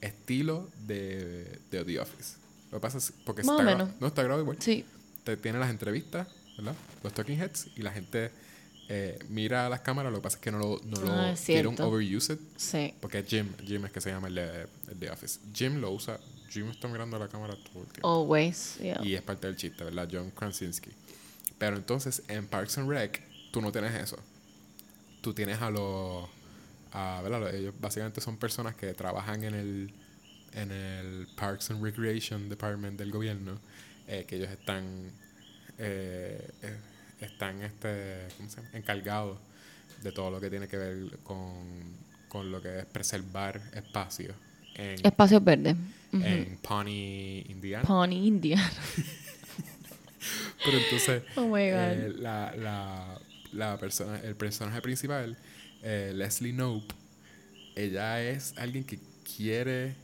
[0.00, 2.36] estilo de, de The Office.
[2.70, 3.90] Lo que pasa es porque Más está menos.
[4.00, 4.56] no está grabado igual.
[4.60, 4.84] Sí.
[5.24, 6.74] Te tiene las entrevistas, ¿verdad?
[7.02, 8.30] Los talking heads y la gente
[8.88, 10.12] eh, mira a las cámaras.
[10.12, 11.88] Lo que pasa es que no lo, no Ah, lo quieren cierto.
[11.88, 12.40] overuse it.
[12.56, 12.94] Sí.
[13.00, 15.40] Porque Jim, Jim es que se llama el de, el de Office.
[15.54, 16.18] Jim lo usa
[16.50, 18.08] Jim está mirando a la cámara todo el tiempo.
[18.22, 19.00] Always, yeah.
[19.04, 20.08] Y es parte del chiste, ¿verdad?
[20.10, 20.90] John Krasinski.
[21.58, 23.20] Pero entonces en Parks and Rec
[23.50, 24.18] tú no tienes eso.
[25.28, 26.26] Tú tienes a los...
[26.92, 27.54] A, ¿verdad?
[27.54, 29.92] Ellos básicamente son personas que trabajan en el,
[30.54, 33.58] en el Parks and Recreation Department del gobierno,
[34.06, 34.84] eh, que ellos están...
[35.76, 36.76] eh, eh,
[37.20, 38.68] están este, ¿cómo se llama?
[38.72, 39.36] encargados
[40.02, 41.52] de todo lo que tiene que ver con,
[42.30, 44.34] con lo que es preservar espacios
[44.76, 45.76] Espacios verdes.
[46.12, 47.84] En Pawnee, Indiana.
[47.86, 48.56] Pawnee, India.
[50.64, 51.70] Pero entonces, Oh my God.
[51.74, 53.20] eh, la, la,
[53.52, 55.36] la persona, el personaje principal,
[55.82, 56.94] eh, Leslie Knope,
[57.76, 58.98] ella es alguien que
[59.36, 59.94] quiere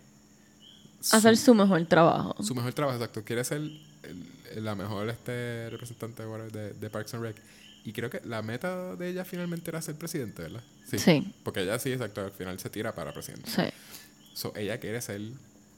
[1.01, 2.35] su, Hacer su mejor trabajo.
[2.43, 3.25] su mejor trabajo, exacto.
[3.25, 3.63] Quiere ser
[4.57, 7.37] la mejor este representante de, de Parks and Rec.
[7.85, 10.63] Y creo que la meta de ella finalmente era ser presidente, ¿verdad?
[10.87, 11.35] Sí.
[11.43, 13.51] Porque ella sí, exacto, al final se tira para presidente.
[13.51, 13.63] Sí.
[14.33, 15.21] So, ella quiere ser,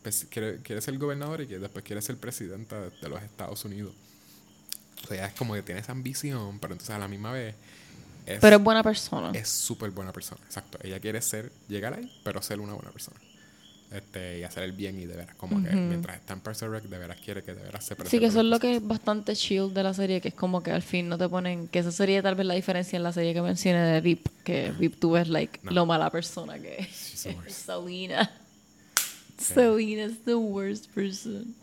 [0.04, 3.64] pres- quiere, quiere ser gobernadora y que después quiere ser presidenta de, de los Estados
[3.64, 3.92] Unidos.
[5.04, 7.54] O sea, ella es como que tiene esa ambición, pero entonces a la misma vez
[8.26, 9.30] es Pero es buena persona.
[9.38, 10.40] es súper buena persona.
[10.44, 10.78] Exacto.
[10.82, 13.16] Ella quiere ser, llegar ahí, pero ser una buena persona.
[13.92, 16.42] Este, y hacer el bien y de veras, como que mientras está en
[16.72, 18.86] Rec, de veras quiere que de veras se Sí, que eso es lo que es
[18.86, 21.78] bastante chill de la serie, que es como que al fin no te ponen, que
[21.78, 24.98] esa sería tal vez la diferencia en la serie que mencioné de VIP, que VIP
[24.98, 25.70] tú ves like No.
[25.70, 26.88] lo mala persona que es.
[26.88, 27.66] She's the worst.
[27.66, 28.30] Selena.
[29.38, 31.54] Selena is the worst person.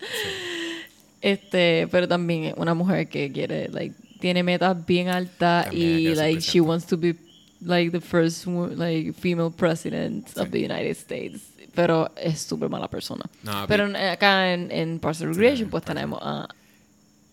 [1.24, 6.16] Este, pero también es una mujer que quiere, like, tiene metas bien altas También y
[6.16, 7.16] like she wants to be
[7.62, 11.42] like the first like female president of the United States.
[11.74, 13.24] Pero es súper mala persona.
[13.42, 16.48] No, pero vi- acá en, en Parks and Recreation, pues tenemos a,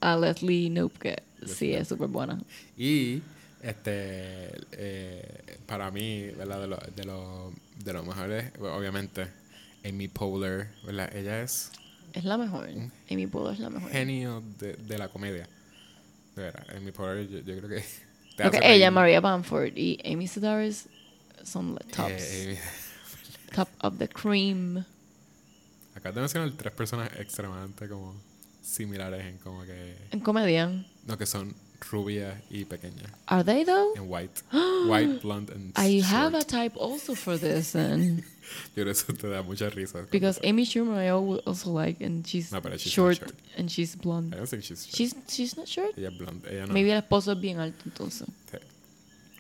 [0.01, 2.41] a Leslie Knope, que sí es súper buena.
[2.79, 3.21] Y
[3.61, 6.61] este eh, para mí, ¿verdad?
[6.61, 7.53] De lo, de lo,
[7.85, 9.27] de lo mejores, obviamente,
[9.85, 11.15] Amy Poehler, ¿verdad?
[11.15, 11.71] Ella es
[12.13, 12.69] Es la mejor.
[13.11, 13.91] Amy Poehler es la mejor.
[13.91, 15.49] genio de, de la comedia.
[16.37, 17.77] De verdad, Amy Poehler, yo, yo creo que.
[18.37, 18.77] te Porque hace reír.
[18.77, 20.89] ella, Maria Bamford y Amy Sedaris
[21.45, 22.11] son tops.
[22.11, 22.59] Eh, eh,
[23.55, 24.85] top of the cream.
[25.95, 28.15] acá te mencionan tres personas extremadamente como
[28.63, 29.97] similares en como que.
[30.11, 30.85] En comedia.
[31.07, 31.55] No, que son
[31.91, 33.11] rubias y pequeñas.
[33.27, 33.93] Are they though?
[33.97, 34.43] En white.
[34.89, 38.23] white, blonde, and I have a type also for this, and
[38.77, 40.07] Yo eso te da mucha risa.
[40.11, 43.33] because Amy Schumer I al- also like, and she's, No, short, short.
[43.57, 44.31] and she's I blonde.
[44.33, 44.97] don't think she's short.
[44.97, 45.97] She's she's not short.
[45.97, 46.47] Ella es blonde.
[46.51, 46.73] Ella no.
[46.73, 48.27] Maybe el esposo es bien alto entonces.
[48.51, 48.59] Sí.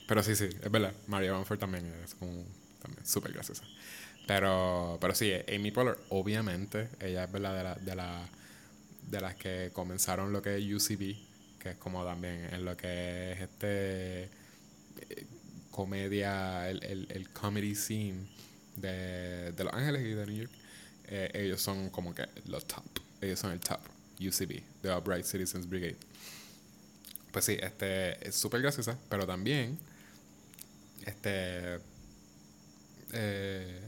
[0.06, 0.92] Pero sí, sí, es verdad.
[1.08, 2.32] Maria Bamford también es como
[2.82, 3.62] también súper graciosa.
[4.26, 8.28] Pero, pero sí, Amy Poehler, obviamente, ella es verdad de, la, de, la,
[9.08, 11.16] de las que comenzaron lo que es UCB,
[11.60, 15.26] que es como también en lo que es este eh,
[15.70, 18.26] comedia, el, el, el comedy scene
[18.76, 20.52] de, de Los Ángeles y de New York.
[21.08, 22.84] Eh, ellos son como que los top.
[23.20, 23.80] Ellos son el top.
[24.20, 25.96] UCB, The Upright Citizens Brigade.
[27.32, 29.78] Pues sí, este es súper graciosa, pero también
[31.06, 31.78] este
[33.12, 33.80] eh,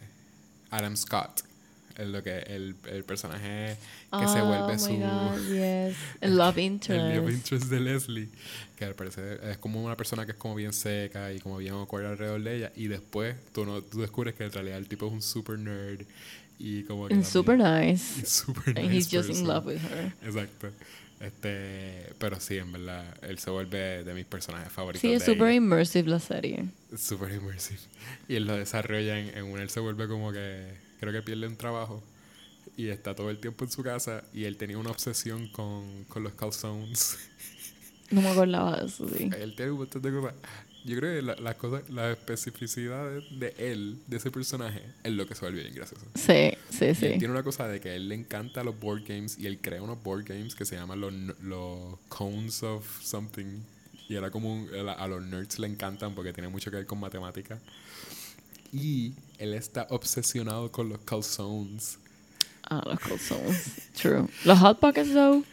[0.70, 1.42] Adam Scott
[1.98, 3.76] es lo que el, el personaje
[4.10, 5.96] que se Oh vuelve my su God, yes.
[6.20, 7.16] El love el interest.
[7.16, 8.28] love interest de Leslie
[8.76, 11.74] que al parecer es como una persona que es como bien seca y como bien
[11.74, 15.06] awkward alrededor de ella y después tú no tú descubres que en realidad el tipo
[15.06, 16.02] es un super nerd
[16.58, 18.20] y como que And super nice.
[18.20, 19.46] y super And nice he's just in person.
[19.48, 20.12] love with her.
[20.22, 20.68] Exacto.
[21.20, 25.00] Este, pero sí, en verdad, él se vuelve de mis personajes favoritos.
[25.02, 25.52] Sí, es ella.
[25.52, 26.64] immersive la serie.
[26.92, 27.78] Es super immersive.
[28.28, 30.66] Y él lo desarrolla en, en un él se vuelve como que
[31.02, 32.00] creo que pierde un trabajo
[32.76, 36.22] y está todo el tiempo en su casa y él tenía una obsesión con, con
[36.22, 37.18] los calzones.
[38.12, 39.30] No me acordaba de eso, sí.
[39.36, 40.34] él tiene un montón de cosas.
[40.84, 45.26] Yo creo que la- las cosas, las especificidades de él, de ese personaje, es lo
[45.26, 46.04] que se vuelve bien gracioso.
[46.14, 47.06] Sí, sí, Y él sí.
[47.18, 49.82] tiene una cosa de que a él le encanta los board games y él crea
[49.82, 51.12] unos board games que se llaman los,
[51.42, 53.60] los Cones of Something.
[54.08, 57.00] Y era como un- a, los nerds le encantan porque tiene mucho que ver con
[57.00, 57.60] matemáticas.
[58.72, 59.12] Y
[59.42, 61.98] él está obsesionado con los calzones.
[62.62, 63.72] Ah, los calzones.
[64.00, 64.28] True.
[64.44, 65.44] Los Hot Pockets, though,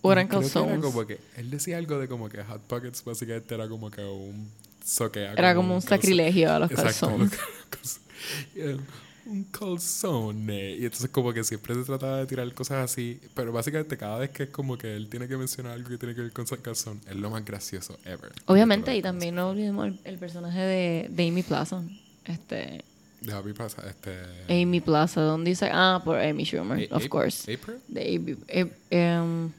[0.00, 0.80] o eran que era calzones.
[0.80, 4.50] como que, él decía algo de como que Hot Pockets básicamente era como que un
[4.82, 5.34] soquea.
[5.34, 5.98] Era como un calzón.
[5.98, 7.32] sacrilegio a los calzones.
[7.70, 8.80] calzones.
[9.26, 10.72] Un calzone.
[10.72, 13.20] Y entonces como que siempre se trataba de tirar cosas así.
[13.34, 16.14] Pero básicamente cada vez que es como que él tiene que mencionar algo que tiene
[16.14, 18.32] que ver con ese calzón, es lo más gracioso ever.
[18.46, 21.82] Obviamente, y también no olvidemos el, el personaje de, de Amy Plaza.
[22.24, 22.84] Este,
[23.24, 24.18] De Happy Plaza, este...
[24.62, 27.52] Amy Plaza, donde dice, ah, por Amy Schumer, A- of course.
[27.52, 27.78] April?
[27.88, 29.50] De Amy, eh, um,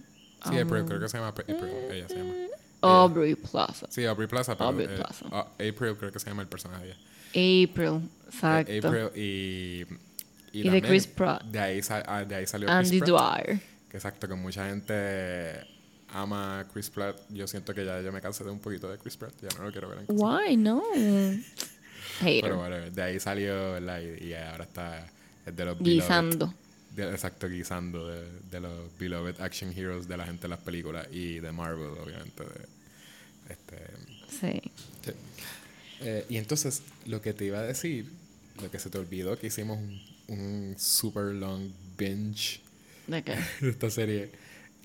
[0.48, 1.48] Sí, April, um, creo que se llama April.
[1.92, 2.34] Ella se llama.
[2.82, 3.88] Aubrey Plaza.
[3.90, 5.26] Sí, Aubrey Plaza, pero Aubrey eh, Plaza.
[5.54, 7.70] April creo que se llama el personaje de ella.
[7.72, 8.88] April, Eh, exacto.
[8.88, 9.86] April y,
[10.52, 11.44] Y, de también Chris Pratt.
[11.46, 13.38] De ahí, ah, de ahí salió Andy Chris Pratt.
[13.46, 13.60] Dwyer.
[13.90, 15.66] Que exacto, que mucha gente
[16.14, 17.18] ama a Chris Pratt.
[17.30, 19.34] Yo siento que ya yo me cansé de un poquito de Chris Pratt.
[19.42, 20.22] Ya no lo quiero ver en cosas.
[20.48, 20.56] Why?
[20.58, 20.84] No.
[22.20, 22.42] Hater.
[22.42, 24.02] Pero bueno, de ahí salió, ¿verdad?
[24.02, 25.08] Y, y ahora está
[25.46, 26.48] es de los Guisando.
[26.48, 26.56] beloved-
[26.96, 31.08] de- exacto, guisando de, de los beloved action heroes de la gente en las películas
[31.12, 32.44] y de Marvel, obviamente.
[32.44, 32.68] de-
[33.50, 33.78] este,
[34.30, 34.62] Sí.
[35.06, 35.12] sí.
[36.02, 38.10] Eh, y entonces, lo que te iba a decir,
[38.62, 42.60] lo que se te olvidó, que hicimos un, un super long binge
[43.08, 43.36] ¿De qué?
[43.62, 44.32] de esta serie,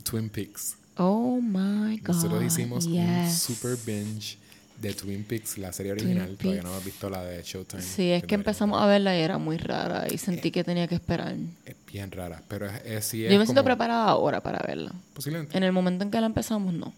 [0.05, 0.77] Twin Peaks.
[0.97, 2.15] Oh my god.
[2.15, 4.37] Nosotros hicimos un super binge
[4.81, 6.37] de Twin Peaks, la serie original.
[6.37, 7.83] Todavía no hemos visto la de Showtime.
[7.83, 10.95] Sí, es que empezamos a verla y era muy rara y sentí que tenía que
[10.95, 11.35] esperar.
[11.67, 14.59] Es bien rara, pero es, es, sí Yo es me siento como- preparada ahora para
[14.67, 14.93] verla.
[15.15, 15.57] Posiblemente.
[15.57, 16.95] En el momento en que la empezamos, no.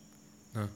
[0.54, 0.68] No.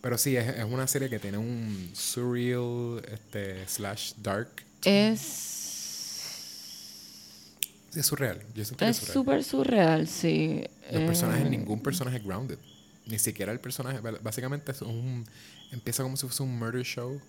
[0.00, 4.48] Pero sí, es, es una serie que tiene un surreal este, slash dark.
[4.84, 5.20] Es.
[7.90, 8.38] Sí, es surreal.
[8.54, 9.14] Yo siento que Es es surreal.
[9.14, 10.62] súper surreal, sí.
[10.92, 12.58] Los Eh, personajes, ningún personaje es grounded.
[13.08, 14.00] Ni siquiera el personaje.
[14.22, 15.24] Básicamente es un.
[15.72, 17.20] Empieza como si fuese un murder show.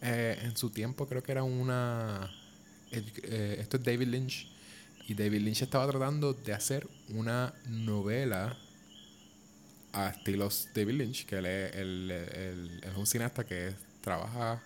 [0.00, 2.30] Eh, en su tiempo creo que era una.
[2.92, 4.48] eh, esto es David Lynch.
[5.06, 8.56] Y David Lynch estaba tratando de hacer una novela
[9.92, 14.62] a estilos David Lynch, que él es, él- él- él es un cineasta que trabaja.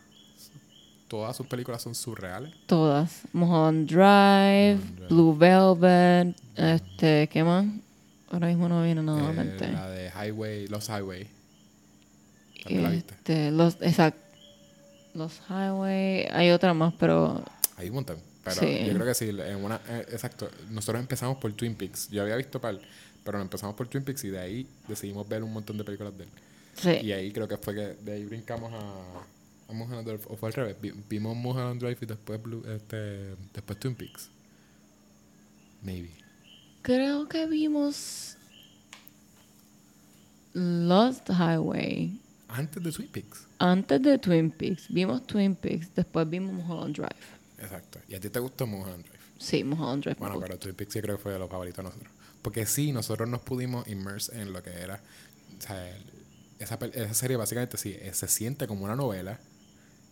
[1.08, 2.52] Todas sus películas son surreales.
[2.66, 3.22] Todas.
[3.32, 5.08] Mulholland Drive, Mulholland Drive.
[5.08, 7.64] Blue Velvet, este, ¿qué más?
[8.30, 11.26] Ahora mismo no viene nada Eh, la de Highway, Los Highway.
[12.66, 14.20] Este, los, exacto.
[15.14, 17.42] Los Highway, hay otra más, pero
[17.76, 18.18] Hay un montón.
[18.44, 18.84] Pero Sí.
[18.86, 20.50] yo creo que sí, en una, eh, exacto.
[20.70, 22.08] Nosotros empezamos por Twin Peaks.
[22.10, 22.78] Yo había visto par,
[23.24, 26.24] pero empezamos por Twin Peaks y de ahí decidimos ver un montón de películas de
[26.24, 26.30] él.
[26.76, 27.06] sí.
[27.06, 30.22] Y ahí creo que fue que de ahí brincamos a, a Mulholland Drive.
[30.28, 30.76] O fue al revés.
[30.80, 34.28] Vi- vimos Mulholland Drive y después, Blue- este, después Twin Peaks.
[35.82, 36.10] Maybe.
[36.88, 38.38] Creo que vimos
[40.54, 42.18] Lost Highway.
[42.48, 43.46] Antes de Twin Peaks.
[43.58, 44.86] Antes de Twin Peaks.
[44.88, 47.26] Vimos Twin Peaks, después vimos Mulholland Drive.
[47.58, 47.98] Exacto.
[48.08, 49.18] ¿Y a ti te gustó Mulholland Drive?
[49.36, 50.16] Sí, Mulholland Drive.
[50.18, 52.10] Bueno, pero Twin Peaks yo creo que fue de los favoritos de nosotros.
[52.40, 55.02] Porque sí, nosotros nos pudimos immerse en lo que era.
[55.58, 55.94] O sea,
[56.58, 59.38] esa, esa serie básicamente sí, eh, se siente como una novela.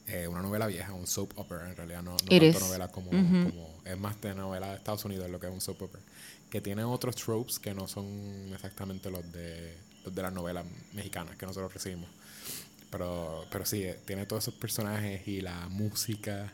[0.06, 2.02] Eh, una novela vieja, un soap opera en realidad.
[2.02, 2.60] No, no tanto is.
[2.60, 3.74] novela como, como.
[3.84, 6.02] Es más de novela de Estados Unidos lo que es un soap opera.
[6.50, 8.06] Que tiene otros tropes que no son
[8.54, 12.08] exactamente los de, los de las novelas mexicanas que nosotros recibimos.
[12.90, 16.52] Pero, pero sí, eh, tiene todos esos personajes y la música.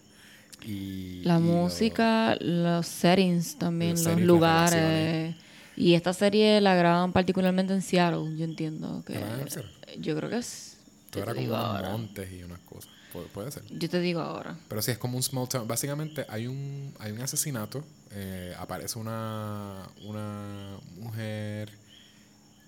[0.64, 5.34] Y, La y lo- música, los settings también, Los lugares.
[5.76, 9.14] Y esta serie la graban particularmente en Seattle, yo entiendo que...
[9.14, 9.72] ¿La graban en Seattle?
[9.98, 10.76] Yo creo que es...
[11.10, 12.90] Todo era como unos montes y unas cosas.
[13.12, 13.64] Pu- puede ser.
[13.70, 14.58] Yo te digo ahora.
[14.68, 15.66] Pero sí, es como un small town.
[15.68, 17.84] Básicamente hay un, hay un asesinato.
[18.10, 21.72] eh, aparece una, una mujer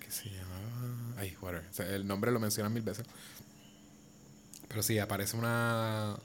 [0.01, 1.15] que se llamaba...
[1.19, 1.67] Ay, whatever.
[1.71, 3.07] O sea, el nombre lo mencionan mil veces.
[4.69, 6.17] Pero sí, aparece una,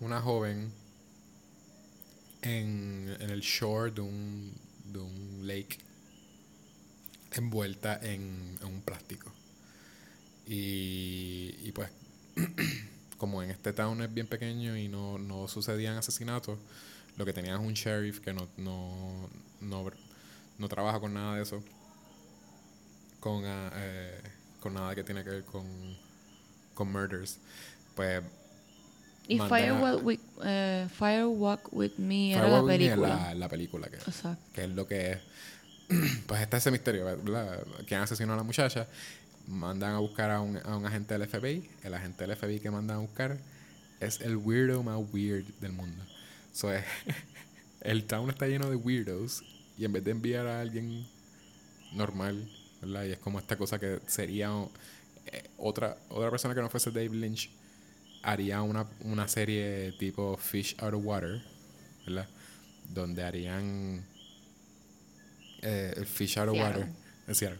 [0.00, 0.72] una joven
[2.42, 4.52] en, en el shore de un,
[4.84, 5.78] de un lake
[7.32, 9.32] envuelta en, en un plástico.
[10.46, 11.90] Y, y pues,
[13.20, 16.58] como en este town es bien pequeño y no, no sucedían asesinatos,
[17.18, 19.28] lo que tenían es un sheriff que no, no,
[19.60, 19.90] no,
[20.58, 21.62] no trabaja con nada de eso,
[23.20, 24.18] con, eh,
[24.60, 25.66] con nada que tiene que ver con,
[26.72, 27.36] con murders.
[27.94, 28.22] Pues
[29.28, 30.20] Y Firewalk with,
[30.98, 33.08] Firewalk with Me era la Firewalk With Me es película.
[33.08, 34.42] la, la película que, Exacto.
[34.54, 35.18] que es lo que es.
[36.26, 37.64] Pues está ese misterio, ¿verdad?
[37.86, 38.86] ¿Quién asesinó a la muchacha?
[39.50, 41.68] Mandan a buscar a un, a un agente del FBI.
[41.82, 43.38] El agente del FBI que mandan a buscar
[44.00, 46.02] es el weirdo más weird del mundo.
[46.52, 46.84] So, es-
[47.82, 49.42] el town está lleno de weirdos
[49.76, 51.06] y en vez de enviar a alguien
[51.92, 52.48] normal,
[52.80, 53.04] ¿verdad?
[53.04, 54.50] Y es como esta cosa que sería
[55.26, 57.50] eh, otra, otra persona que no fuese David Lynch
[58.22, 61.42] haría una, una serie tipo Fish Out of Water,
[62.06, 62.28] ¿verdad?
[62.92, 64.04] Donde harían
[65.62, 66.80] eh, el Fish Out of Seattle.
[66.82, 66.92] Water
[67.26, 67.58] en Seattle.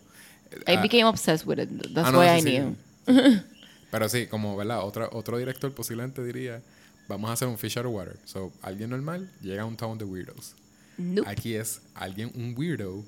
[0.67, 1.69] I Ah, became obsessed with it.
[1.95, 2.59] That's ah, no, why I sí.
[2.59, 2.77] knew.
[3.91, 4.85] Pero sí, como, ¿verdad?
[4.85, 6.63] Otro, otro director posiblemente diría,
[7.09, 8.19] vamos a hacer un Fish Out of Water.
[8.25, 10.55] So, alguien normal llega a un town de weirdos.
[10.97, 11.29] Nope.
[11.29, 13.05] Aquí es alguien, un weirdo,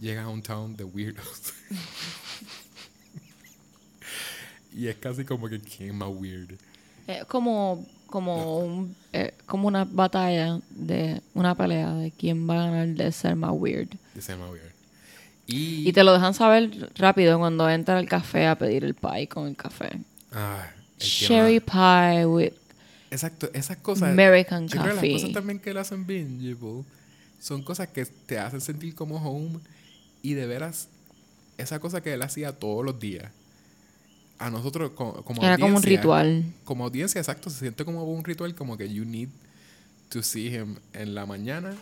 [0.00, 1.54] llega a un town de weirdos.
[4.72, 6.58] y es casi como que quién más weird.
[7.06, 12.70] Es como, como, un, eh, como una batalla de una pelea de quién va a
[12.70, 13.88] ganar de ser más weird.
[14.14, 14.72] Dice más weird.
[15.50, 19.26] Y, Y te lo dejan saber rápido cuando entra al café a pedir el pie
[19.28, 19.88] con el café.
[20.30, 20.68] Ah,
[21.00, 21.06] el
[21.62, 22.52] más- pie with
[23.10, 24.10] Exacto, esas cosas.
[24.10, 25.12] American yo creo que Coffee.
[25.12, 26.84] las cosas también que lo hacen bingeable
[27.40, 29.60] son cosas que te hacen sentir como home
[30.22, 30.88] y de veras
[31.56, 33.32] esa cosa que él hacía todos los días.
[34.38, 36.44] A nosotros co- como, Era como un ritual.
[36.64, 39.28] Como audiencia, exacto, se siente como un ritual como que you need
[40.10, 41.74] to see him en la mañana.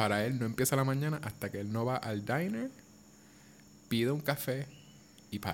[0.00, 2.70] Para él no empieza la mañana hasta que él no va al diner,
[3.90, 4.66] pide un café
[5.30, 5.52] y pie.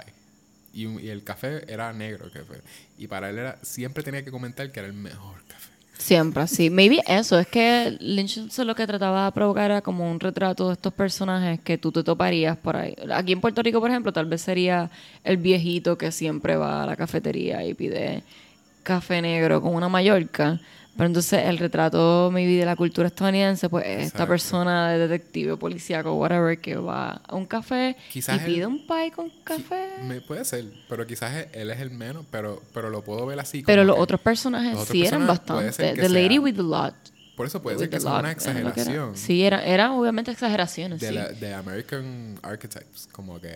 [0.72, 2.30] Y, y el café era negro.
[2.30, 2.60] Fue.
[2.96, 5.72] Y para él era, siempre tenía que comentar que era el mejor café.
[5.98, 6.70] Siempre así.
[6.70, 10.74] Maybe eso, es que Lynch lo que trataba de provocar era como un retrato de
[10.74, 12.94] estos personajes que tú te toparías por ahí.
[13.12, 14.92] Aquí en Puerto Rico, por ejemplo, tal vez sería
[15.24, 18.22] el viejito que siempre va a la cafetería y pide
[18.84, 20.60] café negro con una mallorca.
[20.96, 25.56] Pero entonces el retrato maybe de la cultura estadounidense, pues es esta persona de detective,
[25.56, 29.88] policíaco, whatever, que va a un café Quizás y pide él- un pie con café.
[30.04, 33.38] Me puede ser, pero quizás él- él es el menos, pero, pero lo puedo ver
[33.40, 33.62] así.
[33.66, 35.70] Pero los otros personajes los otros sí eran bastante.
[35.94, 36.94] The Lady sea- with the Lot.
[37.36, 39.14] Por eso puede with ser que sea una era exageración.
[39.14, 41.14] Sí, era, era obviamente exageraciones, de, sí.
[41.14, 43.50] la, de American Archetypes, como que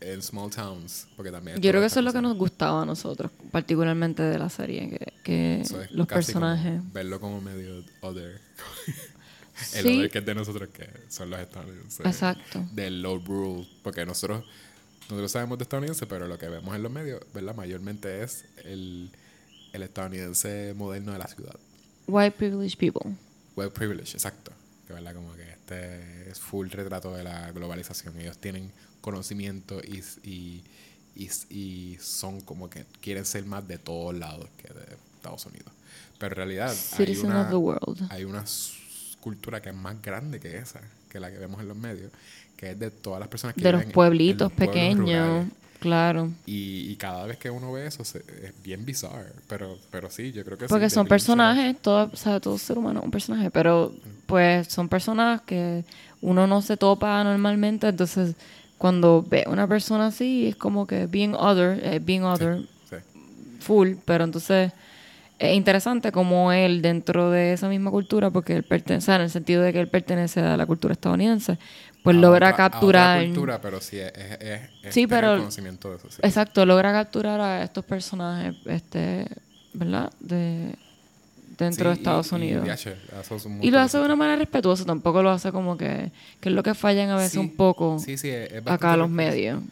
[0.00, 1.60] en small towns, porque también...
[1.60, 4.88] Yo creo que eso es lo que nos gustaba a nosotros, particularmente de la serie,
[4.90, 6.80] que, que los personajes.
[6.92, 8.40] verlo como medio other.
[9.74, 9.98] el Sí.
[9.98, 12.04] other que es de nosotros, que son los estadounidenses.
[12.06, 12.64] Exacto.
[12.72, 14.44] Del low rule, porque nosotros,
[15.02, 17.54] nosotros sabemos de estadounidense, pero lo que vemos en los medios, ¿verdad?
[17.54, 19.10] Mayormente es el,
[19.72, 21.56] el estadounidense moderno de la ciudad.
[22.06, 23.12] White privileged people.
[23.56, 24.52] White privilege, exacto.
[24.86, 28.18] Que verdad, como que este es full retrato de la globalización.
[28.18, 30.62] Ellos tienen conocimiento y, y,
[31.16, 34.80] y, y son como que quieren ser más de todos lados que de
[35.16, 35.72] Estados Unidos.
[36.18, 38.06] Pero en realidad hay una, of the world.
[38.10, 38.44] hay una
[39.20, 42.10] cultura que es más grande que esa, que la que vemos en los medios,
[42.56, 45.46] que es de todas las personas que De viven los en- en pueblitos los pequeños.
[45.78, 46.30] Claro.
[46.44, 49.32] Y, y cada vez que uno ve eso se- es bien bizarro.
[49.48, 53.00] Pero, pero sí, yo creo que Porque son personajes, todo, o sea, todo ser humano
[53.00, 53.94] es un personaje, pero
[54.26, 55.82] pues son personas que
[56.20, 58.34] uno no se topa normalmente, entonces
[58.80, 62.96] cuando ve una persona así es como que being other, eh, being other Sí.
[63.60, 64.72] full, pero entonces
[65.38, 69.62] es interesante como él dentro de esa misma cultura, porque él pertenece, en el sentido
[69.62, 71.58] de que él pertenece a la cultura estadounidense,
[72.02, 73.24] pues a logra otra- a otra capturar...
[73.26, 76.10] cultura, pero sí es, es, es- es Sí, tener pero- conocimiento de eso.
[76.10, 76.16] sí.
[76.22, 79.26] Exacto, logra capturar a estos personajes, este,
[79.74, 80.10] ¿verdad?
[80.20, 80.74] De,
[81.64, 82.64] dentro de Sí, Estados y- Unidos.
[82.66, 85.52] Y, DH, hace un Y lo de hace de una manera respetuosa, tampoco lo hace
[85.52, 86.10] como que,
[86.40, 88.96] que es lo que fallan a veces Sí, un poco Sí, es, es acá bastante
[88.98, 89.62] los medios.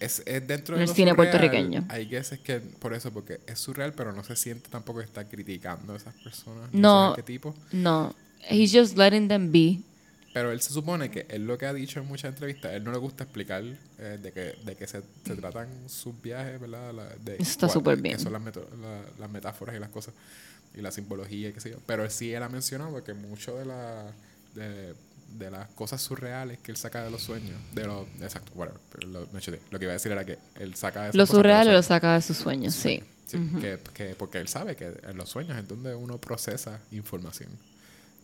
[0.00, 1.84] Es, es dentro En de cine surreal, puertorriqueño.
[1.88, 5.28] Hay veces que, por eso, porque es surreal, pero no se siente tampoco que está
[5.28, 6.70] criticando a esas personas.
[6.72, 7.04] No.
[7.04, 7.54] esos arquetipos.
[7.70, 8.12] No,
[8.50, 9.78] he's just letting them be.
[10.32, 12.90] Pero él se supone que él lo que ha dicho en muchas entrevistas, él no
[12.92, 13.62] le gusta explicar
[13.98, 16.92] eh, de que, de que se, se tratan sus viajes, ¿verdad?
[16.94, 18.18] La- de está súper que bien.
[18.18, 20.14] son las, meto- la- las metáforas y las cosas,
[20.74, 21.76] y la simbología y qué sé yo.
[21.86, 24.10] Pero él sí él ha mencionado que mucho de, la,
[24.54, 24.94] de,
[25.38, 29.08] de las cosas surreales que él saca de los sueños, de los, exacto, whatever, pero
[29.08, 29.38] lo, no
[29.70, 32.22] lo que iba a decir era que él saca de Lo surreal lo saca de
[32.22, 33.02] sus sueños, sí.
[33.26, 37.48] Sí, que, que porque él sabe que en los sueños es donde uno procesa información.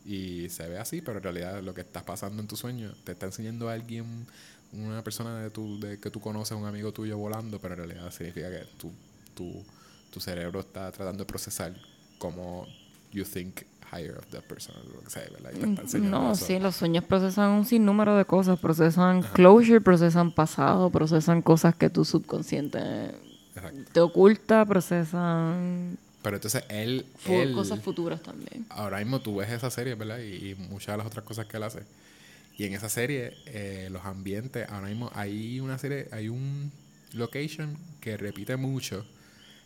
[0.09, 3.12] Y se ve así, pero en realidad lo que está pasando en tu sueño te
[3.12, 4.26] está enseñando a alguien,
[4.72, 8.10] una persona de tu, de, que tú conoces, un amigo tuyo volando, pero en realidad
[8.10, 8.90] significa que tu,
[9.35, 9.62] tu,
[10.10, 11.74] tu cerebro está tratando de procesar
[12.18, 12.66] como
[13.12, 13.60] you think
[13.93, 15.51] higher of that person, o lo que sea, ¿verdad?
[15.55, 16.47] Y te está enseñando No, eso.
[16.47, 18.59] sí, los sueños procesan un sinnúmero de cosas.
[18.59, 22.78] Procesan closure, procesan pasado, procesan cosas que tu subconsciente
[23.55, 23.93] Exacto.
[23.93, 25.98] te oculta, procesan
[26.28, 28.66] Pero entonces él, él cosas futuras también.
[28.68, 30.18] ahora mismo tú ves esa serie, ¿verdad?
[30.18, 31.84] Y, y muchas de las otras cosas que él hace.
[32.59, 36.70] Y en esa serie, eh, los ambientes, ahora mismo hay una serie, hay un
[37.14, 39.06] location que repite mucho,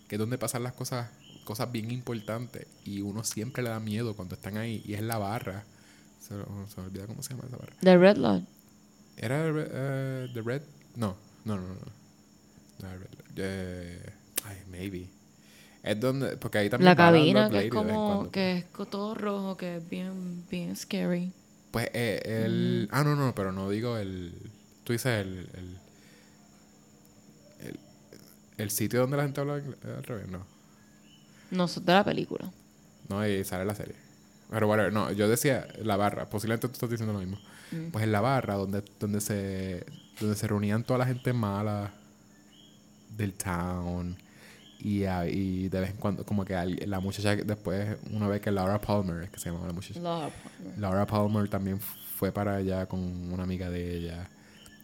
[0.06, 1.10] que es donde pasan las cosas,
[1.43, 2.68] cosas bien importantes.
[2.84, 5.64] Y uno siempre le da miedo cuando están ahí, y es la barra.
[6.20, 7.74] Se, se me olvida cómo se llama esa barra.
[7.80, 8.44] The Red Lodge.
[9.16, 10.62] ¿Era eh, The Red?
[10.94, 11.74] No, no, no, no.
[12.82, 12.89] No
[13.34, 14.12] Red
[14.44, 15.09] ay, maybe.
[15.82, 19.56] Es donde, porque ahí también La cabina, que es como, que es co- todo rojo,
[19.56, 21.32] que es bien, bien scary.
[21.72, 22.88] Pues eh, el...
[22.92, 24.32] Ah, no, no, pero no digo el...
[24.84, 25.48] Tú dices el...
[25.54, 25.76] El,
[27.68, 27.80] el,
[28.59, 30.46] el sitio donde la gente habla eh, al revés, no.
[31.50, 32.50] No, es de la película.
[33.09, 33.96] No, ahí sale la serie.
[34.50, 37.38] Pero whatever, no, yo decía la barra, posiblemente tú estás diciendo lo mismo.
[37.90, 39.86] Pues en la barra donde, donde se
[40.20, 41.90] donde se reunían toda la gente mala
[43.16, 44.14] del town
[44.82, 46.54] y, a- y de vez en cuando como que
[46.86, 50.30] la muchacha después una vez que Laura Palmer es que se llamaba la muchacha Laura
[50.78, 53.00] Laura Palmer también fue para allá con
[53.32, 54.28] una amiga de ella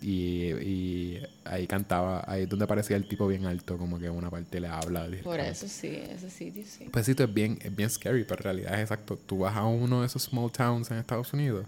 [0.01, 4.31] Y, y ahí cantaba, ahí es donde aparecía el tipo bien alto, como que una
[4.31, 5.09] parte le habla.
[5.25, 6.87] Por eso sí, ese sitio sí.
[6.93, 9.17] Pues sí, es bien, es bien scary, pero en realidad es exacto.
[9.27, 11.67] Tú vas a uno de esos small towns en Estados Unidos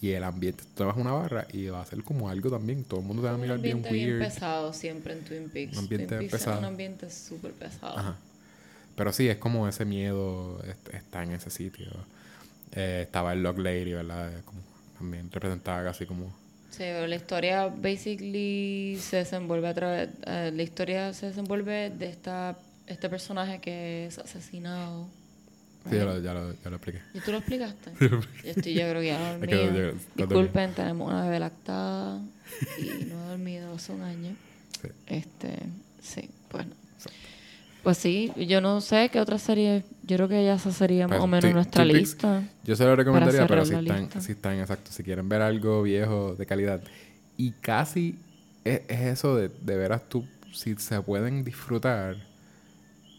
[0.00, 2.50] y el ambiente, tú te vas a una barra y va a ser como algo
[2.50, 2.84] también.
[2.84, 4.24] Todo el mundo te va a un mirar bien ambiente bien, weird.
[4.24, 5.72] pesado siempre en Twin Peaks.
[5.74, 6.52] Un ambiente Twin Peaks pesado.
[6.56, 7.98] es un ambiente súper pesado.
[7.98, 8.16] Ajá.
[8.94, 11.86] Pero sí, es como ese miedo est- está en ese sitio.
[12.72, 14.32] Eh, estaba el Log Lady, ¿verdad?
[14.38, 14.60] Eh, Como
[14.98, 16.26] también representaba casi como...
[16.70, 20.08] Sí, pero la historia basically se desenvuelve a través...
[20.26, 25.08] eh, la historia se desenvuelve de esta este personaje que es asesinado.
[25.90, 27.00] Sí, ya lo, ya lo, ya lo expliqué.
[27.14, 27.90] ¿Y tú lo explicaste?
[28.00, 32.20] Yo estoy, yo creo que ya yo- yo Disculpen, tenemos una bebé lactada
[32.78, 34.34] y no he dormido hace un año.
[34.82, 34.88] Sí.
[35.06, 35.58] Este,
[36.02, 36.70] sí, bueno.
[37.82, 39.84] Pues sí, yo no sé qué otra serie.
[40.02, 42.42] Yo creo que ya esa sería más Pues, o menos nuestra lista.
[42.64, 46.34] Yo se lo recomendaría, pero si están, si están, exacto, si quieren ver algo viejo
[46.34, 46.82] de calidad.
[47.36, 48.18] Y casi
[48.64, 52.16] es, es eso de, de veras tú, si se pueden disfrutar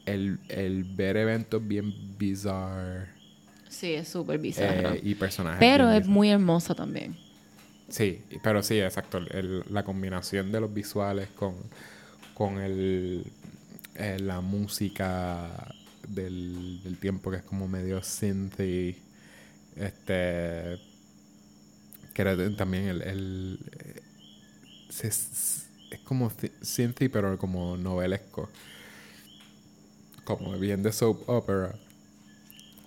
[0.08, 3.08] el, el ver eventos bien bizarre
[3.70, 4.94] Sí, es súper bizarro.
[4.94, 5.60] eh, y personajes.
[5.60, 7.16] pero es muy hermosa también.
[7.90, 9.20] Sí, pero sí, exacto.
[9.20, 11.56] el- la combinación de los visuales con,
[12.34, 13.24] con el,
[13.96, 15.74] eh, la música
[16.08, 18.96] del, del tiempo que es como medio synth y
[19.76, 20.80] este
[22.14, 24.02] que era también el, el eh,
[24.90, 26.32] se- s- es como
[26.62, 28.50] synthy pero como novelesco
[30.36, 31.76] como bien de soap opera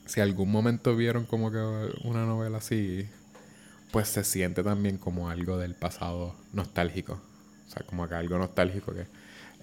[0.05, 1.59] si algún momento vieron como que
[2.05, 3.09] una novela así
[3.93, 7.15] pues se siente también como algo del pasado nostálgico.
[7.67, 9.07] O sea, como que algo nostálgico que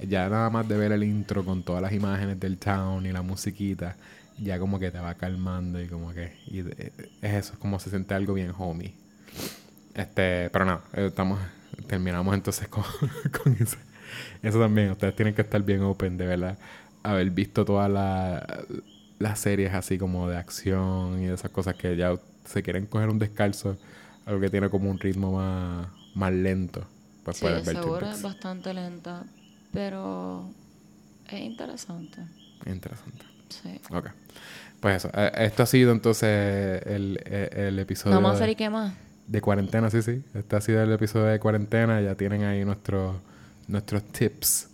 [0.08, 3.22] ya nada más de ver el intro con todas las imágenes del town y la
[3.22, 3.95] musiquita,
[4.38, 6.34] ya como que te va calmando y como que
[7.22, 8.95] es eso, es como se siente algo bien homey.
[9.94, 11.40] Este, pero nada, estamos
[11.88, 12.84] terminamos entonces con,
[13.44, 13.78] con eso.
[14.41, 16.58] Eso también, ustedes tienen que estar bien open de verdad
[17.03, 18.64] haber visto todas la-
[19.19, 22.15] las series así como de acción y de esas cosas que ya
[22.45, 23.78] se quieren coger un descalzo,
[24.26, 26.86] algo que tiene como un ritmo más, más lento.
[27.24, 29.24] Pues Sí, puedes ver seguro es bastante lenta,
[29.74, 30.49] pero
[31.30, 32.22] es interesante.
[32.65, 33.26] Interesante.
[33.49, 33.80] Sí.
[33.91, 34.07] Ok.
[34.80, 35.10] Pues eso.
[35.14, 38.69] eh, esto ha sido entonces el, el, el episodio Vamos a hacer de, y qué
[38.69, 38.94] más.
[39.28, 40.22] de cuarentena, sí, sí.
[40.36, 41.99] Este ha sido el episodio de cuarentena.
[42.02, 43.15] Ya tienen ahí nuestros
[43.68, 44.69] nuestros tips.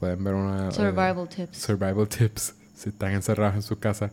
[0.00, 0.68] Pueden ver una...
[0.68, 1.58] eh, Survival tips.
[1.58, 2.54] survival tips.
[2.80, 4.10] Si están encerrados en sus casas.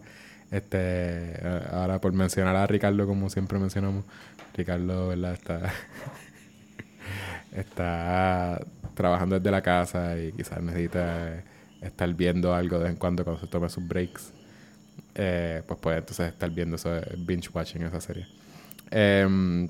[0.52, 4.04] Este, eh, ahora por mencionar a Ricardo, como siempre mencionamos,
[4.56, 5.34] Ricardo, ¿verdad?
[5.34, 5.74] Está,
[7.56, 8.62] está
[8.94, 11.44] trabajando desde la casa y quizás necesita eh,
[11.82, 14.34] estar viendo algo de vez en cuando cuando se tome sus breaks.
[15.16, 18.28] Eh, pues puede entonces estar viendo eso, eh, binge watching esa serie.
[18.92, 19.70] Em,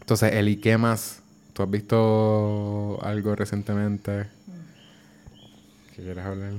[0.00, 1.22] entonces, Eli, ¿qué más?
[1.52, 4.26] ¿Tú has visto algo recientemente?
[5.94, 6.52] ¿Qué quieres hablar?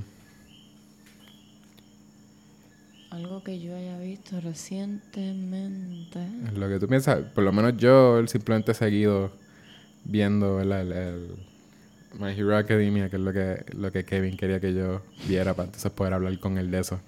[3.10, 6.18] Algo que yo haya visto recientemente.
[6.54, 9.30] Lo que tú piensas, por lo menos yo simplemente he seguido
[10.04, 10.80] viendo ¿verdad?
[10.82, 11.28] el, el
[12.18, 15.66] My Hero Academia, que es lo que, lo que Kevin quería que yo viera para
[15.66, 17.00] entonces poder hablar con él de eso.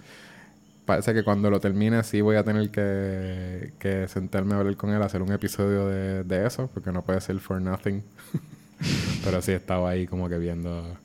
[0.85, 4.91] Parece que cuando lo termine sí voy a tener que, que sentarme a hablar con
[4.91, 8.03] él, hacer un episodio de, de eso, porque no puede ser for nothing.
[9.25, 10.97] Pero sí he estado ahí como que viendo,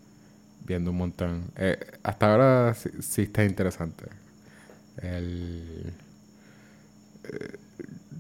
[0.72, 1.52] viendo un montón.
[1.58, 4.06] Eh, hasta ahora sí, está interesante.
[5.02, 5.94] El,
[7.24, 7.58] eh,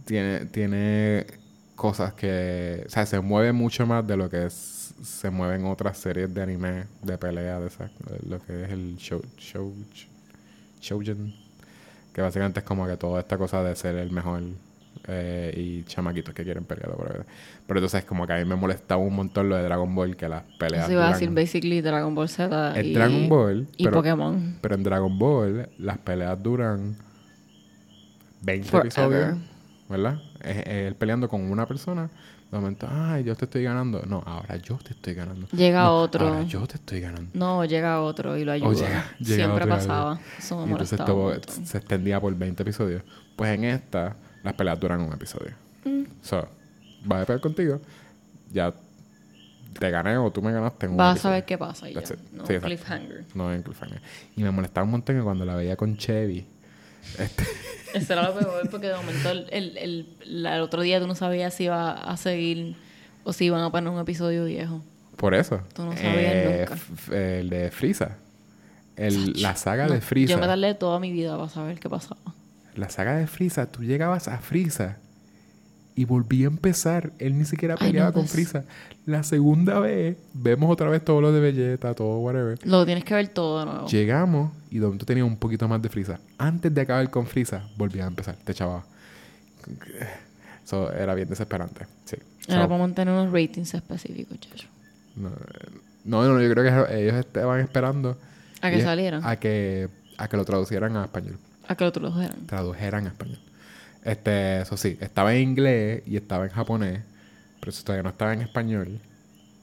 [0.05, 1.27] tiene, tiene
[1.75, 2.83] cosas que...
[2.85, 6.41] O sea, se mueve mucho más de lo que es, se mueven otras series de
[6.41, 7.89] anime, de pelea, de esas,
[8.27, 9.73] lo que es el show, show.
[12.13, 14.41] Que básicamente es como que toda esta cosa de ser el mejor
[15.07, 16.89] eh, y chamaquitos que quieren pelear.
[16.97, 17.25] Pero,
[17.67, 20.27] pero entonces como que a mí me molestaba un montón lo de Dragon Ball, que
[20.29, 20.83] las peleas...
[20.85, 24.57] Eso iba a decir basically Dragon Ball Z y, Dragon Ball, y pero- Pokémon.
[24.61, 26.95] pero en Dragon Ball las peleas duran
[28.41, 28.85] 20 Forever.
[28.87, 29.37] episodios,
[29.89, 30.19] ¿verdad?
[30.43, 32.09] Él peleando con una persona.
[32.51, 34.03] De momento, ay, yo te estoy ganando.
[34.05, 35.47] No, ahora yo te estoy ganando.
[35.53, 36.27] Llega No, otro.
[36.27, 37.29] Ahora yo te estoy ganando.
[37.33, 38.67] No, llega otro y lo ayuda.
[38.67, 40.19] O llega, llega Siempre otro pasaba.
[40.37, 41.33] Eso me Y entonces todo
[41.63, 43.03] se extendía por 20 episodios.
[43.37, 45.53] Pues en esta, las peleas duran un episodio.
[45.85, 46.03] Mm.
[46.21, 46.47] So,
[47.11, 47.81] va a pelear contigo.
[48.51, 48.73] Ya
[49.79, 52.01] te gané o tú me ganaste en un Vas a saber qué pasa ya.
[52.33, 53.25] No, Sí, cliffhanger.
[53.33, 54.01] No en cliffhanger.
[54.35, 56.45] Y me molestaba un montón que cuando la veía con Chevy.
[57.17, 57.43] Este,
[57.95, 61.07] Eso era lo peor porque de momento el, el, el, la- el otro día tú
[61.07, 62.75] no sabías si iba a seguir
[63.23, 64.81] o si iban a poner un episodio viejo.
[65.17, 65.61] por eso.
[65.73, 66.73] Tú no sabías nunca.
[66.75, 68.17] f- El de Frieza.
[68.95, 70.33] El, la saga de Frieza.
[70.33, 72.21] Yo me tardé toda mi vida para saber qué pasaba.
[72.75, 74.97] La saga de Frieza, tú llegabas a Frieza
[75.95, 77.11] y volví a empezar.
[77.19, 78.31] Él ni siquiera Ay, no, peleaba con pues.
[78.31, 78.63] Frieza.
[79.05, 82.57] La segunda vez, vemos otra vez todo lo de Vegeta, todo whatever.
[82.65, 83.87] Lo tienes que ver todo de nuevo.
[83.87, 86.19] Llegamos y de momento tenía un poquito más de Frieza.
[86.37, 88.35] Antes de acabar con Frieza, volví a empezar.
[88.37, 88.85] Te echaba.
[90.63, 91.85] Eso era bien desesperante.
[92.05, 92.17] Sí.
[92.49, 94.67] Ahora So, vamos a tener unos ratings específicos, chacho.
[95.15, 95.29] no,
[96.05, 98.17] no, no, yo creo que ellos estaban esperando
[98.61, 99.21] A que salieran.
[99.25, 101.37] a que, a que lo traducieran a español.
[101.71, 102.47] A que lo tradujeran.
[102.47, 103.39] Tradujeran a español.
[104.03, 107.01] Este, eso sí, estaba en inglés y estaba en japonés,
[107.59, 108.99] pero eso todavía no estaba en español.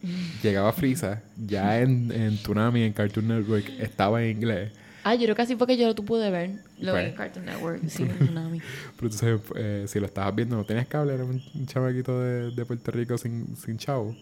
[0.43, 4.73] Llegaba Frieza, ya en, en Tsunami, en Cartoon Network, estaba en inglés.
[5.05, 6.63] Ah, yo creo que así fue que yo lo tú pude ver.
[6.81, 7.83] Lo vi en Cartoon Network.
[7.89, 8.61] Sí, en Tsunami.
[8.97, 12.65] Pero entonces, eh, si lo estabas viendo, no tenías cable, era un, chamaquito de, de
[12.65, 14.17] Puerto Rico sin, sin chavo.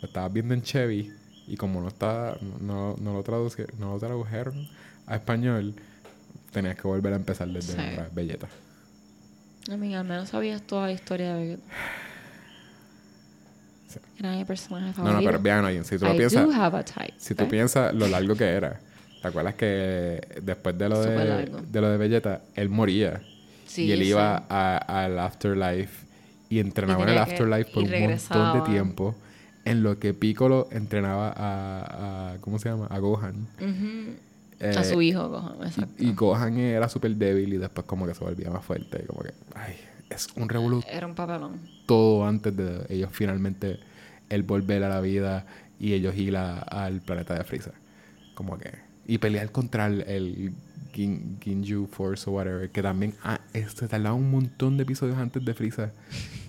[0.00, 1.12] Lo estabas viendo en Chevy
[1.48, 4.68] y como no estaba, no, no lo traduci- no lo tradujeron
[5.06, 5.74] a español,
[6.52, 7.96] tenías que volver a empezar desde Sí.
[7.96, 8.48] la Belleta.
[9.70, 11.62] Amiga, al menos sabías toda la historia de Vegeta.
[13.88, 13.98] Sí.
[14.18, 15.20] Era mi personaje No, favorito.
[15.20, 17.14] no, pero vean, oye, si tú lo I piensas, have a type.
[17.18, 17.50] si tú ¿ok?
[17.50, 18.80] piensas lo largo que era,
[19.22, 21.60] ¿te acuerdas que después de lo de, largo.
[21.62, 23.20] de lo de Belleta, él moría
[23.66, 26.06] Sí, y él iba a- al Afterlife
[26.48, 29.14] y entrenaba Y en el tenía que- Afterlife por un montón de tiempo
[29.64, 32.86] en lo que Piccolo entrenaba a, a- ¿cómo se llama?
[32.86, 33.48] A Gohan.
[33.60, 34.14] Ujú.
[34.60, 35.94] Eh, a su hijo, exacto.
[36.02, 39.04] y, y Gohan era súper débil y después como que se volvía más fuerte.
[39.06, 39.74] Como que, ay,
[40.08, 41.60] es un revolú Era un papelón.
[41.86, 43.78] todo antes de ellos finalmente
[44.30, 45.46] el volver a la vida
[45.78, 47.72] y ellos ir a- al planeta de Frieza.
[48.34, 48.72] Como que...
[49.06, 50.52] Y pelear contra el, el
[50.92, 55.44] Gin- Ginju Force o whatever, que también ah, este, tardaba un montón de episodios antes
[55.44, 55.92] de Frieza,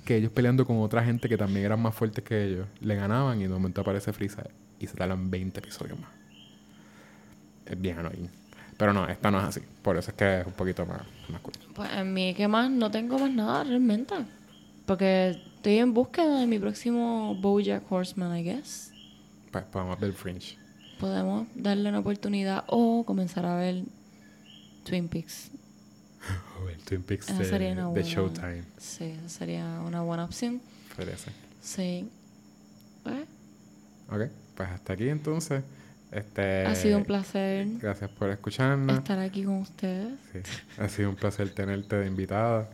[0.06, 3.40] que ellos peleando con otra gente que también eran más fuertes que ellos, le ganaban
[3.40, 4.44] y de momento aparece Frieza
[4.80, 6.10] y se tardan 20 episodios más.
[7.70, 8.30] Es bien annoying.
[8.78, 9.62] Pero no, esta no es así.
[9.82, 11.54] Por eso es que es un poquito más, más cool.
[11.74, 12.70] Pues en mí, ¿qué más?
[12.70, 14.14] No tengo más nada realmente.
[14.86, 18.92] Porque estoy en búsqueda de mi próximo Bojack Horseman, I guess.
[19.52, 20.58] Pues podemos ver Fringe.
[21.00, 23.84] Podemos darle una oportunidad o comenzar a ver
[24.84, 25.50] Twin Peaks.
[26.64, 28.64] O el Twin Peaks Esa de, sería de buena- Showtime.
[28.78, 30.60] Sí, esa sería una buena opción.
[30.96, 31.34] Podría ser.
[31.62, 32.10] Sí.
[33.04, 33.24] Pues,
[34.10, 35.64] Ok, pues hasta aquí entonces.
[36.12, 38.98] Este, ha sido un placer Gracias por escucharnos.
[38.98, 40.14] estar aquí con ustedes.
[40.32, 40.40] Sí,
[40.82, 42.70] ha sido un placer tenerte de invitada.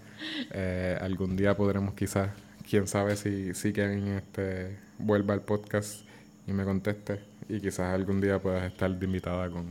[0.51, 2.29] Eh, algún día podremos quizás,
[2.69, 6.05] quién sabe si, si Kevin este, vuelva al podcast
[6.47, 7.21] y me conteste.
[7.49, 9.65] Y quizás algún día puedas estar de invitada con,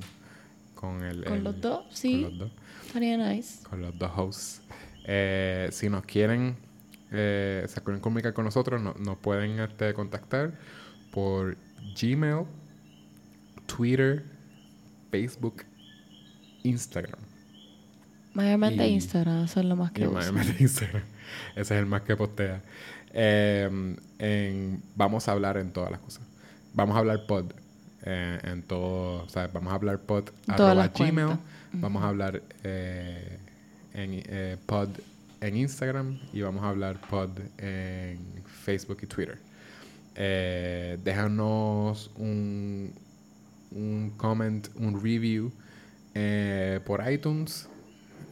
[0.75, 2.23] con el, Con el- los dos, Con sí.
[2.23, 2.51] los dos.
[2.87, 3.63] Estaría nice.
[3.69, 4.63] con los dos hosts.
[5.05, 6.57] Eh, si nos quieren,
[7.13, 10.53] eh, se quieren comunicar con nosotros, no- nos pueden este, contactar
[11.13, 11.57] por
[12.01, 12.45] Gmail,
[13.77, 14.25] Twitter,
[15.11, 15.65] Facebook,
[16.63, 17.19] Instagram.
[18.35, 20.15] Mayormente Y- Instagram, eso es lo más que uso.
[20.15, 21.03] mayormente Instagram.
[21.57, 22.63] Ese es el más que postea.
[23.13, 26.23] Eh, en- vamos a hablar en todas las cosas.
[26.75, 27.53] Vamos a hablar pod.
[28.05, 31.15] eh, en todo, o sea, vamos a hablar pod arroba gmail.
[31.15, 31.39] cuentas.
[31.75, 33.39] Vamos a hablar eh,
[33.95, 34.89] en eh, pod
[35.41, 38.19] en Instagram y vamos a hablar pod en
[38.65, 39.39] Facebook y Twitter.
[41.05, 42.93] Déjanos un,
[43.75, 45.51] un comment, un review
[46.15, 47.69] eh, por iTunes.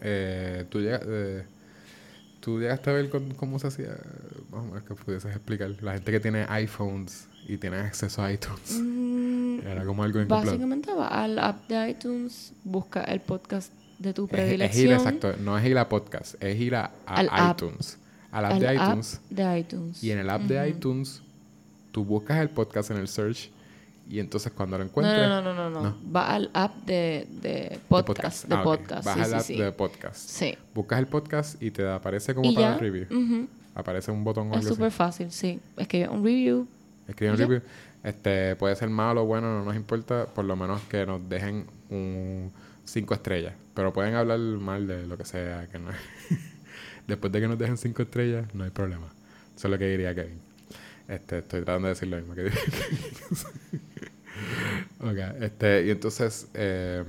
[0.03, 1.45] Eh, tú, llega- eh,
[2.41, 3.97] tú llegaste a ver con- cómo se hacía.
[4.51, 5.71] Vamos a ver que pudieses explicar.
[5.83, 8.79] La gente que tiene iPhones y tiene acceso a iTunes.
[8.81, 10.25] Mm, Era como algo.
[10.27, 14.85] Básicamente va al app de iTunes, busca el podcast de tu Es, predilección.
[14.87, 17.61] es ir, exacto, no es ir a podcast, es ir a, a Al app.
[17.61, 17.99] iTunes.
[18.33, 19.21] Al app al de app iTunes.
[19.29, 20.05] de iTunes.
[20.05, 21.23] Y en el app de iTunes,
[21.93, 23.51] tú buscas el podcast en el search
[24.11, 25.29] y entonces cuando lo No, encuentres...
[25.29, 25.97] no, no, no, no, no.
[26.15, 28.45] Va al app de, de podcast.
[28.47, 28.65] De Ah, ok.
[28.65, 29.05] podcast.
[29.07, 29.57] Vas Sí, al sí, app sí.
[29.57, 30.17] de podcast.
[30.17, 30.59] Sí.
[30.75, 33.07] Buscas el podcast y te aparece como para dar review.
[33.11, 33.49] ujú.
[33.75, 35.61] Aparece un botón Es súper fácil, sí.
[35.77, 36.67] Escribe un review.
[37.07, 37.45] Escribe un Ya.
[37.47, 37.63] review.
[38.03, 40.27] Este, puede ser malo o bueno, no nos importa.
[40.27, 42.51] Por lo menos que nos dejen un
[42.85, 43.55] cinco estrellas.
[43.75, 45.69] Pero pueden hablar mal de lo que sea.
[45.71, 45.91] que no
[47.07, 49.07] Después de que nos dejen cinco estrellas, no hay problema.
[49.57, 50.41] Eso es lo que diría Kevin.
[51.09, 52.51] Este, estoy tratando de decir lo mismo que
[55.01, 57.05] diría Ok, este, y entonces, eh,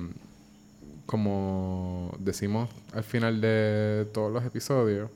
[1.06, 5.10] como decimos al final de todos los episodios,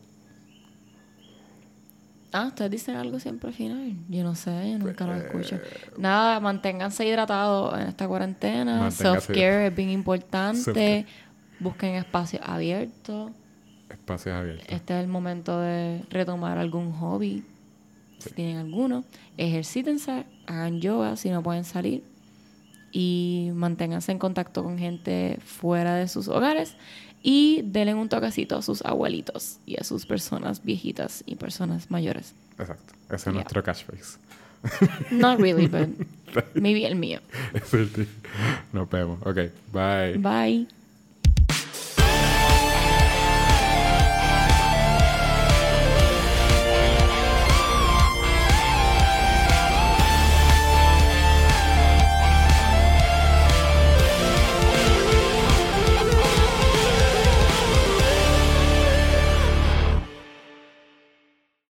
[2.37, 3.93] Ah, ustedes dicen algo siempre al final.
[4.09, 5.59] Yo no sé, yo nunca lo Pues, escucho.
[5.97, 8.91] Nada, manténganse hidratados en esta cuarentena.
[8.91, 11.05] Self-care es bien importante.
[11.61, 13.31] Busquen espacios abiertos.
[13.89, 14.67] espacios abiertos.
[14.67, 17.45] Este es el momento de retomar algún hobby,
[18.29, 19.03] si tienen alguno.
[19.37, 22.03] Ejercítense, hagan yoga si no pueden salir.
[22.91, 26.75] Y manténganse en contacto con gente fuera de sus hogares.
[27.21, 32.33] Y denle un toquecito a sus abuelitos y a sus personas viejitas y personas mayores.
[32.59, 32.93] Exacto.
[33.09, 34.19] Ese es nuestro catchphrase.
[35.11, 35.89] Not really, but
[36.55, 37.19] maybe el mío.
[38.73, 39.19] Nos vemos.
[39.25, 40.17] Ok, bye.
[40.17, 40.67] Bye.